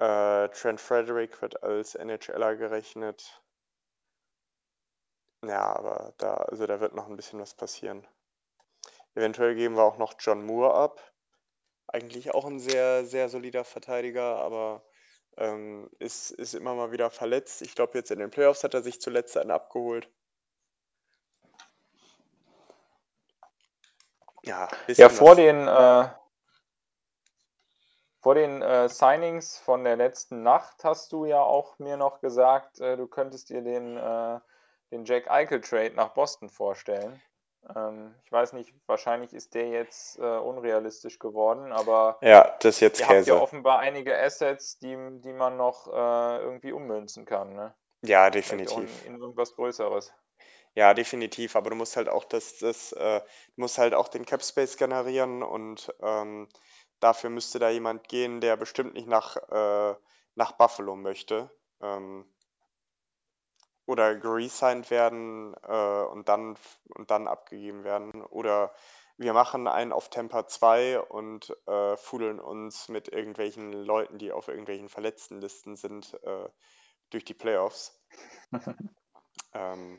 [0.00, 3.40] äh, Trent Frederick wird als NHLer gerechnet.
[5.42, 8.06] Ja, aber da, also da wird noch ein bisschen was passieren.
[9.14, 11.12] Eventuell geben wir auch noch John Moore ab.
[11.86, 14.84] Eigentlich auch ein sehr, sehr solider Verteidiger, aber
[15.36, 17.62] ähm, ist, ist immer mal wieder verletzt.
[17.62, 20.08] Ich glaube, jetzt in den Playoffs hat er sich zuletzt einen abgeholt.
[24.42, 26.08] Ja, Ja, vor den, äh,
[28.20, 32.80] vor den äh, Signings von der letzten Nacht hast du ja auch mir noch gesagt,
[32.80, 34.40] äh, du könntest dir den, äh,
[34.90, 37.20] den Jack Eichel Trade nach Boston vorstellen.
[37.76, 42.80] Ähm, ich weiß nicht, wahrscheinlich ist der jetzt äh, unrealistisch geworden, aber Ja, das ist
[42.80, 43.42] jetzt ihr habt ja Käse.
[43.42, 47.74] offenbar einige Assets, die, die man noch äh, irgendwie ummünzen kann, ne?
[48.02, 49.06] Ja, auch in, definitiv.
[49.06, 50.12] in irgendwas Größeres.
[50.74, 53.20] Ja, definitiv, aber du musst halt auch das, das, äh,
[53.56, 56.48] musst halt auch den Cap Space generieren und ähm,
[57.00, 59.94] dafür müsste da jemand gehen, der bestimmt nicht nach, äh,
[60.36, 61.50] nach Buffalo möchte.
[61.82, 62.24] Ähm,
[63.86, 66.56] oder geresigned werden äh, und, dann,
[66.96, 68.22] und dann abgegeben werden.
[68.24, 68.72] Oder
[69.16, 74.48] wir machen einen auf Temper 2 und äh, fudeln uns mit irgendwelchen Leuten, die auf
[74.48, 76.48] irgendwelchen Verletztenlisten sind, äh,
[77.10, 78.00] durch die Playoffs.
[79.52, 79.98] ähm,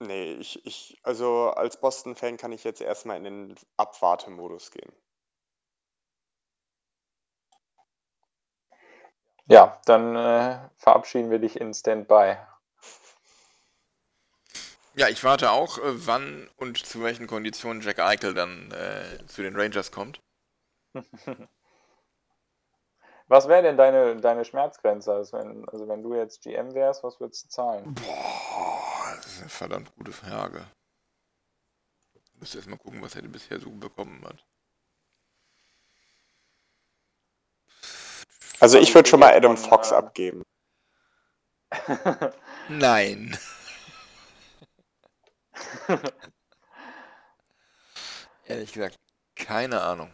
[0.00, 4.92] nee, ich, ich, also als Boston-Fan kann ich jetzt erstmal in den Abwartemodus gehen.
[9.46, 12.36] Ja, dann äh, verabschieden wir dich in Standby.
[14.94, 19.42] Ja, ich warte auch, äh, wann und zu welchen Konditionen Jack Eichel dann äh, zu
[19.42, 20.20] den Rangers kommt.
[23.28, 25.12] Was wäre denn deine, deine Schmerzgrenze?
[25.12, 27.92] Also wenn, also wenn du jetzt GM wärst, was würdest du zahlen?
[27.94, 30.64] Boah, das ist eine verdammt gute Frage.
[32.14, 34.46] Ich müsste erst mal gucken, was er bisher so bekommen hat.
[38.60, 40.42] Also ich würde schon mal Adam Fox abgeben.
[42.68, 43.38] Nein.
[48.46, 48.96] Ehrlich gesagt,
[49.34, 50.10] keine Ahnung.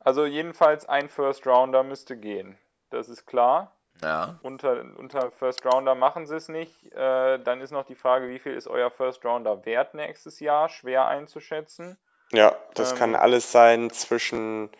[0.00, 2.58] Also jedenfalls ein First Rounder müsste gehen.
[2.90, 3.76] Das ist klar.
[4.02, 4.38] Ja.
[4.42, 6.92] Unter, unter First Rounder machen sie es nicht.
[6.92, 10.68] Äh, dann ist noch die Frage, wie viel ist euer First Rounder wert nächstes Jahr?
[10.68, 11.98] Schwer einzuschätzen.
[12.32, 14.70] Ja, das Ähm, kann alles sein zwischen,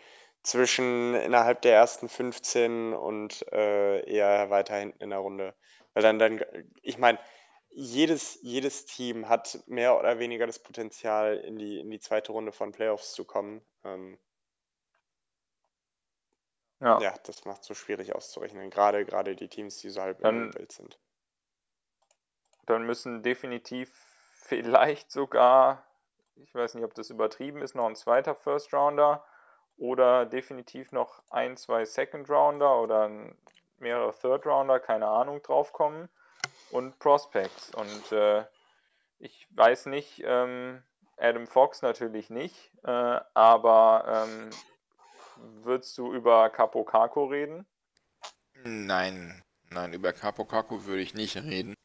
[0.43, 5.55] zwischen innerhalb der ersten 15 und äh, eher weiter hinten in der Runde.
[5.93, 6.43] Weil dann, dann,
[6.81, 7.19] ich meine,
[7.71, 12.51] jedes, jedes Team hat mehr oder weniger das Potenzial, in die, in die zweite Runde
[12.51, 13.61] von Playoffs zu kommen.
[13.83, 14.19] Ähm,
[16.81, 16.99] Ja.
[17.01, 18.69] ja, das macht so schwierig auszurechnen.
[18.69, 20.97] Gerade, gerade die Teams, die so halb Dann- im Bild sind.
[22.65, 23.91] Dann müssen definitiv
[24.33, 25.85] vielleicht sogar,
[26.43, 29.23] ich weiß nicht, ob das übertrieben ist, noch ein zweiter First Rounder
[29.77, 33.09] oder definitiv noch ein, zwei Second Rounder oder
[33.77, 36.09] mehrere Third Rounder, keine Ahnung, draufkommen
[36.71, 37.73] und Prospects.
[37.75, 38.45] Und äh,
[39.19, 40.83] ich weiß nicht, ähm,
[41.17, 44.49] Adam Fox natürlich nicht, äh, aber ähm,
[45.63, 47.65] würdest du über Capo Caco reden?
[48.63, 51.75] Nein, nein, über Capo Caco würde ich nicht reden.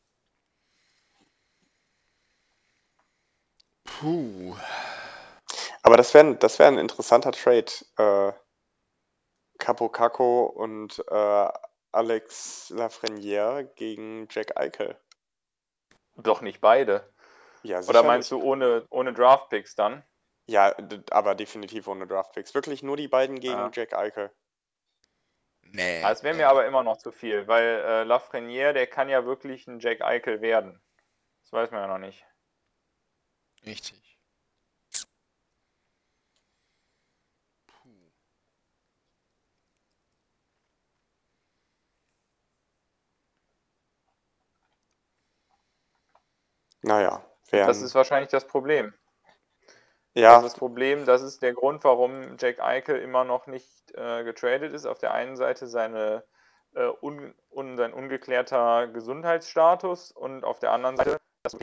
[4.05, 4.55] Puh.
[5.83, 7.73] Aber das wäre das wär ein interessanter Trade.
[7.97, 8.33] Äh,
[9.59, 11.49] Capo Caco und äh,
[11.91, 14.99] Alex Lafreniere gegen Jack Eichel.
[16.17, 17.11] Doch nicht beide.
[17.63, 20.05] Ja, Oder meinst du ohne, ohne Draft-Picks dann?
[20.47, 20.75] Ja,
[21.11, 22.53] aber definitiv ohne Draftpicks.
[22.53, 23.71] Wirklich nur die beiden gegen Ja.
[23.73, 24.31] Jack Eichel.
[25.63, 26.03] Nee.
[26.05, 29.25] Ah, Es wäre mir aber immer noch zu viel, weil äh, Lafreniere, der kann ja
[29.25, 30.83] wirklich ein Jack Eichel werden.
[31.45, 32.27] Das weiß man ja noch nicht.
[33.67, 34.19] Richtig.
[37.67, 37.91] Puh.
[46.83, 48.93] Naja, Das wären, ist wahrscheinlich das Problem.
[50.15, 53.93] Das ja, ist das Problem, das ist der Grund, warum Jack Eichel immer noch nicht
[53.95, 54.87] äh, getradet ist.
[54.87, 56.25] Auf der einen Seite seine,
[56.75, 61.59] äh, un, un, sein ungeklärter Gesundheitsstatus und auf der anderen Seite, dass du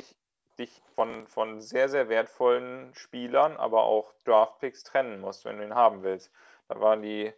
[0.61, 5.75] dich, von, von sehr, sehr wertvollen Spielern, aber auch Draftpicks trennen musst, wenn du ihn
[5.75, 6.31] haben willst.
[6.67, 7.33] Da waren die,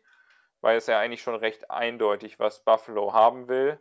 [0.62, 3.80] war es ja eigentlich schon recht eindeutig, was Buffalo haben will.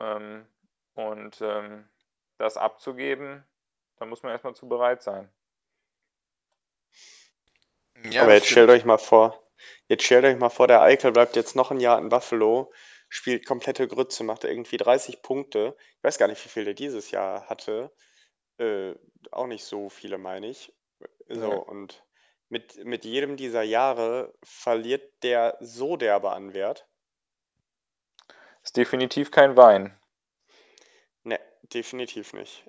[0.00, 0.46] Ähm,
[0.94, 1.88] und ähm,
[2.38, 3.44] das abzugeben,
[3.96, 5.30] da muss man erstmal zu bereit sein.
[8.10, 9.42] Ja, aber jetzt stellt euch mal vor,
[9.88, 12.72] jetzt stellt euch mal vor, der Eichel bleibt jetzt noch ein Jahr in Buffalo,
[13.08, 15.76] spielt komplette Grütze, macht irgendwie 30 Punkte.
[15.98, 17.92] Ich weiß gar nicht, wie viel der dieses Jahr hatte.
[18.58, 18.94] Äh,
[19.32, 20.72] auch nicht so viele, meine ich.
[21.28, 21.54] So, Nee.
[21.54, 22.04] und
[22.48, 26.86] mit, mit jedem dieser Jahre verliert der so derbe an Wert.
[28.62, 29.98] Ist definitiv kein Wein.
[31.22, 32.64] Ne, definitiv nicht.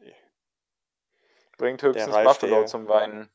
[1.57, 3.29] Bringt höchstens Buffalo der- zum Weinen.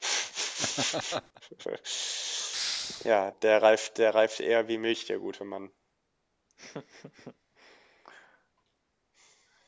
[3.04, 5.72] ja, der reift, der reift eher wie Milch, der gute Mann.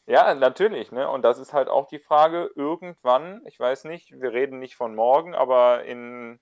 [0.07, 1.09] Ja, natürlich, ne?
[1.11, 4.95] Und das ist halt auch die Frage, irgendwann, ich weiß nicht, wir reden nicht von
[4.95, 6.41] morgen, aber in,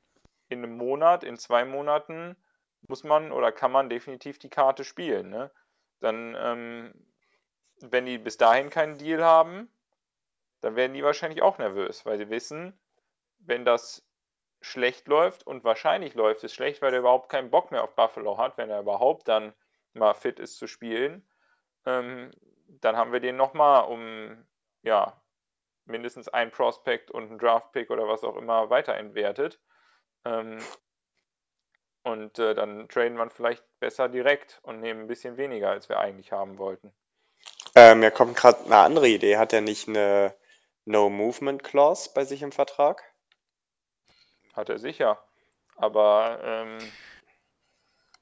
[0.48, 2.36] in einem Monat, in zwei Monaten
[2.88, 5.50] muss man oder kann man definitiv die Karte spielen, ne?
[6.00, 6.94] Dann, ähm,
[7.80, 9.70] wenn die bis dahin keinen Deal haben,
[10.60, 12.78] dann werden die wahrscheinlich auch nervös, weil sie wissen,
[13.38, 14.04] wenn das
[14.62, 18.38] schlecht läuft und wahrscheinlich läuft es schlecht, weil er überhaupt keinen Bock mehr auf Buffalo
[18.38, 19.54] hat, wenn er überhaupt dann
[19.94, 21.28] mal fit ist zu spielen,
[21.86, 22.30] ähm,
[22.80, 24.46] dann haben wir den nochmal um,
[24.82, 25.20] ja,
[25.86, 29.60] mindestens ein Prospect und ein Draft-Pick oder was auch immer weiter entwertet.
[30.24, 30.58] Ähm,
[32.02, 35.98] und äh, dann traden wir vielleicht besser direkt und nehmen ein bisschen weniger, als wir
[35.98, 36.92] eigentlich haben wollten.
[37.74, 39.36] Äh, mir kommt gerade eine andere Idee.
[39.36, 40.34] Hat er nicht eine
[40.84, 43.02] No-Movement-Clause bei sich im Vertrag?
[44.52, 45.22] Hat er sicher.
[45.76, 46.78] Aber ähm,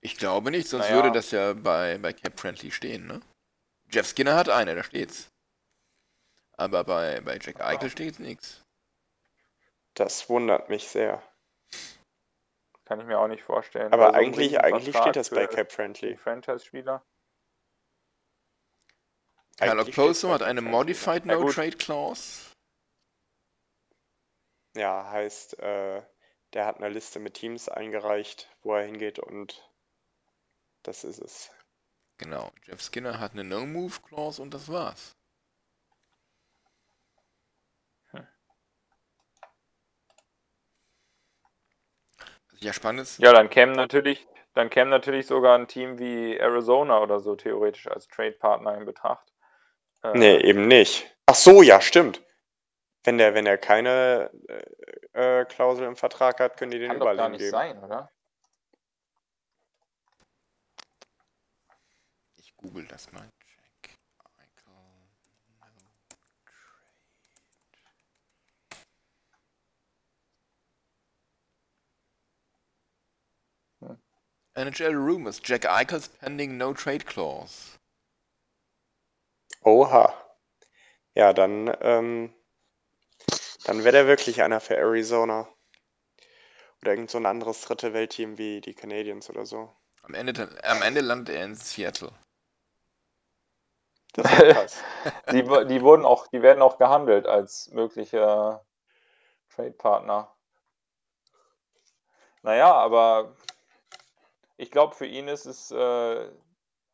[0.01, 0.97] Ich glaube nicht, sonst Naja.
[0.97, 3.21] würde das ja bei, bei Cap Friendly stehen, ne?
[3.93, 5.29] Jeff Skinner hat eine, da steht's.
[6.57, 8.63] Aber bei, bei Jack Eichel steht nichts.
[9.95, 11.23] Das wundert mich sehr.
[12.85, 13.93] kann ich mir auch nicht vorstellen.
[13.93, 16.17] Aber Bei so einem eigentlich, eigentlich Vertrag steht das bei Cap Friendly.
[16.17, 17.05] Franchise-Spieler.
[19.61, 20.61] Okposo bei hat eine.
[20.61, 21.35] Modified Ja.
[21.35, 22.51] No-Trade Clause.
[24.75, 26.03] Ja, heißt, äh,
[26.55, 29.71] der hat eine Liste mit Teams eingereicht, wo er hingeht und
[30.83, 31.51] das ist es.
[32.23, 32.53] Genau.
[32.65, 35.17] Jeff Skinner hat eine No-Move Clause und das war's.
[42.53, 46.37] Was ja spannend ist, Ja, dann käme natürlich, dann käme natürlich sogar ein Team wie
[46.37, 49.33] Arizona oder so theoretisch als Trade-Partner in Betracht.
[50.05, 51.13] Äh, Nee, eben nicht.
[51.27, 52.23] Ach so, ja, stimmt.
[53.05, 54.31] Wenn der, wenn er keine
[55.15, 57.59] äh, äh, Klausel im Vertrag hat, können die den kann doch gar überall nicht hingeben.
[57.59, 58.11] sein, oder?
[62.63, 63.29] Google das mal.
[63.47, 63.99] Jack
[64.39, 64.73] Eichel,
[65.21, 65.75] no
[73.81, 73.99] trade.
[74.55, 77.79] NHL Rumors, Jack Eichels pending no trade clause.
[79.65, 80.15] Oha.
[81.15, 82.35] Ja, dann, ähm,
[83.65, 85.49] dann wäre der wirklich einer für Arizona.
[86.81, 89.73] Oder irgend so ein anderes dritte Weltteam wie die Canadiens oder so.
[90.03, 92.13] Am Ende, am Ende landet er in Seattle.
[94.13, 94.83] Das ist krass.
[95.33, 98.65] Die, die wurden auch, die werden auch gehandelt als möglicher
[99.55, 100.31] Trade-Partner.
[102.43, 103.37] Naja, aber
[104.57, 106.29] ich glaube, für ihn ist es äh,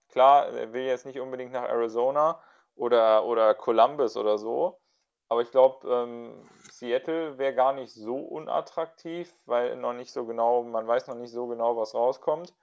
[0.09, 2.41] klar, er will jetzt nicht unbedingt nach Arizona
[2.77, 4.81] oder, oder Columbus oder so.
[5.29, 10.63] Aber ich glaube, ähm, Seattle wäre gar nicht so unattraktiv, weil noch nicht so genau,
[10.63, 12.55] man weiß noch nicht so genau, was rauskommt.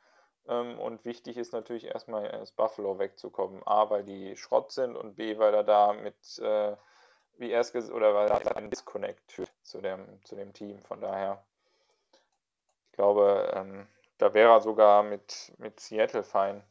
[0.47, 3.65] Ähm, und wichtig ist natürlich erstmal aus Buffalo wegzukommen.
[3.65, 6.75] A, weil die Schrott sind und B, weil er da mit, äh,
[7.37, 10.79] wie es ges- oder weil er einen Disconnect führt zu dem, zu dem Team.
[10.83, 11.43] Von daher,
[12.91, 16.63] ich glaube, ähm, da wäre er sogar mit, mit Seattle fein.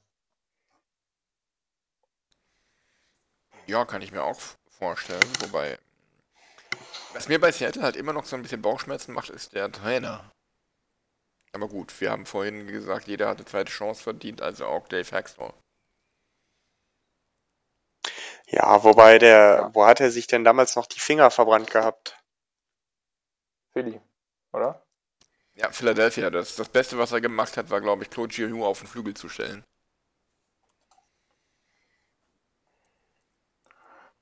[3.66, 4.38] Ja, kann ich mir auch
[4.68, 5.22] vorstellen.
[5.40, 5.78] Wobei,
[7.12, 10.33] was mir bei Seattle halt immer noch so ein bisschen Bauchschmerzen macht, ist der Trainer.
[11.54, 15.08] Aber gut, wir haben vorhin gesagt, jeder hat eine zweite Chance verdient, also auch Dave
[15.12, 15.52] Haxtell.
[18.46, 22.18] Ja, wobei der, wo hat er sich denn damals noch die Finger verbrannt gehabt?
[23.72, 24.00] Philly,
[24.52, 24.84] oder?
[25.54, 28.80] Ja, Philadelphia, das, das Beste, was er gemacht hat, war, glaube ich, Claude Giroux auf
[28.80, 29.62] den Flügel zu stellen.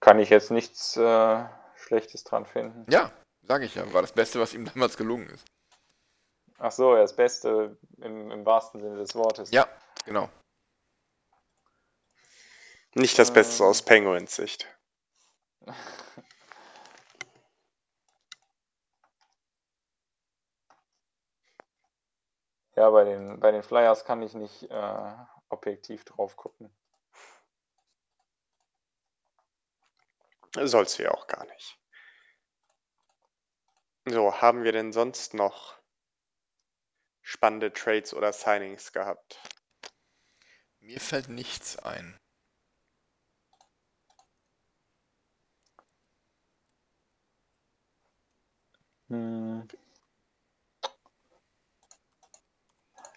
[0.01, 1.45] Kann ich jetzt nichts äh,
[1.77, 2.85] Schlechtes dran finden.
[2.91, 3.11] Ja,
[3.43, 5.47] sage ich ja, war das Beste, was ihm damals gelungen ist.
[6.65, 9.51] Ach so, ja, das Beste im, im wahrsten Sinne des Wortes.
[9.51, 9.67] Ja,
[10.05, 10.29] genau.
[12.95, 13.69] Nicht das Beste Ähm.
[13.71, 14.69] aus Penguins Sicht.
[22.75, 25.15] Ja, bei den, bei den Flyers kann ich nicht äh,
[25.51, 26.75] objektiv drauf gucken.
[30.55, 31.79] Sollst du ja auch gar nicht.
[34.07, 35.82] So, haben wir denn sonst noch
[37.23, 39.41] spannende Trades oder Signings gehabt?
[40.81, 42.19] Mir fällt nichts ein.
[49.09, 49.69] Hm.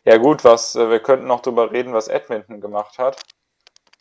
[0.03, 3.23] Ja gut, was äh, wir könnten noch drüber reden, was Edmonton gemacht hat.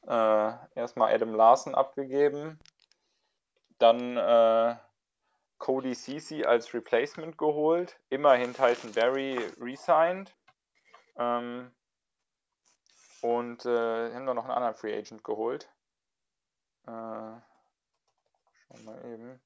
[0.07, 2.59] Äh, erstmal Adam Larson abgegeben,
[3.79, 4.77] dann äh,
[5.59, 10.35] Cody Ceci als Replacement geholt, immerhin Tyson Berry resigned
[11.17, 11.71] ähm,
[13.23, 15.71] und äh, haben wir noch einen anderen Free Agent geholt.
[16.87, 17.41] Äh,
[18.85, 19.41] wir eben.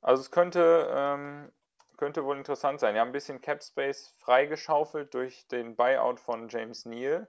[0.00, 1.52] Also es könnte, ähm,
[1.96, 2.94] könnte wohl interessant sein.
[2.94, 7.28] Die haben ein bisschen Cap Space freigeschaufelt durch den Buyout von James Neal.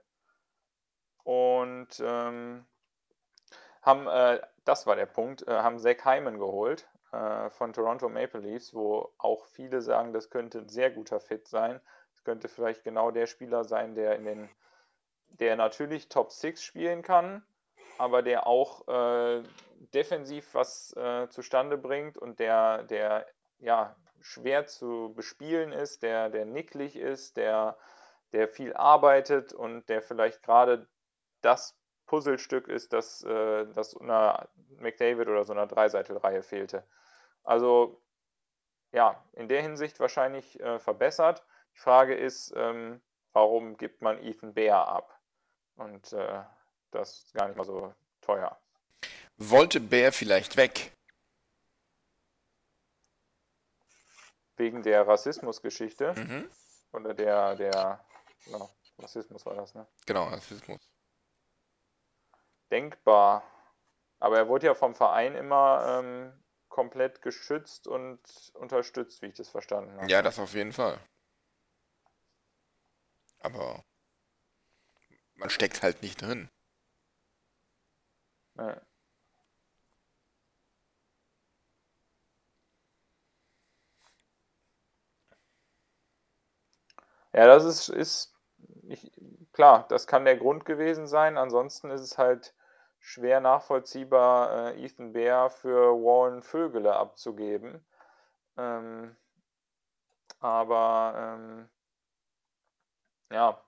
[1.24, 2.66] Und ähm,
[3.82, 8.40] haben, äh, das war der Punkt, äh, haben Zach Hyman geholt äh, von Toronto Maple
[8.40, 11.80] Leafs, wo auch viele sagen, das könnte ein sehr guter Fit sein.
[12.12, 14.48] Das könnte vielleicht genau der Spieler sein, der in den,
[15.28, 17.46] der natürlich Top 6 spielen kann,
[17.96, 19.42] aber der auch äh,
[19.94, 23.26] defensiv was äh, zustande bringt und der, der
[23.58, 27.76] ja schwer zu bespielen ist, der, der nicklig ist, der,
[28.32, 30.88] der viel arbeitet und der vielleicht gerade
[31.40, 36.84] das Puzzlestück ist, das, äh, das einer McDavid oder so einer Dreiseitelreihe fehlte.
[37.42, 38.00] Also
[38.92, 41.44] ja, in der Hinsicht wahrscheinlich äh, verbessert.
[41.74, 43.02] Die Frage ist, ähm,
[43.32, 45.20] warum gibt man Ethan Bear ab?
[45.76, 46.42] Und äh,
[46.90, 47.92] das ist gar nicht mal so
[48.22, 48.58] teuer.
[49.36, 50.92] Wollte Bär vielleicht weg?
[54.56, 56.50] Wegen der Rassismusgeschichte Mhm.
[56.92, 58.04] oder der, der,
[58.46, 58.68] ja,
[58.98, 59.86] Rassismus war das, ne?
[60.06, 60.80] Genau, Rassismus.
[62.70, 63.42] Denkbar.
[64.18, 66.32] Aber er wurde ja vom Verein immer ähm,
[66.68, 68.20] komplett geschützt und
[68.54, 70.10] unterstützt, wie ich das verstanden habe.
[70.10, 70.98] Ja, das auf jeden Fall.
[73.40, 73.84] Aber
[75.34, 76.48] man steckt halt nicht drin.
[78.56, 78.80] Ja.
[87.32, 88.35] Ja, das ist, ist
[89.56, 91.38] klar, das kann der Grund gewesen sein.
[91.38, 92.54] Ansonsten ist es halt
[93.00, 97.82] schwer nachvollziehbar, äh, Ethan Bear für Warren Vögele abzugeben.
[98.58, 99.16] Ähm,
[100.40, 101.68] aber ähm,
[103.32, 103.58] ja,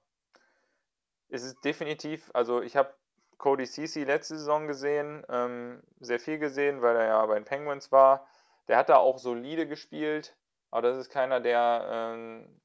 [1.31, 2.95] es ist definitiv, also ich habe
[3.39, 7.91] Cody Ceci letzte Saison gesehen, ähm, sehr viel gesehen, weil er ja bei den Penguins
[7.91, 8.27] war.
[8.69, 10.37] Der hat da auch solide gespielt,
[10.71, 12.61] aber das ist keiner, der, ähm,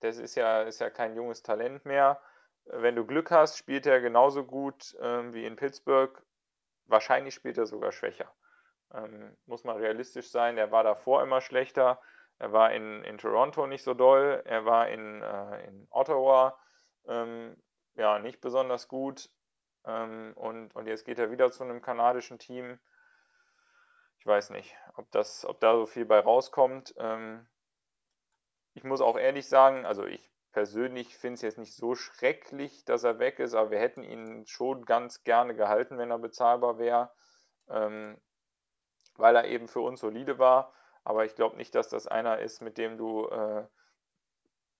[0.00, 2.20] das ist ja, ist ja kein junges Talent mehr.
[2.64, 6.22] Wenn du Glück hast, spielt er genauso gut ähm, wie in Pittsburgh.
[6.86, 8.32] Wahrscheinlich spielt er sogar schwächer.
[8.92, 10.58] Ähm, muss man realistisch sein.
[10.58, 12.00] Er war davor immer schlechter.
[12.38, 14.42] Er war in, in Toronto nicht so doll.
[14.44, 16.58] Er war in, äh, in Ottawa
[17.06, 17.56] ähm,
[17.94, 19.30] ja, nicht besonders gut.
[19.84, 22.78] Ähm, und, und jetzt geht er wieder zu einem kanadischen Team.
[24.18, 26.94] Ich weiß nicht, ob, das, ob da so viel bei rauskommt.
[26.98, 27.46] Ähm,
[28.74, 33.04] ich muss auch ehrlich sagen, also ich persönlich finde es jetzt nicht so schrecklich, dass
[33.04, 37.10] er weg ist, aber wir hätten ihn schon ganz gerne gehalten, wenn er bezahlbar wäre,
[37.68, 38.20] ähm,
[39.16, 40.72] weil er eben für uns solide war.
[41.04, 43.66] Aber ich glaube nicht, dass das einer ist, mit dem du äh,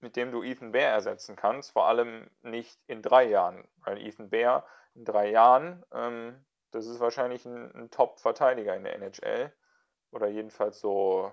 [0.00, 4.30] mit dem du Ethan Bear ersetzen kannst, vor allem nicht in drei Jahren, weil Ethan
[4.30, 9.52] Bear in drei Jahren, ähm, das ist wahrscheinlich ein, ein Top-Verteidiger in der NHL
[10.10, 11.32] oder jedenfalls so,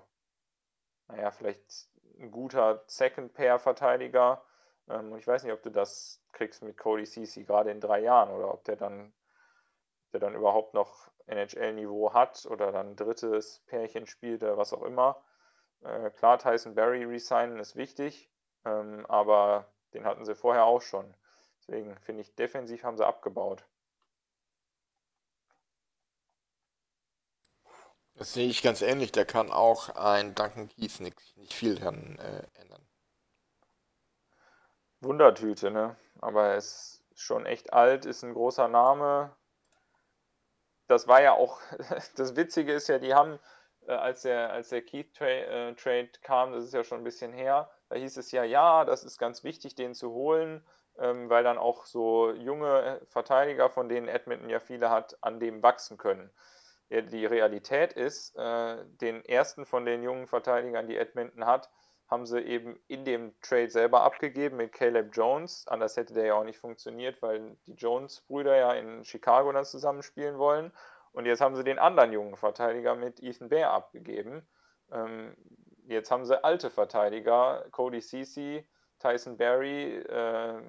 [1.08, 1.88] naja, vielleicht
[2.18, 4.42] ein guter Second-Pair-Verteidiger.
[4.88, 8.30] Ähm, ich weiß nicht, ob du das kriegst mit Cody Ceci gerade in drei Jahren
[8.30, 9.12] oder ob der dann,
[10.12, 15.22] der dann überhaupt noch NHL-Niveau hat oder dann drittes Pärchen spielt oder was auch immer.
[15.82, 18.30] Äh, klar, Tyson Berry resignen ist wichtig,
[18.64, 21.14] ähm, aber den hatten sie vorher auch schon.
[21.60, 23.64] Deswegen finde ich, defensiv haben sie abgebaut.
[28.18, 29.12] Das sehe ich ganz ähnlich.
[29.12, 32.84] Der kann auch ein Duncan Keith nicht, nicht viel daran äh, ändern.
[35.00, 35.96] Wundertüte, ne?
[36.20, 39.36] Aber er ist schon echt alt, ist ein großer Name.
[40.88, 41.60] Das war ja auch,
[42.16, 43.38] das Witzige ist ja, die haben,
[43.86, 47.70] äh, als der, als der Keith-Trade äh, kam, das ist ja schon ein bisschen her,
[47.88, 50.66] da hieß es ja, ja, das ist ganz wichtig, den zu holen,
[50.98, 55.62] ähm, weil dann auch so junge Verteidiger, von denen Edmonton ja viele hat, an dem
[55.62, 56.32] wachsen können.
[56.90, 61.70] Die Realität ist, äh, den ersten von den jungen Verteidigern, die Edmonton hat,
[62.08, 65.66] haben sie eben in dem Trade selber abgegeben mit Caleb Jones.
[65.68, 70.38] Anders hätte der ja auch nicht funktioniert, weil die Jones-Brüder ja in Chicago dann zusammenspielen
[70.38, 70.72] wollen.
[71.12, 74.46] Und jetzt haben sie den anderen jungen Verteidiger mit Ethan Bear abgegeben.
[74.90, 75.36] Ähm,
[75.88, 78.66] Jetzt haben sie alte Verteidiger, Cody Ceci,
[78.98, 80.60] Tyson Berry, äh,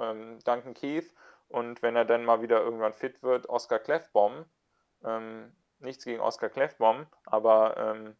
[0.00, 1.12] ähm, Duncan Keith
[1.48, 4.44] und wenn er dann mal wieder irgendwann fit wird, Oscar Clefbaum.
[5.04, 8.16] Ähm, nichts gegen Oscar Clefbaum, aber ähm,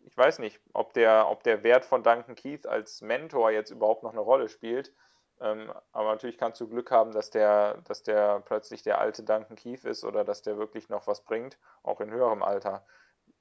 [0.00, 4.02] ich weiß nicht, ob der, ob der Wert von Duncan Keith als Mentor jetzt überhaupt
[4.02, 4.92] noch eine Rolle spielt.
[5.40, 9.56] Ähm, aber natürlich kannst du Glück haben, dass der, dass der plötzlich der alte Duncan
[9.56, 12.84] Keith ist oder dass der wirklich noch was bringt, auch in höherem Alter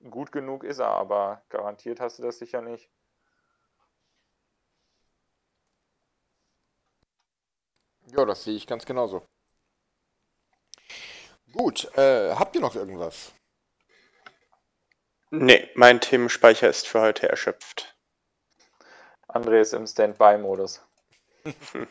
[0.10, 2.90] gut genug ist er, aber garantiert hast du das sicher nicht.
[8.16, 9.24] Ja, das sehe ich ganz genauso.
[11.58, 13.32] Gut, äh, habt ihr noch irgendwas?
[15.32, 17.98] Nee, mein Themenspeicher ist für heute erschöpft.
[19.28, 20.82] André ist im Standby-Modus.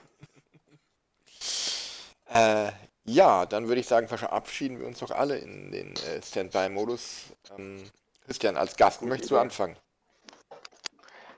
[2.32, 2.70] äh,
[3.04, 7.34] ja, dann würde ich sagen, verabschieden wir uns doch alle in den äh, Standby-Modus.
[7.58, 7.90] Ähm,
[8.24, 9.76] Christian, als Gast möchtest du anfangen?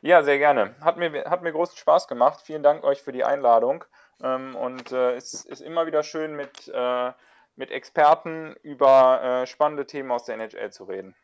[0.02, 0.74] Ja, sehr gerne.
[0.80, 2.42] Hat mir, hat mir großen Spaß gemacht.
[2.44, 3.84] Vielen Dank euch für die Einladung.
[4.22, 7.12] Ähm, und äh, es ist immer wieder schön, mit, äh,
[7.58, 11.14] mit Experten über äh, spannende Themen aus der NHL zu reden.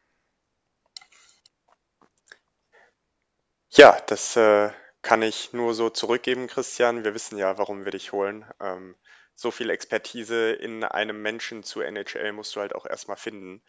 [3.71, 4.71] Ja, das äh,
[5.03, 7.05] kann ich nur so zurückgeben, Christian.
[7.05, 8.45] Wir wissen ja, warum wir dich holen.
[8.61, 8.97] Ähm,
[9.37, 13.63] so viel Expertise in einem Menschen zu NHL musst du halt auch erstmal finden.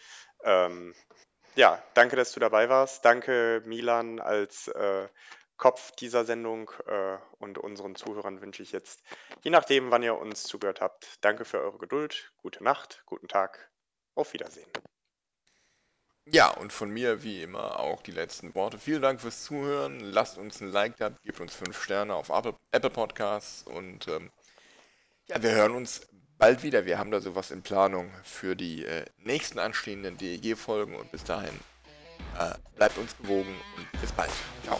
[0.44, 0.94] Ähm,
[1.56, 3.06] ja, danke, dass du dabei warst.
[3.06, 5.08] Danke, Milan, als äh,
[5.58, 9.04] Kopf dieser Sendung äh, und unseren Zuhörern wünsche ich jetzt,
[9.44, 13.72] je nachdem, wann ihr uns zugehört habt, danke für eure Geduld, gute Nacht, guten Tag,
[14.16, 14.70] auf Wiedersehen.
[16.28, 18.80] Ja, und von mir wie immer auch die letzten Worte.
[18.80, 20.00] Vielen Dank fürs Zuhören.
[20.00, 24.32] Lasst uns ein Like da, gebt uns fünf Sterne auf Apple, Apple Podcasts und ähm,
[25.28, 26.08] ja, wir hören uns
[26.38, 26.86] bald wieder.
[26.86, 31.60] Wir haben da sowas in Planung für die äh, nächsten anstehenden DEG-Folgen und bis dahin
[32.40, 34.32] äh, bleibt uns gewogen und bis bald.
[34.64, 34.80] Ciao.